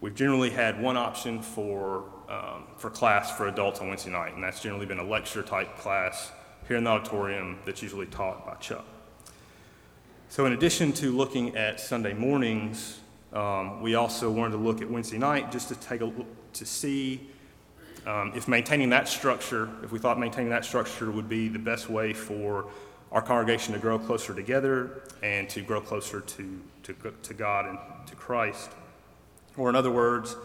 We've 0.00 0.14
generally 0.14 0.48
had 0.48 0.80
one 0.80 0.96
option 0.96 1.42
for, 1.42 2.04
um, 2.26 2.64
for 2.78 2.88
class 2.88 3.36
for 3.36 3.48
adults 3.48 3.80
on 3.80 3.88
Wednesday 3.88 4.10
night, 4.10 4.34
and 4.34 4.42
that's 4.42 4.62
generally 4.62 4.86
been 4.86 4.98
a 4.98 5.04
lecture 5.04 5.42
type 5.42 5.76
class 5.76 6.32
here 6.66 6.78
in 6.78 6.84
the 6.84 6.90
auditorium 6.90 7.58
that's 7.66 7.82
usually 7.82 8.06
taught 8.06 8.46
by 8.46 8.54
Chuck. 8.54 8.86
So, 10.30 10.46
in 10.46 10.54
addition 10.54 10.92
to 10.94 11.14
looking 11.14 11.54
at 11.54 11.80
Sunday 11.80 12.14
mornings, 12.14 12.99
um, 13.32 13.80
we 13.80 13.94
also 13.94 14.30
wanted 14.30 14.52
to 14.52 14.58
look 14.58 14.82
at 14.82 14.90
Wednesday 14.90 15.18
night 15.18 15.52
just 15.52 15.68
to 15.68 15.74
take 15.76 16.00
a 16.00 16.06
look 16.06 16.26
to 16.54 16.66
see 16.66 17.28
um, 18.06 18.32
if 18.34 18.48
maintaining 18.48 18.90
that 18.90 19.08
structure, 19.08 19.68
if 19.82 19.92
we 19.92 19.98
thought 19.98 20.18
maintaining 20.18 20.50
that 20.50 20.64
structure 20.64 21.10
would 21.10 21.28
be 21.28 21.48
the 21.48 21.58
best 21.58 21.90
way 21.90 22.12
for 22.12 22.66
our 23.12 23.20
congregation 23.20 23.74
to 23.74 23.80
grow 23.80 23.98
closer 23.98 24.34
together 24.34 25.02
and 25.22 25.48
to 25.50 25.60
grow 25.60 25.80
closer 25.80 26.20
to, 26.20 26.60
to, 26.82 26.94
to 27.22 27.34
God 27.34 27.66
and 27.66 27.78
to 28.06 28.14
Christ. 28.14 28.70
Or, 29.56 29.68
in 29.68 29.76
other 29.76 29.90
words, 29.90 30.36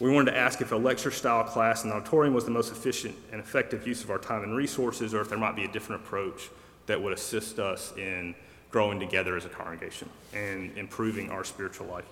we 0.00 0.10
wanted 0.10 0.32
to 0.32 0.36
ask 0.36 0.60
if 0.60 0.72
a 0.72 0.76
lecture 0.76 1.12
style 1.12 1.44
class 1.44 1.84
in 1.84 1.90
the 1.90 1.96
auditorium 1.96 2.34
was 2.34 2.44
the 2.44 2.50
most 2.50 2.72
efficient 2.72 3.14
and 3.30 3.40
effective 3.40 3.86
use 3.86 4.02
of 4.02 4.10
our 4.10 4.18
time 4.18 4.42
and 4.42 4.56
resources, 4.56 5.14
or 5.14 5.20
if 5.20 5.28
there 5.28 5.38
might 5.38 5.56
be 5.56 5.64
a 5.64 5.68
different 5.68 6.02
approach 6.02 6.50
that 6.86 7.00
would 7.00 7.12
assist 7.12 7.58
us 7.58 7.92
in 7.96 8.34
growing 8.72 8.98
together 8.98 9.36
as 9.36 9.44
a 9.44 9.50
congregation 9.50 10.08
and 10.32 10.76
improving 10.76 11.30
our 11.30 11.44
spiritual 11.44 11.86
life. 11.86 12.06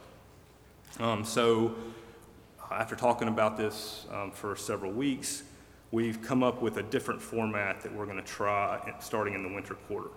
Um, 1.00 1.24
so, 1.24 1.74
after 2.70 2.94
talking 2.94 3.26
about 3.26 3.56
this 3.56 4.06
um, 4.12 4.30
for 4.30 4.54
several 4.54 4.92
weeks, 4.92 5.42
we've 5.90 6.22
come 6.22 6.44
up 6.44 6.62
with 6.62 6.76
a 6.76 6.82
different 6.84 7.20
format 7.20 7.80
that 7.80 7.92
we're 7.92 8.04
going 8.04 8.18
to 8.18 8.22
try 8.22 8.94
starting 9.00 9.34
in 9.34 9.42
the 9.42 9.52
winter 9.52 9.74
quarter. 9.74 10.11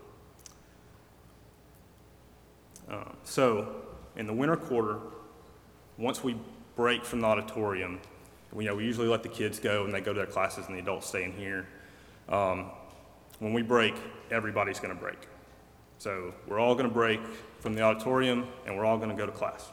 Um, 2.90 3.16
so, 3.24 3.76
in 4.18 4.28
the 4.28 4.34
winter 4.34 4.58
quarter, 4.58 5.00
once 5.98 6.24
we 6.24 6.36
break 6.76 7.06
from 7.06 7.22
the 7.22 7.28
auditorium, 7.28 8.00
we, 8.52 8.66
you 8.66 8.70
know, 8.70 8.76
we 8.76 8.84
usually 8.84 9.08
let 9.08 9.24
the 9.24 9.30
kids 9.30 9.60
go 9.60 9.86
and 9.86 9.94
they 9.94 10.02
go 10.02 10.14
to 10.14 10.18
their 10.18 10.28
classes 10.28 10.68
and 10.68 10.76
the 10.76 10.80
adults 10.80 11.08
stay 11.08 11.24
in 11.24 11.32
here. 11.32 11.66
Um, 12.28 12.72
when 13.40 13.54
we 13.54 13.62
break, 13.62 13.96
everybody's 14.30 14.80
going 14.80 14.94
to 14.94 15.00
break. 15.00 15.18
So 16.04 16.34
we're 16.48 16.60
all 16.60 16.76
going 16.76 16.90
to 16.90 16.94
break 16.94 17.22
from 17.62 17.76
the 17.76 17.82
auditorium 17.82 18.46
and 18.66 18.76
we're 18.76 18.84
all 18.84 18.98
going 18.98 19.10
to 19.10 19.16
go 19.16 19.26
to 19.26 19.32
class. 19.32 19.72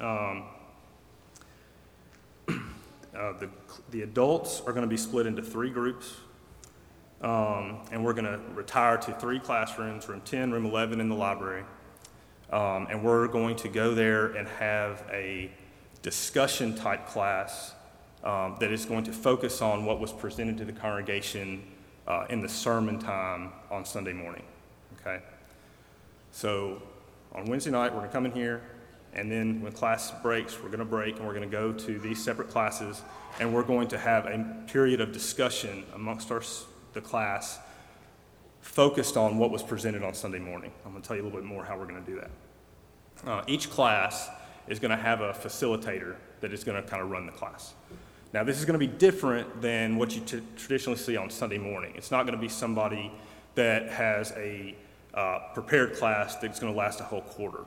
Um, 0.00 0.46
uh, 2.48 3.34
the, 3.38 3.48
the 3.92 4.02
adults 4.02 4.62
are 4.62 4.72
going 4.72 4.82
to 4.82 4.88
be 4.88 4.96
split 4.96 5.28
into 5.28 5.42
three 5.42 5.70
groups. 5.70 6.14
Um, 7.20 7.82
and 7.92 8.04
we're 8.04 8.14
going 8.14 8.24
to 8.24 8.40
retire 8.52 8.96
to 8.96 9.12
three 9.12 9.38
classrooms 9.38 10.08
room 10.08 10.22
10, 10.24 10.50
room 10.50 10.66
11 10.66 11.00
in 11.00 11.08
the 11.08 11.14
library. 11.14 11.62
Um, 12.50 12.88
and 12.90 13.04
we're 13.04 13.28
going 13.28 13.54
to 13.58 13.68
go 13.68 13.94
there 13.94 14.32
and 14.32 14.48
have 14.48 15.04
a 15.12 15.52
discussion 16.02 16.74
type 16.74 17.06
class 17.06 17.74
um, 18.24 18.56
that 18.58 18.72
is 18.72 18.86
going 18.86 19.04
to 19.04 19.12
focus 19.12 19.62
on 19.62 19.84
what 19.84 20.00
was 20.00 20.12
presented 20.12 20.58
to 20.58 20.64
the 20.64 20.72
congregation 20.72 21.62
uh, 22.08 22.26
in 22.28 22.40
the 22.40 22.48
sermon 22.48 22.98
time 22.98 23.52
on 23.70 23.84
Sunday 23.84 24.12
morning. 24.12 24.42
Okay? 25.00 25.22
So 26.34 26.82
on 27.32 27.44
Wednesday 27.44 27.70
night, 27.70 27.92
we're 27.92 28.00
going 28.00 28.10
to 28.10 28.12
come 28.12 28.26
in 28.26 28.32
here, 28.32 28.60
and 29.12 29.30
then 29.30 29.62
when 29.62 29.70
class 29.70 30.12
breaks, 30.20 30.60
we're 30.60 30.68
going 30.68 30.80
to 30.80 30.84
break 30.84 31.16
and 31.16 31.24
we're 31.24 31.32
going 31.32 31.48
to 31.48 31.56
go 31.56 31.72
to 31.72 31.98
these 32.00 32.20
separate 32.20 32.50
classes, 32.50 33.02
and 33.38 33.54
we're 33.54 33.62
going 33.62 33.86
to 33.86 33.98
have 33.98 34.26
a 34.26 34.44
period 34.66 35.00
of 35.00 35.12
discussion 35.12 35.84
amongst 35.94 36.32
our, 36.32 36.42
the 36.92 37.00
class 37.00 37.60
focused 38.62 39.16
on 39.16 39.38
what 39.38 39.52
was 39.52 39.62
presented 39.62 40.02
on 40.02 40.12
Sunday 40.12 40.40
morning. 40.40 40.72
I'm 40.84 40.90
going 40.90 41.02
to 41.02 41.06
tell 41.06 41.16
you 41.16 41.22
a 41.22 41.24
little 41.24 41.38
bit 41.38 41.46
more 41.46 41.64
how 41.64 41.78
we're 41.78 41.86
going 41.86 42.04
to 42.04 42.10
do 42.10 42.20
that. 42.20 43.30
Uh, 43.30 43.44
each 43.46 43.70
class 43.70 44.28
is 44.66 44.80
going 44.80 44.90
to 44.90 45.00
have 45.00 45.20
a 45.20 45.32
facilitator 45.34 46.16
that 46.40 46.52
is 46.52 46.64
going 46.64 46.82
to 46.82 46.88
kind 46.88 47.00
of 47.00 47.10
run 47.10 47.26
the 47.26 47.32
class. 47.32 47.74
Now, 48.32 48.42
this 48.42 48.58
is 48.58 48.64
going 48.64 48.78
to 48.80 48.84
be 48.84 48.92
different 48.92 49.62
than 49.62 49.98
what 49.98 50.16
you 50.16 50.20
t- 50.20 50.42
traditionally 50.56 50.98
see 50.98 51.16
on 51.16 51.30
Sunday 51.30 51.58
morning. 51.58 51.92
It's 51.94 52.10
not 52.10 52.26
going 52.26 52.34
to 52.34 52.42
be 52.42 52.48
somebody 52.48 53.12
that 53.54 53.88
has 53.90 54.32
a 54.32 54.74
uh, 55.14 55.38
prepared 55.54 55.96
class 55.96 56.36
that's 56.36 56.60
going 56.60 56.72
to 56.72 56.78
last 56.78 57.00
a 57.00 57.04
whole 57.04 57.22
quarter. 57.22 57.64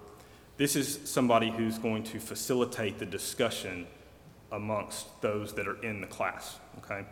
This 0.57 0.75
is 0.75 0.99
somebody 1.05 1.51
who's 1.51 1.77
going 1.77 2.03
to 2.05 2.19
facilitate 2.19 2.99
the 2.99 3.05
discussion 3.05 3.87
amongst 4.51 5.21
those 5.21 5.53
that 5.53 5.67
are 5.67 5.81
in 5.83 6.01
the 6.01 6.07
class, 6.07 6.57
okay? 6.79 7.05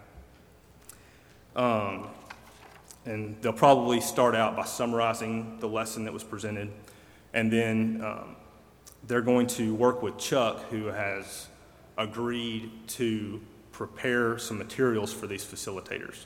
Um, 1.55 2.07
and 3.05 3.35
they'll 3.41 3.53
probably 3.53 4.01
start 4.01 4.35
out 4.35 4.55
by 4.55 4.65
summarizing 4.65 5.57
the 5.59 5.67
lesson 5.67 6.05
that 6.05 6.13
was 6.13 6.23
presented, 6.23 6.71
and 7.33 7.51
then 7.51 8.01
um, 8.03 8.35
they're 9.07 9.21
going 9.21 9.47
to 9.47 9.75
work 9.75 10.01
with 10.01 10.17
Chuck, 10.17 10.63
who 10.69 10.87
has 10.87 11.47
agreed 11.97 12.71
to 12.87 13.39
prepare 13.71 14.37
some 14.37 14.57
materials 14.57 15.13
for 15.13 15.27
these 15.27 15.45
facilitators, 15.45 16.25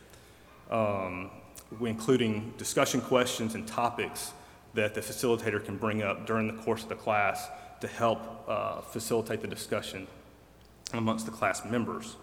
um, 0.72 1.32
including 1.82 2.54
discussion 2.58 3.02
questions 3.02 3.56
and 3.56 3.68
topics 3.68 4.34
that 4.74 4.94
the 4.94 5.02
facilitator 5.02 5.64
can 5.64 5.78
bring 5.78 6.04
up 6.04 6.26
during 6.26 6.48
the 6.48 6.62
course 6.64 6.84
of 6.84 6.90
the 6.90 6.96
class 6.96 7.48
to 7.82 7.88
help 7.88 8.46
uh, 8.48 8.82
facilitate 8.82 9.42
the 9.42 9.48
discussion 9.48 10.08
amongst 10.94 11.26
the 11.26 11.32
class 11.32 11.64
members. 11.66 12.16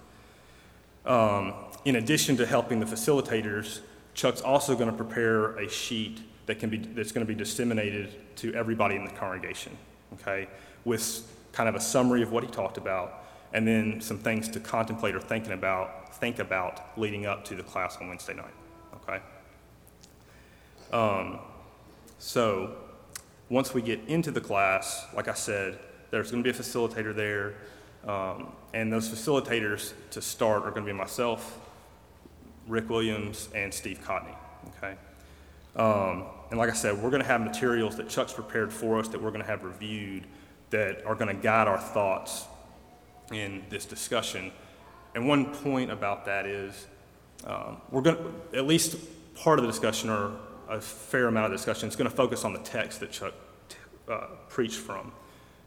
Um, 1.04 1.54
in 1.84 1.96
addition 1.96 2.36
to 2.38 2.46
helping 2.46 2.80
the 2.80 2.86
facilitators, 2.86 3.80
Chuck's 4.14 4.40
also 4.40 4.74
going 4.74 4.90
to 4.90 4.96
prepare 4.96 5.56
a 5.56 5.68
sheet 5.68 6.20
that 6.46 6.58
can 6.58 6.70
be, 6.70 6.78
that's 6.78 7.12
going 7.12 7.26
to 7.26 7.32
be 7.32 7.36
disseminated 7.36 8.36
to 8.36 8.52
everybody 8.54 8.96
in 8.96 9.04
the 9.04 9.10
congregation, 9.10 9.76
okay, 10.14 10.48
with 10.84 11.30
kind 11.52 11.68
of 11.68 11.74
a 11.74 11.80
summary 11.80 12.22
of 12.22 12.32
what 12.32 12.42
he 12.42 12.50
talked 12.50 12.76
about, 12.76 13.24
and 13.52 13.66
then 13.66 14.00
some 14.00 14.18
things 14.18 14.48
to 14.48 14.60
contemplate 14.60 15.14
or 15.14 15.20
thinking 15.20 15.52
about, 15.52 16.14
think 16.16 16.38
about 16.38 16.98
leading 16.98 17.26
up 17.26 17.44
to 17.44 17.54
the 17.54 17.62
class 17.62 17.96
on 18.00 18.08
Wednesday 18.08 18.34
night, 18.34 18.54
okay? 18.94 19.20
Um, 20.92 21.38
so 22.18 22.76
once 23.48 23.74
we 23.74 23.82
get 23.82 24.00
into 24.06 24.30
the 24.30 24.40
class, 24.40 25.04
like 25.14 25.28
I 25.28 25.34
said, 25.34 25.78
there's 26.10 26.30
going 26.30 26.42
to 26.42 26.52
be 26.52 26.56
a 26.56 26.60
facilitator 26.60 27.14
there, 27.14 27.54
um, 28.06 28.52
and 28.72 28.92
those 28.92 29.08
facilitators 29.08 29.92
to 30.10 30.22
start 30.22 30.62
are 30.62 30.70
going 30.70 30.86
to 30.86 30.92
be 30.92 30.96
myself, 30.96 31.58
Rick 32.68 32.88
Williams, 32.88 33.48
and 33.54 33.72
Steve 33.72 34.00
Cotney. 34.04 34.34
Okay. 34.76 34.96
Um, 35.76 36.24
and 36.50 36.58
like 36.58 36.70
I 36.70 36.74
said, 36.74 37.00
we're 37.02 37.10
going 37.10 37.22
to 37.22 37.28
have 37.28 37.40
materials 37.40 37.96
that 37.96 38.08
Chuck's 38.08 38.32
prepared 38.32 38.72
for 38.72 38.98
us 38.98 39.08
that 39.08 39.20
we're 39.20 39.30
going 39.30 39.42
to 39.42 39.46
have 39.46 39.64
reviewed 39.64 40.24
that 40.70 41.04
are 41.04 41.14
going 41.14 41.34
to 41.34 41.42
guide 41.42 41.68
our 41.68 41.78
thoughts 41.78 42.46
in 43.32 43.64
this 43.68 43.84
discussion. 43.84 44.52
And 45.14 45.28
one 45.28 45.46
point 45.46 45.90
about 45.90 46.24
that 46.26 46.46
is 46.46 46.86
um, 47.44 47.80
we're 47.90 48.02
going 48.02 48.16
to, 48.16 48.58
at 48.58 48.66
least 48.66 48.96
part 49.34 49.58
of 49.58 49.64
the 49.64 49.70
discussion 49.70 50.10
or 50.10 50.32
a 50.68 50.80
fair 50.80 51.28
amount 51.28 51.46
of 51.46 51.58
discussion 51.58 51.86
It's 51.86 51.96
going 51.96 52.10
to 52.10 52.16
focus 52.16 52.44
on 52.44 52.52
the 52.52 52.60
text 52.60 53.00
that 53.00 53.12
Chuck 53.12 53.34
uh, 54.08 54.26
preached 54.48 54.78
from 54.78 55.12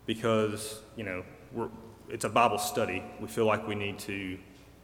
because, 0.06 0.82
you 0.96 1.04
know, 1.04 1.24
we're, 1.54 1.70
it's 2.10 2.26
a 2.26 2.30
Bible 2.30 2.58
study. 2.58 3.04
We 3.20 3.28
feel 3.28 3.46
like 3.46 3.68
we 3.68 3.76
need 3.76 4.00
to 4.00 4.38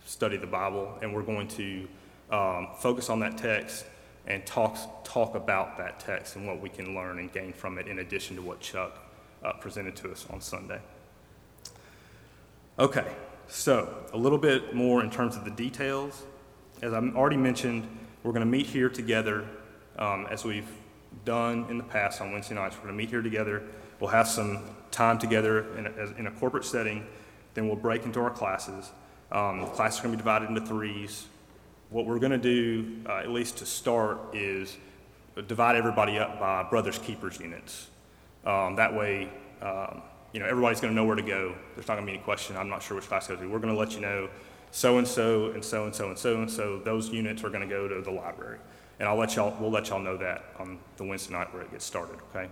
study 0.06 0.38
the 0.38 0.48
Bible, 0.48 0.98
and 1.02 1.14
we're 1.14 1.24
going 1.24 1.48
to 1.48 1.88
um, 2.32 2.68
focus 2.78 3.10
on 3.10 3.20
that 3.22 3.38
text 3.38 3.86
and 4.28 4.46
talk, 4.46 5.04
talk 5.04 5.36
about 5.36 5.78
that 5.78 6.00
text 6.00 6.36
and 6.36 6.48
what 6.48 6.62
we 6.62 6.70
can 6.70 6.96
learn 6.96 7.20
and 7.20 7.32
gain 7.32 7.54
from 7.54 7.78
it 7.78 7.88
in 7.88 8.00
addition 8.00 8.36
to 8.36 8.42
what 8.42 8.60
Chuck 8.60 9.00
uh, 9.44 9.54
presented 9.54 9.96
to 9.98 10.12
us 10.12 10.26
on 10.30 10.42
Sunday. 10.42 10.80
Okay, 12.78 13.06
so 13.48 14.06
a 14.14 14.18
little 14.18 14.38
bit 14.38 14.76
more 14.76 15.04
in 15.04 15.10
terms 15.10 15.36
of 15.36 15.46
the 15.46 15.52
details. 15.52 16.24
As 16.82 16.94
I 16.94 16.98
already 16.98 17.38
mentioned, 17.38 17.88
we're 18.24 18.32
going 18.32 18.42
to 18.42 18.52
meet 18.52 18.66
here 18.66 18.90
together 18.90 19.48
um, 19.98 20.28
as 20.30 20.44
we've 20.44 20.70
done 21.24 21.66
in 21.70 21.78
the 21.78 21.84
past 21.84 22.22
on 22.22 22.32
Wednesday 22.32 22.56
nights. 22.56 22.76
We're 22.76 22.84
going 22.84 22.94
to 22.94 22.98
meet 22.98 23.10
here 23.10 23.22
together. 23.22 23.64
We'll 24.00 24.10
have 24.10 24.28
some 24.28 24.64
time 24.92 25.18
together 25.18 25.78
in 25.78 25.88
a, 25.88 26.20
in 26.20 26.28
a 26.28 26.32
corporate 26.32 26.66
setting. 26.66 27.06
Then 27.54 27.68
we'll 27.68 27.78
break 27.78 28.04
into 28.04 28.20
our 28.20 28.30
classes. 28.30 28.92
Um, 29.32 29.66
classes 29.72 30.00
are 30.00 30.04
going 30.04 30.14
to 30.14 30.18
be 30.18 30.22
divided 30.22 30.50
into 30.50 30.62
threes. 30.62 31.28
What 31.90 32.06
we're 32.06 32.20
going 32.20 32.32
to 32.32 32.38
do, 32.38 33.02
uh, 33.08 33.20
at 33.20 33.30
least 33.30 33.58
to 33.58 33.66
start, 33.66 34.36
is 34.36 34.78
divide 35.48 35.76
everybody 35.76 36.18
up 36.18 36.40
by 36.40 36.64
brothers 36.64 36.98
keepers 37.00 37.40
units. 37.40 37.88
Um, 38.46 38.76
that 38.76 38.94
way, 38.94 39.30
um, 39.62 40.02
you 40.34 40.40
know, 40.40 40.46
everybody's 40.46 40.82
going 40.82 40.92
to 40.92 40.96
know 40.96 41.06
where 41.06 41.16
to 41.16 41.22
go. 41.22 41.56
There's 41.76 41.88
not 41.88 41.96
going 41.96 42.06
to 42.06 42.12
be 42.12 42.18
any 42.18 42.24
question. 42.24 42.58
I'm 42.58 42.70
not 42.70 42.84
sure 42.84 42.96
which 42.96 43.08
class 43.08 43.28
to 43.28 43.36
go 43.36 43.42
to. 43.42 43.48
We're 43.48 43.60
going 43.60 43.74
to 43.74 43.80
let 43.80 43.94
you 43.94 44.02
know 44.02 44.30
so 44.72 44.98
and 44.98 45.08
so 45.08 45.52
and 45.52 45.64
so 45.64 45.86
and 45.86 45.96
so 45.96 46.10
and 46.10 46.20
so 46.20 46.42
and 46.42 46.52
so. 46.52 46.80
Those 46.80 47.10
units 47.10 47.44
are 47.44 47.50
going 47.50 47.68
to 47.68 47.74
go 47.74 47.88
to 47.88 48.02
the 48.02 48.12
library, 48.12 48.60
and 49.00 49.08
I'll 49.08 49.18
let 49.18 49.36
y'all. 49.36 49.56
We'll 49.60 49.72
let 49.72 49.90
y'all 49.90 50.00
know 50.00 50.18
that 50.18 50.44
on 50.60 50.80
the 50.98 51.04
Wednesday 51.04 51.34
night 51.34 51.54
where 51.54 51.64
it 51.64 51.72
gets 51.72 51.86
started. 51.86 52.18
Okay. 52.34 52.50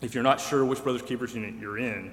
If 0.00 0.14
you're 0.14 0.24
not 0.24 0.40
sure 0.40 0.64
which 0.64 0.82
brothers 0.82 1.02
keepers 1.02 1.34
unit 1.34 1.54
you're 1.60 1.78
in, 1.78 2.12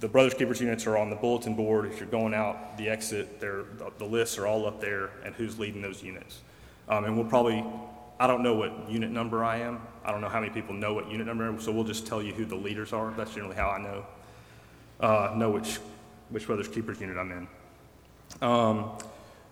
the 0.00 0.08
Brothers 0.08 0.32
Keepers 0.32 0.60
units 0.60 0.86
are 0.86 0.96
on 0.96 1.10
the 1.10 1.16
bulletin 1.16 1.54
board. 1.54 1.84
If 1.84 2.00
you're 2.00 2.08
going 2.08 2.32
out 2.32 2.78
the 2.78 2.88
exit, 2.88 3.38
the, 3.38 3.66
the 3.98 4.04
lists 4.04 4.38
are 4.38 4.46
all 4.46 4.66
up 4.66 4.80
there 4.80 5.10
and 5.24 5.34
who's 5.34 5.58
leading 5.58 5.82
those 5.82 6.02
units. 6.02 6.40
Um, 6.88 7.04
and 7.04 7.16
we'll 7.16 7.28
probably, 7.28 7.62
I 8.18 8.26
don't 8.26 8.42
know 8.42 8.54
what 8.54 8.90
unit 8.90 9.10
number 9.10 9.44
I 9.44 9.58
am. 9.58 9.82
I 10.02 10.10
don't 10.10 10.22
know 10.22 10.28
how 10.30 10.40
many 10.40 10.52
people 10.52 10.74
know 10.74 10.94
what 10.94 11.10
unit 11.10 11.26
number, 11.26 11.54
so 11.60 11.70
we'll 11.70 11.84
just 11.84 12.06
tell 12.06 12.22
you 12.22 12.32
who 12.32 12.46
the 12.46 12.56
leaders 12.56 12.94
are. 12.94 13.12
That's 13.14 13.34
generally 13.34 13.56
how 13.56 13.68
I 13.68 13.78
know. 13.78 14.06
uh, 15.00 15.32
know 15.36 15.50
which, 15.50 15.78
which 16.30 16.46
Brothers 16.46 16.68
Keepers 16.68 17.00
unit 17.00 17.16
I'm 17.16 17.32
in. 17.32 17.48
Um, 18.42 18.92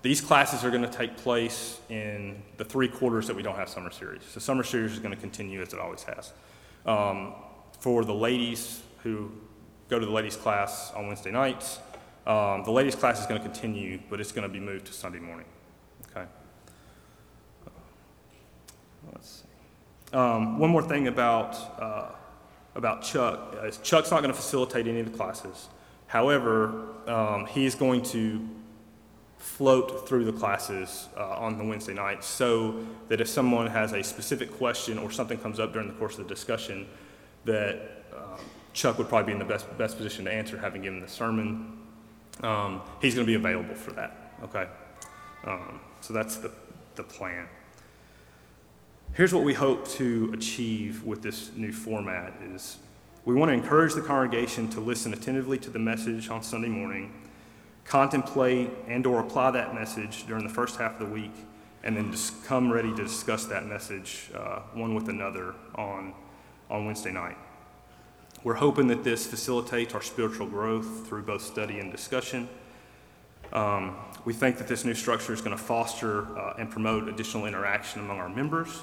these 0.02 0.20
classes 0.20 0.64
are 0.64 0.70
going 0.70 0.82
to 0.82 0.88
take 0.88 1.16
place 1.16 1.80
in 1.88 2.40
the 2.56 2.64
three 2.64 2.88
quarters 2.88 3.26
that 3.26 3.34
we 3.34 3.42
don't 3.42 3.56
have 3.56 3.68
summer 3.68 3.90
series. 3.90 4.22
So 4.22 4.40
summer 4.40 4.62
series 4.62 4.92
is 4.92 4.98
going 5.00 5.14
to 5.14 5.20
continue 5.20 5.60
as 5.60 5.72
it 5.72 5.80
always 5.80 6.04
has. 6.04 6.32
Um, 6.86 7.34
for 7.80 8.04
the 8.04 8.14
ladies 8.14 8.82
who 9.02 9.30
go 9.88 9.98
to 9.98 10.06
the 10.06 10.12
ladies' 10.12 10.36
class 10.36 10.92
on 10.94 11.06
Wednesday 11.08 11.30
nights, 11.30 11.80
um, 12.26 12.62
the 12.64 12.70
ladies' 12.70 12.94
class 12.94 13.20
is 13.20 13.26
going 13.26 13.40
to 13.40 13.46
continue, 13.46 13.98
but 14.08 14.20
it's 14.20 14.32
going 14.32 14.46
to 14.46 14.52
be 14.52 14.60
moved 14.60 14.86
to 14.86 14.92
Sunday 14.92 15.18
morning. 15.18 15.46
Okay. 16.10 16.26
Let's 19.12 19.42
see. 19.42 20.16
Um, 20.16 20.58
one 20.58 20.70
more 20.70 20.82
thing 20.82 21.08
about 21.08 21.56
uh, 21.80 22.10
about 22.74 23.02
Chuck 23.02 23.56
is 23.64 23.78
Chuck's 23.78 24.10
not 24.10 24.22
going 24.22 24.32
to 24.32 24.36
facilitate 24.36 24.86
any 24.86 25.00
of 25.00 25.10
the 25.10 25.16
classes. 25.16 25.68
However, 26.06 26.86
um, 27.06 27.46
he 27.46 27.66
is 27.66 27.74
going 27.74 28.02
to 28.02 28.48
float 29.38 30.08
through 30.08 30.24
the 30.24 30.32
classes 30.32 31.08
uh, 31.16 31.36
on 31.36 31.56
the 31.58 31.64
Wednesday 31.64 31.94
nights 31.94 32.26
so 32.26 32.84
that 33.08 33.20
if 33.20 33.28
someone 33.28 33.66
has 33.68 33.92
a 33.92 34.02
specific 34.02 34.52
question 34.58 34.98
or 34.98 35.10
something 35.10 35.38
comes 35.38 35.60
up 35.60 35.72
during 35.72 35.88
the 35.88 35.94
course 35.94 36.18
of 36.18 36.26
the 36.26 36.34
discussion, 36.34 36.86
that 37.44 38.04
um, 38.14 38.38
Chuck 38.72 38.98
would 38.98 39.08
probably 39.08 39.26
be 39.26 39.32
in 39.32 39.38
the 39.38 39.44
best, 39.44 39.66
best 39.78 39.96
position 39.96 40.24
to 40.24 40.32
answer, 40.32 40.58
having 40.58 40.82
given 40.82 41.00
the 41.00 41.08
sermon. 41.08 41.78
Um, 42.42 42.82
he's 43.00 43.14
going 43.14 43.26
to 43.26 43.30
be 43.30 43.36
available 43.36 43.74
for 43.74 43.92
that, 43.92 44.32
okay? 44.42 44.66
Um, 45.44 45.80
so 46.00 46.12
that's 46.12 46.36
the, 46.36 46.50
the 46.96 47.02
plan. 47.04 47.46
Here's 49.14 49.32
what 49.32 49.44
we 49.44 49.54
hope 49.54 49.88
to 49.92 50.30
achieve 50.34 51.04
with 51.04 51.22
this 51.22 51.50
new 51.56 51.72
format 51.72 52.34
is 52.52 52.78
we 53.24 53.34
want 53.34 53.48
to 53.50 53.54
encourage 53.54 53.94
the 53.94 54.02
congregation 54.02 54.68
to 54.70 54.80
listen 54.80 55.12
attentively 55.12 55.58
to 55.58 55.70
the 55.70 55.78
message 55.78 56.28
on 56.28 56.42
Sunday 56.42 56.68
morning 56.68 57.12
contemplate 57.88 58.70
and 58.86 59.06
or 59.06 59.20
apply 59.20 59.50
that 59.52 59.74
message 59.74 60.26
during 60.26 60.46
the 60.46 60.52
first 60.52 60.76
half 60.78 61.00
of 61.00 61.08
the 61.08 61.12
week 61.12 61.32
and 61.82 61.96
then 61.96 62.10
just 62.12 62.44
come 62.44 62.70
ready 62.70 62.90
to 62.90 63.02
discuss 63.02 63.46
that 63.46 63.66
message 63.66 64.30
uh, 64.34 64.60
one 64.74 64.94
with 64.94 65.08
another 65.08 65.54
on, 65.74 66.12
on 66.70 66.84
wednesday 66.84 67.12
night. 67.12 67.36
We're 68.44 68.54
hoping 68.54 68.86
that 68.88 69.02
this 69.02 69.26
facilitates 69.26 69.94
our 69.94 70.02
spiritual 70.02 70.46
growth 70.46 71.08
through 71.08 71.22
both 71.22 71.42
study 71.42 71.80
and 71.80 71.90
discussion. 71.90 72.48
Um, 73.52 73.96
we 74.24 74.32
think 74.32 74.58
that 74.58 74.68
this 74.68 74.84
new 74.84 74.94
structure 74.94 75.32
is 75.32 75.40
going 75.40 75.56
to 75.56 75.62
foster 75.62 76.38
uh, 76.38 76.54
and 76.58 76.70
promote 76.70 77.08
additional 77.08 77.46
interaction 77.46 78.02
among 78.02 78.18
our 78.18 78.28
members 78.28 78.82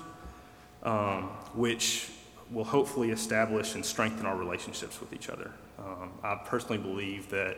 um, 0.86 1.24
which 1.54 2.10
will 2.52 2.64
hopefully 2.64 3.10
establish 3.10 3.76
and 3.76 3.84
strengthen 3.84 4.26
our 4.26 4.38
relationships 4.38 5.00
with 5.00 5.12
each 5.12 5.30
other. 5.30 5.52
Um, 5.80 6.12
i 6.24 6.36
personally 6.36 6.78
believe 6.78 7.30
that 7.32 7.58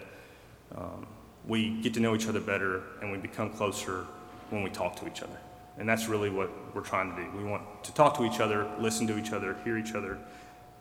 um, 0.76 1.06
we 1.46 1.82
get 1.82 1.94
to 1.94 2.00
know 2.00 2.16
each 2.16 2.28
other 2.28 2.40
better 2.40 2.84
and 3.02 3.12
we 3.12 3.18
become 3.18 3.50
closer 3.50 4.06
when 4.50 4.64
we 4.64 4.70
talk 4.70 4.96
to 4.98 5.08
each 5.08 5.22
other. 5.22 5.38
And 5.78 5.88
that's 5.88 6.08
really 6.08 6.30
what 6.30 6.50
we're 6.74 6.82
trying 6.82 7.16
to 7.16 7.24
do. 7.24 7.38
We 7.38 7.44
want 7.44 7.84
to 7.84 7.94
talk 7.94 8.18
to 8.18 8.26
each 8.26 8.40
other, 8.40 8.70
listen 8.80 9.06
to 9.08 9.18
each 9.18 9.32
other, 9.32 9.56
hear 9.64 9.78
each 9.78 9.94
other, 9.94 10.18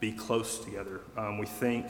be 0.00 0.12
close 0.12 0.58
together. 0.64 1.00
Um, 1.16 1.38
we 1.38 1.46
think, 1.46 1.86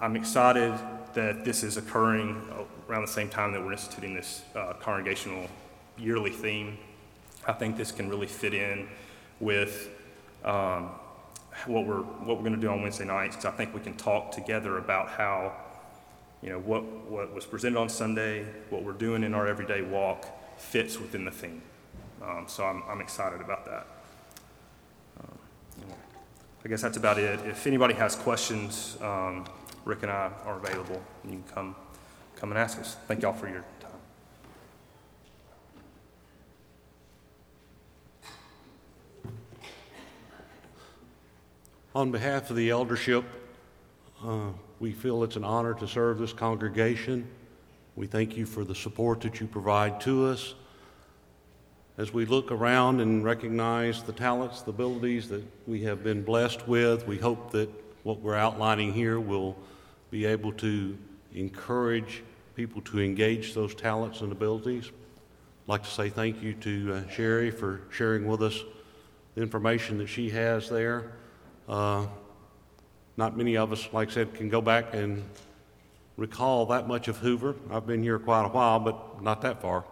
I'm 0.00 0.14
excited 0.14 0.72
that 1.14 1.44
this 1.44 1.62
is 1.62 1.76
occurring 1.76 2.40
around 2.88 3.02
the 3.02 3.08
same 3.08 3.28
time 3.28 3.52
that 3.52 3.64
we're 3.64 3.72
instituting 3.72 4.14
this 4.14 4.42
uh, 4.54 4.74
congregational 4.74 5.48
yearly 5.98 6.30
theme. 6.30 6.78
I 7.46 7.52
think 7.52 7.76
this 7.76 7.90
can 7.90 8.08
really 8.08 8.26
fit 8.26 8.54
in 8.54 8.88
with 9.40 9.90
um, 10.44 10.90
what 11.66 11.86
we're 11.86 12.02
what 12.02 12.36
we're 12.36 12.42
going 12.42 12.54
to 12.54 12.60
do 12.60 12.68
on 12.68 12.82
Wednesday 12.82 13.04
nights 13.04 13.36
because 13.36 13.52
I 13.52 13.56
think 13.56 13.74
we 13.74 13.80
can 13.80 13.96
talk 13.96 14.30
together 14.30 14.78
about 14.78 15.08
how 15.08 15.52
you 16.42 16.48
know, 16.48 16.58
what, 16.58 16.84
what 17.10 17.34
was 17.34 17.44
presented 17.44 17.78
on 17.78 17.88
Sunday, 17.88 18.46
what 18.70 18.82
we're 18.82 18.92
doing 18.92 19.24
in 19.24 19.34
our 19.34 19.46
everyday 19.46 19.82
walk 19.82 20.26
fits 20.58 20.98
within 20.98 21.24
the 21.24 21.30
theme. 21.30 21.62
Um, 22.22 22.44
so 22.46 22.64
I'm, 22.64 22.82
I'm 22.88 23.00
excited 23.00 23.40
about 23.40 23.66
that. 23.66 23.86
Um, 25.20 25.38
I 26.64 26.68
guess 26.68 26.82
that's 26.82 26.96
about 26.96 27.18
it. 27.18 27.40
If 27.46 27.66
anybody 27.66 27.94
has 27.94 28.14
questions, 28.14 28.96
um, 29.00 29.46
Rick 29.84 30.02
and 30.02 30.10
I 30.10 30.30
are 30.44 30.56
available. 30.56 31.02
and 31.22 31.32
You 31.32 31.42
can 31.44 31.54
come, 31.54 31.76
come 32.36 32.50
and 32.50 32.58
ask 32.58 32.78
us. 32.78 32.96
Thank 33.06 33.22
y'all 33.22 33.32
for 33.32 33.48
your 33.48 33.64
time. 33.80 33.90
On 41.94 42.10
behalf 42.10 42.50
of 42.50 42.56
the 42.56 42.70
eldership, 42.70 43.24
uh, 44.24 44.50
we 44.80 44.92
feel 44.92 45.22
it's 45.22 45.36
an 45.36 45.44
honor 45.44 45.74
to 45.74 45.86
serve 45.86 46.18
this 46.18 46.32
congregation. 46.32 47.28
We 47.96 48.06
thank 48.06 48.36
you 48.36 48.46
for 48.46 48.64
the 48.64 48.74
support 48.74 49.20
that 49.20 49.38
you 49.38 49.46
provide 49.46 50.00
to 50.02 50.26
us. 50.26 50.54
As 51.98 52.14
we 52.14 52.24
look 52.24 52.50
around 52.50 53.00
and 53.00 53.22
recognize 53.22 54.02
the 54.02 54.14
talents, 54.14 54.62
the 54.62 54.70
abilities 54.70 55.28
that 55.28 55.44
we 55.68 55.82
have 55.82 56.02
been 56.02 56.22
blessed 56.22 56.66
with, 56.66 57.06
we 57.06 57.18
hope 57.18 57.50
that 57.50 57.68
what 58.04 58.20
we're 58.20 58.36
outlining 58.36 58.94
here 58.94 59.20
will 59.20 59.54
be 60.10 60.24
able 60.24 60.52
to 60.54 60.96
encourage 61.34 62.22
people 62.54 62.80
to 62.82 63.00
engage 63.00 63.52
those 63.52 63.74
talents 63.74 64.22
and 64.22 64.32
abilities. 64.32 64.86
I'd 64.86 65.68
like 65.68 65.82
to 65.82 65.90
say 65.90 66.08
thank 66.08 66.42
you 66.42 66.54
to 66.54 66.94
uh, 66.94 67.10
Sherry 67.10 67.50
for 67.50 67.82
sharing 67.90 68.26
with 68.26 68.42
us 68.42 68.64
the 69.34 69.42
information 69.42 69.98
that 69.98 70.06
she 70.06 70.30
has 70.30 70.70
there. 70.70 71.12
Uh, 71.68 72.06
not 73.16 73.36
many 73.36 73.56
of 73.56 73.72
us, 73.72 73.88
like 73.92 74.10
I 74.10 74.12
said, 74.12 74.34
can 74.34 74.48
go 74.48 74.60
back 74.60 74.94
and 74.94 75.24
recall 76.16 76.66
that 76.66 76.86
much 76.86 77.08
of 77.08 77.16
Hoover. 77.18 77.54
I've 77.70 77.86
been 77.86 78.02
here 78.02 78.18
quite 78.18 78.44
a 78.44 78.48
while, 78.48 78.78
but 78.78 79.22
not 79.22 79.42
that 79.42 79.60
far. 79.62 79.84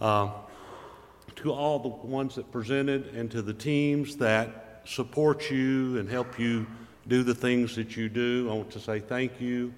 Uh, 0.00 0.30
to 1.36 1.52
all 1.52 1.78
the 1.78 1.88
ones 1.88 2.34
that 2.34 2.50
presented 2.52 3.14
and 3.14 3.30
to 3.30 3.42
the 3.42 3.54
teams 3.54 4.16
that 4.16 4.82
support 4.84 5.50
you 5.50 5.98
and 5.98 6.08
help 6.08 6.38
you 6.38 6.66
do 7.08 7.22
the 7.22 7.34
things 7.34 7.76
that 7.76 7.96
you 7.96 8.08
do, 8.08 8.48
I 8.50 8.54
want 8.54 8.70
to 8.72 8.80
say 8.80 9.00
thank 9.00 9.40
you. 9.40 9.72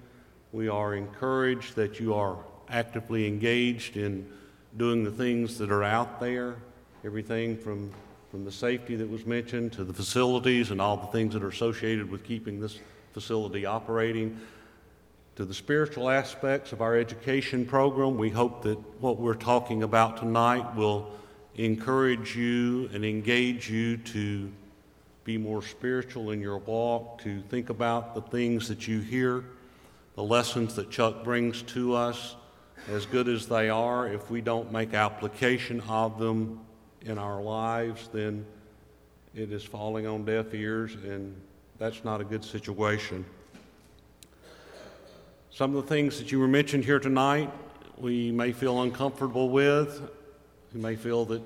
We 0.51 0.67
are 0.67 0.95
encouraged 0.95 1.75
that 1.75 1.99
you 1.99 2.13
are 2.13 2.37
actively 2.69 3.27
engaged 3.27 3.97
in 3.97 4.29
doing 4.77 5.03
the 5.03 5.11
things 5.11 5.57
that 5.57 5.71
are 5.71 5.83
out 5.83 6.19
there, 6.19 6.55
everything 7.03 7.57
from 7.57 7.91
from 8.35 8.43
the 8.43 8.51
safety 8.51 8.97
that 8.97 9.09
was 9.09 9.25
mentioned 9.25 9.71
to 9.71 9.85
the 9.85 9.93
facilities 9.93 10.69
and 10.71 10.81
all 10.81 10.97
the 10.97 11.07
things 11.07 11.33
that 11.33 11.41
are 11.41 11.47
associated 11.47 12.11
with 12.11 12.21
keeping 12.25 12.59
this 12.59 12.79
facility 13.13 13.65
operating 13.65 14.37
to 15.37 15.45
the 15.45 15.53
spiritual 15.53 16.09
aspects 16.09 16.73
of 16.73 16.81
our 16.81 16.97
education 16.97 17.65
program. 17.65 18.17
We 18.17 18.29
hope 18.29 18.61
that 18.63 18.77
what 18.99 19.21
we're 19.21 19.35
talking 19.35 19.83
about 19.83 20.17
tonight 20.17 20.75
will 20.75 21.13
encourage 21.55 22.35
you 22.35 22.89
and 22.93 23.05
engage 23.05 23.69
you 23.69 23.95
to 23.99 24.51
be 25.23 25.37
more 25.37 25.61
spiritual 25.61 26.31
in 26.31 26.41
your 26.41 26.57
walk, 26.57 27.21
to 27.21 27.41
think 27.43 27.69
about 27.69 28.15
the 28.15 28.21
things 28.21 28.67
that 28.67 28.85
you 28.85 28.99
hear, 28.99 29.45
the 30.15 30.23
lessons 30.23 30.75
that 30.75 30.91
Chuck 30.91 31.23
brings 31.23 31.61
to 31.61 31.93
us, 31.95 32.35
as 32.91 33.05
good 33.05 33.29
as 33.29 33.47
they 33.47 33.69
are, 33.69 34.09
if 34.09 34.29
we 34.29 34.41
don't 34.41 34.73
make 34.73 34.93
application 34.93 35.79
of 35.87 36.19
them 36.19 36.59
in 37.05 37.17
our 37.17 37.41
lives, 37.41 38.09
then 38.11 38.45
it 39.35 39.51
is 39.51 39.63
falling 39.63 40.07
on 40.07 40.25
deaf 40.25 40.53
ears, 40.53 40.95
and 40.95 41.35
that's 41.77 42.03
not 42.03 42.19
a 42.19 42.23
good 42.23 42.43
situation. 42.43 43.23
Some 45.51 45.75
of 45.75 45.83
the 45.83 45.89
things 45.89 46.17
that 46.17 46.31
you 46.31 46.39
were 46.39 46.47
mentioned 46.47 46.83
here 46.83 46.99
tonight, 46.99 47.49
we 47.97 48.31
may 48.31 48.51
feel 48.51 48.81
uncomfortable 48.81 49.49
with. 49.49 50.01
We 50.73 50.81
may 50.81 50.95
feel 50.95 51.25
that 51.25 51.41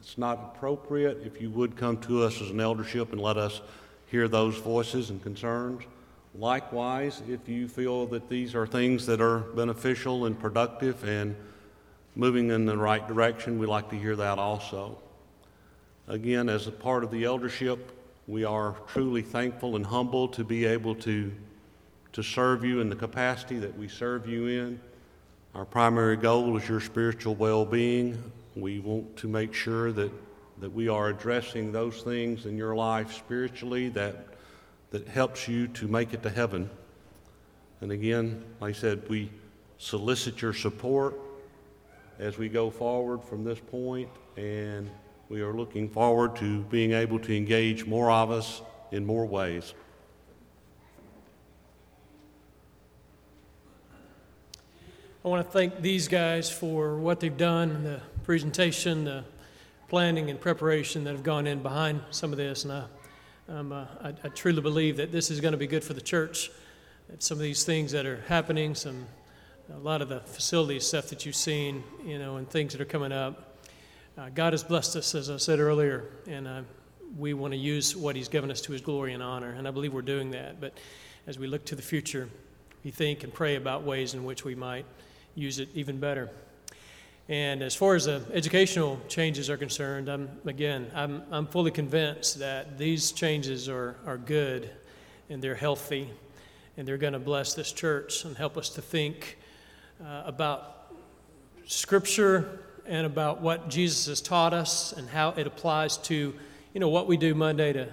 it's 0.00 0.18
not 0.18 0.52
appropriate. 0.54 1.22
If 1.24 1.40
you 1.40 1.48
would 1.50 1.76
come 1.76 1.96
to 2.02 2.24
us 2.24 2.42
as 2.42 2.50
an 2.50 2.60
eldership 2.60 3.12
and 3.12 3.20
let 3.20 3.38
us 3.38 3.62
hear 4.10 4.28
those 4.28 4.58
voices 4.58 5.10
and 5.10 5.22
concerns. 5.22 5.84
Likewise, 6.34 7.22
if 7.28 7.48
you 7.48 7.68
feel 7.68 8.06
that 8.06 8.28
these 8.28 8.54
are 8.54 8.66
things 8.66 9.06
that 9.06 9.20
are 9.20 9.38
beneficial 9.38 10.26
and 10.26 10.38
productive 10.38 11.04
and 11.04 11.36
moving 12.14 12.50
in 12.50 12.66
the 12.66 12.76
right 12.76 13.06
direction. 13.06 13.58
We 13.58 13.66
like 13.66 13.90
to 13.90 13.96
hear 13.96 14.16
that 14.16 14.38
also. 14.38 14.98
Again, 16.08 16.48
as 16.48 16.66
a 16.66 16.72
part 16.72 17.04
of 17.04 17.10
the 17.10 17.24
eldership, 17.24 17.92
we 18.26 18.44
are 18.44 18.76
truly 18.88 19.22
thankful 19.22 19.76
and 19.76 19.86
humble 19.86 20.28
to 20.28 20.44
be 20.44 20.64
able 20.64 20.94
to, 20.96 21.32
to 22.12 22.22
serve 22.22 22.64
you 22.64 22.80
in 22.80 22.88
the 22.88 22.96
capacity 22.96 23.58
that 23.60 23.76
we 23.76 23.88
serve 23.88 24.28
you 24.28 24.46
in. 24.46 24.80
Our 25.54 25.64
primary 25.64 26.16
goal 26.16 26.56
is 26.56 26.68
your 26.68 26.80
spiritual 26.80 27.34
well 27.34 27.64
being. 27.64 28.32
We 28.56 28.80
want 28.80 29.16
to 29.18 29.28
make 29.28 29.54
sure 29.54 29.92
that, 29.92 30.12
that 30.60 30.72
we 30.72 30.88
are 30.88 31.08
addressing 31.08 31.72
those 31.72 32.02
things 32.02 32.46
in 32.46 32.56
your 32.56 32.74
life 32.74 33.12
spiritually 33.12 33.88
that, 33.90 34.26
that 34.90 35.08
helps 35.08 35.48
you 35.48 35.66
to 35.68 35.88
make 35.88 36.12
it 36.12 36.22
to 36.22 36.30
heaven. 36.30 36.68
And 37.80 37.90
again, 37.90 38.44
like 38.60 38.76
I 38.76 38.78
said, 38.78 39.08
we 39.08 39.30
solicit 39.78 40.42
your 40.42 40.52
support 40.52 41.14
as 42.22 42.38
we 42.38 42.48
go 42.48 42.70
forward 42.70 43.24
from 43.24 43.42
this 43.42 43.58
point, 43.58 44.08
and 44.36 44.88
we 45.28 45.40
are 45.40 45.52
looking 45.52 45.88
forward 45.88 46.36
to 46.36 46.60
being 46.64 46.92
able 46.92 47.18
to 47.18 47.36
engage 47.36 47.84
more 47.84 48.12
of 48.12 48.30
us 48.30 48.62
in 48.92 49.04
more 49.04 49.26
ways. 49.26 49.74
I 55.24 55.28
want 55.28 55.44
to 55.44 55.50
thank 55.50 55.82
these 55.82 56.06
guys 56.06 56.48
for 56.48 56.96
what 56.96 57.18
they've 57.18 57.36
done, 57.36 57.82
the 57.82 58.00
presentation, 58.22 59.02
the 59.04 59.24
planning 59.88 60.30
and 60.30 60.40
preparation 60.40 61.02
that 61.02 61.10
have 61.10 61.24
gone 61.24 61.48
in 61.48 61.60
behind 61.60 62.02
some 62.12 62.30
of 62.30 62.38
this. 62.38 62.62
And 62.62 62.72
I, 62.72 62.84
um, 63.48 63.72
uh, 63.72 63.86
I, 64.00 64.08
I 64.22 64.28
truly 64.28 64.62
believe 64.62 64.96
that 64.98 65.10
this 65.10 65.28
is 65.28 65.40
going 65.40 65.52
to 65.52 65.58
be 65.58 65.66
good 65.66 65.82
for 65.82 65.94
the 65.94 66.00
church. 66.00 66.52
That 67.08 67.20
some 67.20 67.38
of 67.38 67.42
these 67.42 67.64
things 67.64 67.90
that 67.90 68.06
are 68.06 68.22
happening, 68.28 68.76
some 68.76 69.08
a 69.70 69.78
lot 69.78 70.02
of 70.02 70.08
the 70.08 70.20
facility 70.20 70.80
stuff 70.80 71.08
that 71.08 71.24
you've 71.24 71.36
seen, 71.36 71.84
you 72.04 72.18
know, 72.18 72.36
and 72.36 72.48
things 72.48 72.72
that 72.72 72.80
are 72.80 72.86
coming 72.86 73.12
up. 73.12 73.58
Uh, 74.18 74.28
God 74.28 74.52
has 74.52 74.62
blessed 74.62 74.96
us, 74.96 75.14
as 75.14 75.30
I 75.30 75.36
said 75.36 75.60
earlier, 75.60 76.10
and 76.26 76.48
uh, 76.48 76.62
we 77.16 77.32
want 77.34 77.52
to 77.52 77.58
use 77.58 77.96
what 77.96 78.16
He's 78.16 78.28
given 78.28 78.50
us 78.50 78.60
to 78.62 78.72
His 78.72 78.80
glory 78.80 79.14
and 79.14 79.22
honor, 79.22 79.50
and 79.50 79.68
I 79.68 79.70
believe 79.70 79.94
we're 79.94 80.02
doing 80.02 80.32
that. 80.32 80.60
But 80.60 80.78
as 81.26 81.38
we 81.38 81.46
look 81.46 81.64
to 81.66 81.76
the 81.76 81.82
future, 81.82 82.28
we 82.84 82.90
think 82.90 83.22
and 83.22 83.32
pray 83.32 83.56
about 83.56 83.84
ways 83.84 84.14
in 84.14 84.24
which 84.24 84.44
we 84.44 84.54
might 84.54 84.84
use 85.34 85.58
it 85.58 85.68
even 85.74 85.98
better. 85.98 86.30
And 87.28 87.62
as 87.62 87.74
far 87.74 87.94
as 87.94 88.06
the 88.06 88.22
educational 88.32 89.00
changes 89.08 89.48
are 89.48 89.56
concerned, 89.56 90.08
I'm, 90.08 90.28
again, 90.44 90.90
I'm, 90.94 91.22
I'm 91.30 91.46
fully 91.46 91.70
convinced 91.70 92.40
that 92.40 92.76
these 92.78 93.12
changes 93.12 93.68
are, 93.68 93.96
are 94.04 94.18
good 94.18 94.70
and 95.30 95.40
they're 95.40 95.54
healthy 95.54 96.10
and 96.76 96.86
they're 96.86 96.98
going 96.98 97.12
to 97.12 97.20
bless 97.20 97.54
this 97.54 97.70
church 97.70 98.24
and 98.24 98.36
help 98.36 98.58
us 98.58 98.68
to 98.70 98.82
think 98.82 99.38
uh, 100.04 100.22
about 100.26 100.92
Scripture 101.66 102.60
and 102.86 103.06
about 103.06 103.40
what 103.40 103.68
Jesus 103.68 104.06
has 104.06 104.20
taught 104.20 104.52
us 104.52 104.92
and 104.92 105.08
how 105.08 105.30
it 105.30 105.46
applies 105.46 105.96
to, 105.98 106.34
you 106.74 106.80
know, 106.80 106.88
what 106.88 107.06
we 107.06 107.16
do 107.16 107.34
Monday 107.34 107.72
to, 107.72 107.88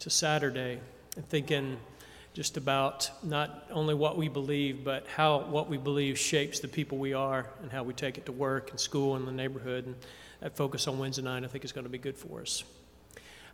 to 0.00 0.10
Saturday 0.10 0.78
and 1.16 1.28
thinking 1.28 1.78
just 2.34 2.56
about 2.56 3.10
not 3.22 3.66
only 3.70 3.94
what 3.94 4.18
we 4.18 4.28
believe, 4.28 4.84
but 4.84 5.06
how 5.06 5.40
what 5.44 5.70
we 5.70 5.78
believe 5.78 6.18
shapes 6.18 6.60
the 6.60 6.68
people 6.68 6.98
we 6.98 7.14
are 7.14 7.48
and 7.62 7.70
how 7.70 7.82
we 7.84 7.94
take 7.94 8.18
it 8.18 8.26
to 8.26 8.32
work 8.32 8.70
and 8.70 8.80
school 8.80 9.16
and 9.16 9.26
the 9.26 9.32
neighborhood. 9.32 9.86
And 9.86 9.94
that 10.40 10.56
focus 10.56 10.88
on 10.88 10.98
Wednesday 10.98 11.22
night, 11.22 11.44
I 11.44 11.46
think, 11.46 11.64
is 11.64 11.72
going 11.72 11.84
to 11.84 11.90
be 11.90 11.98
good 11.98 12.16
for 12.16 12.42
us. 12.42 12.64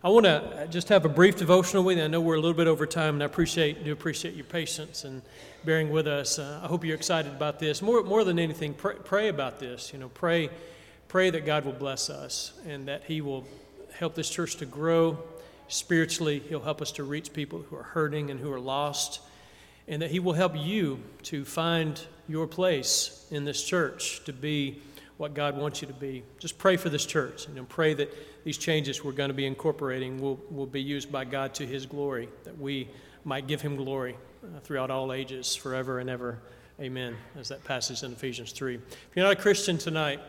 I 0.03 0.09
want 0.09 0.25
to 0.25 0.67
just 0.71 0.89
have 0.89 1.05
a 1.05 1.09
brief 1.09 1.35
devotional 1.35 1.83
with 1.83 1.99
you. 1.99 2.03
I 2.03 2.07
know 2.07 2.21
we're 2.21 2.33
a 2.33 2.39
little 2.39 2.57
bit 2.57 2.65
over 2.65 2.87
time, 2.87 3.13
and 3.13 3.21
I 3.21 3.27
appreciate 3.27 3.83
do 3.83 3.91
appreciate 3.91 4.33
your 4.33 4.45
patience 4.45 5.03
and 5.03 5.21
bearing 5.63 5.91
with 5.91 6.07
us. 6.07 6.39
Uh, 6.39 6.59
I 6.63 6.65
hope 6.65 6.83
you're 6.83 6.95
excited 6.95 7.31
about 7.31 7.59
this. 7.59 7.83
More 7.83 8.01
more 8.01 8.23
than 8.23 8.39
anything, 8.39 8.73
pray, 8.73 8.95
pray 8.95 9.27
about 9.27 9.59
this. 9.59 9.93
You 9.93 9.99
know, 9.99 10.09
pray 10.09 10.49
pray 11.07 11.29
that 11.29 11.45
God 11.45 11.65
will 11.65 11.73
bless 11.73 12.09
us 12.09 12.51
and 12.65 12.87
that 12.87 13.03
He 13.03 13.21
will 13.21 13.45
help 13.93 14.15
this 14.15 14.27
church 14.27 14.55
to 14.55 14.65
grow 14.65 15.19
spiritually. 15.67 16.41
He'll 16.49 16.61
help 16.61 16.81
us 16.81 16.91
to 16.93 17.03
reach 17.03 17.31
people 17.31 17.63
who 17.69 17.75
are 17.75 17.83
hurting 17.83 18.31
and 18.31 18.39
who 18.39 18.51
are 18.51 18.59
lost, 18.59 19.21
and 19.87 20.01
that 20.01 20.09
He 20.09 20.19
will 20.19 20.33
help 20.33 20.57
you 20.57 20.99
to 21.25 21.45
find 21.45 22.01
your 22.27 22.47
place 22.47 23.27
in 23.29 23.45
this 23.45 23.63
church 23.63 24.23
to 24.25 24.33
be 24.33 24.81
what 25.21 25.35
God 25.35 25.55
wants 25.55 25.83
you 25.83 25.87
to 25.87 25.93
be. 25.93 26.23
Just 26.39 26.57
pray 26.57 26.77
for 26.77 26.89
this 26.89 27.05
church 27.05 27.45
and 27.45 27.69
pray 27.69 27.93
that 27.93 28.11
these 28.43 28.57
changes 28.57 29.03
we're 29.03 29.11
going 29.11 29.29
to 29.29 29.35
be 29.35 29.45
incorporating 29.45 30.19
will, 30.19 30.39
will 30.49 30.65
be 30.65 30.81
used 30.81 31.11
by 31.11 31.25
God 31.25 31.53
to 31.53 31.67
His 31.67 31.85
glory, 31.85 32.27
that 32.43 32.57
we 32.57 32.89
might 33.23 33.45
give 33.45 33.61
Him 33.61 33.75
glory 33.75 34.17
uh, 34.43 34.59
throughout 34.61 34.89
all 34.89 35.13
ages, 35.13 35.55
forever 35.55 35.99
and 35.99 36.09
ever. 36.09 36.39
Amen. 36.79 37.15
As 37.39 37.49
that 37.49 37.63
passage 37.63 38.01
in 38.01 38.13
Ephesians 38.13 38.51
3. 38.51 38.73
If 38.73 38.81
you're 39.13 39.23
not 39.23 39.37
a 39.37 39.39
Christian 39.39 39.77
tonight, 39.77 40.19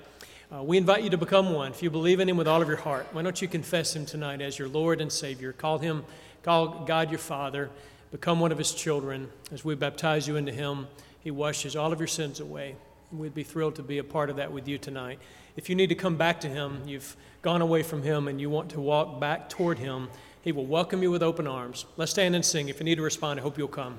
uh, 0.55 0.63
we 0.63 0.77
invite 0.77 1.03
you 1.03 1.09
to 1.09 1.17
become 1.17 1.55
one. 1.55 1.71
If 1.71 1.83
you 1.83 1.89
believe 1.89 2.21
in 2.21 2.29
Him 2.29 2.37
with 2.37 2.47
all 2.47 2.61
of 2.61 2.69
your 2.69 2.77
heart, 2.77 3.07
why 3.13 3.23
don't 3.23 3.41
you 3.41 3.49
confess 3.49 3.97
Him 3.97 4.05
tonight 4.05 4.43
as 4.43 4.59
your 4.59 4.69
Lord 4.69 5.01
and 5.01 5.11
Savior? 5.11 5.55
Call 5.55 5.79
Him, 5.79 6.05
call 6.43 6.85
God 6.85 7.09
your 7.09 7.19
Father, 7.19 7.71
become 8.11 8.41
one 8.41 8.53
of 8.53 8.59
His 8.59 8.75
children. 8.75 9.31
As 9.53 9.65
we 9.65 9.75
baptize 9.75 10.29
you 10.29 10.37
into 10.37 10.53
Him, 10.53 10.87
He 11.21 11.31
washes 11.31 11.77
all 11.77 11.95
of 11.95 11.99
your 11.99 12.09
sins 12.09 12.41
away. 12.41 12.77
We'd 13.13 13.35
be 13.35 13.43
thrilled 13.43 13.75
to 13.75 13.83
be 13.83 13.99
a 13.99 14.05
part 14.05 14.31
of 14.31 14.37
that 14.37 14.53
with 14.53 14.67
you 14.67 14.79
tonight. 14.79 15.19
If 15.55 15.69
you 15.69 15.75
need 15.75 15.89
to 15.89 15.95
come 15.95 16.17
back 16.17 16.41
to 16.41 16.49
Him, 16.49 16.81
you've 16.87 17.15
gone 17.43 17.61
away 17.61 17.83
from 17.83 18.03
Him, 18.03 18.27
and 18.27 18.41
you 18.41 18.49
want 18.49 18.71
to 18.71 18.81
walk 18.81 19.21
back 19.21 19.51
toward 19.51 19.79
Him, 19.79 20.09
He 20.41 20.51
will 20.51 20.65
welcome 20.65 21.03
you 21.03 21.11
with 21.11 21.23
open 21.23 21.47
arms. 21.47 21.85
Let's 21.99 22.11
stand 22.11 22.35
and 22.35 22.43
sing. 22.43 22.71
If 22.71 22.81
you 22.81 22.85
need 22.85 22.95
to 22.95 23.03
respond, 23.03 23.39
I 23.39 23.43
hope 23.43 23.59
you'll 23.59 23.69
come. 23.69 23.99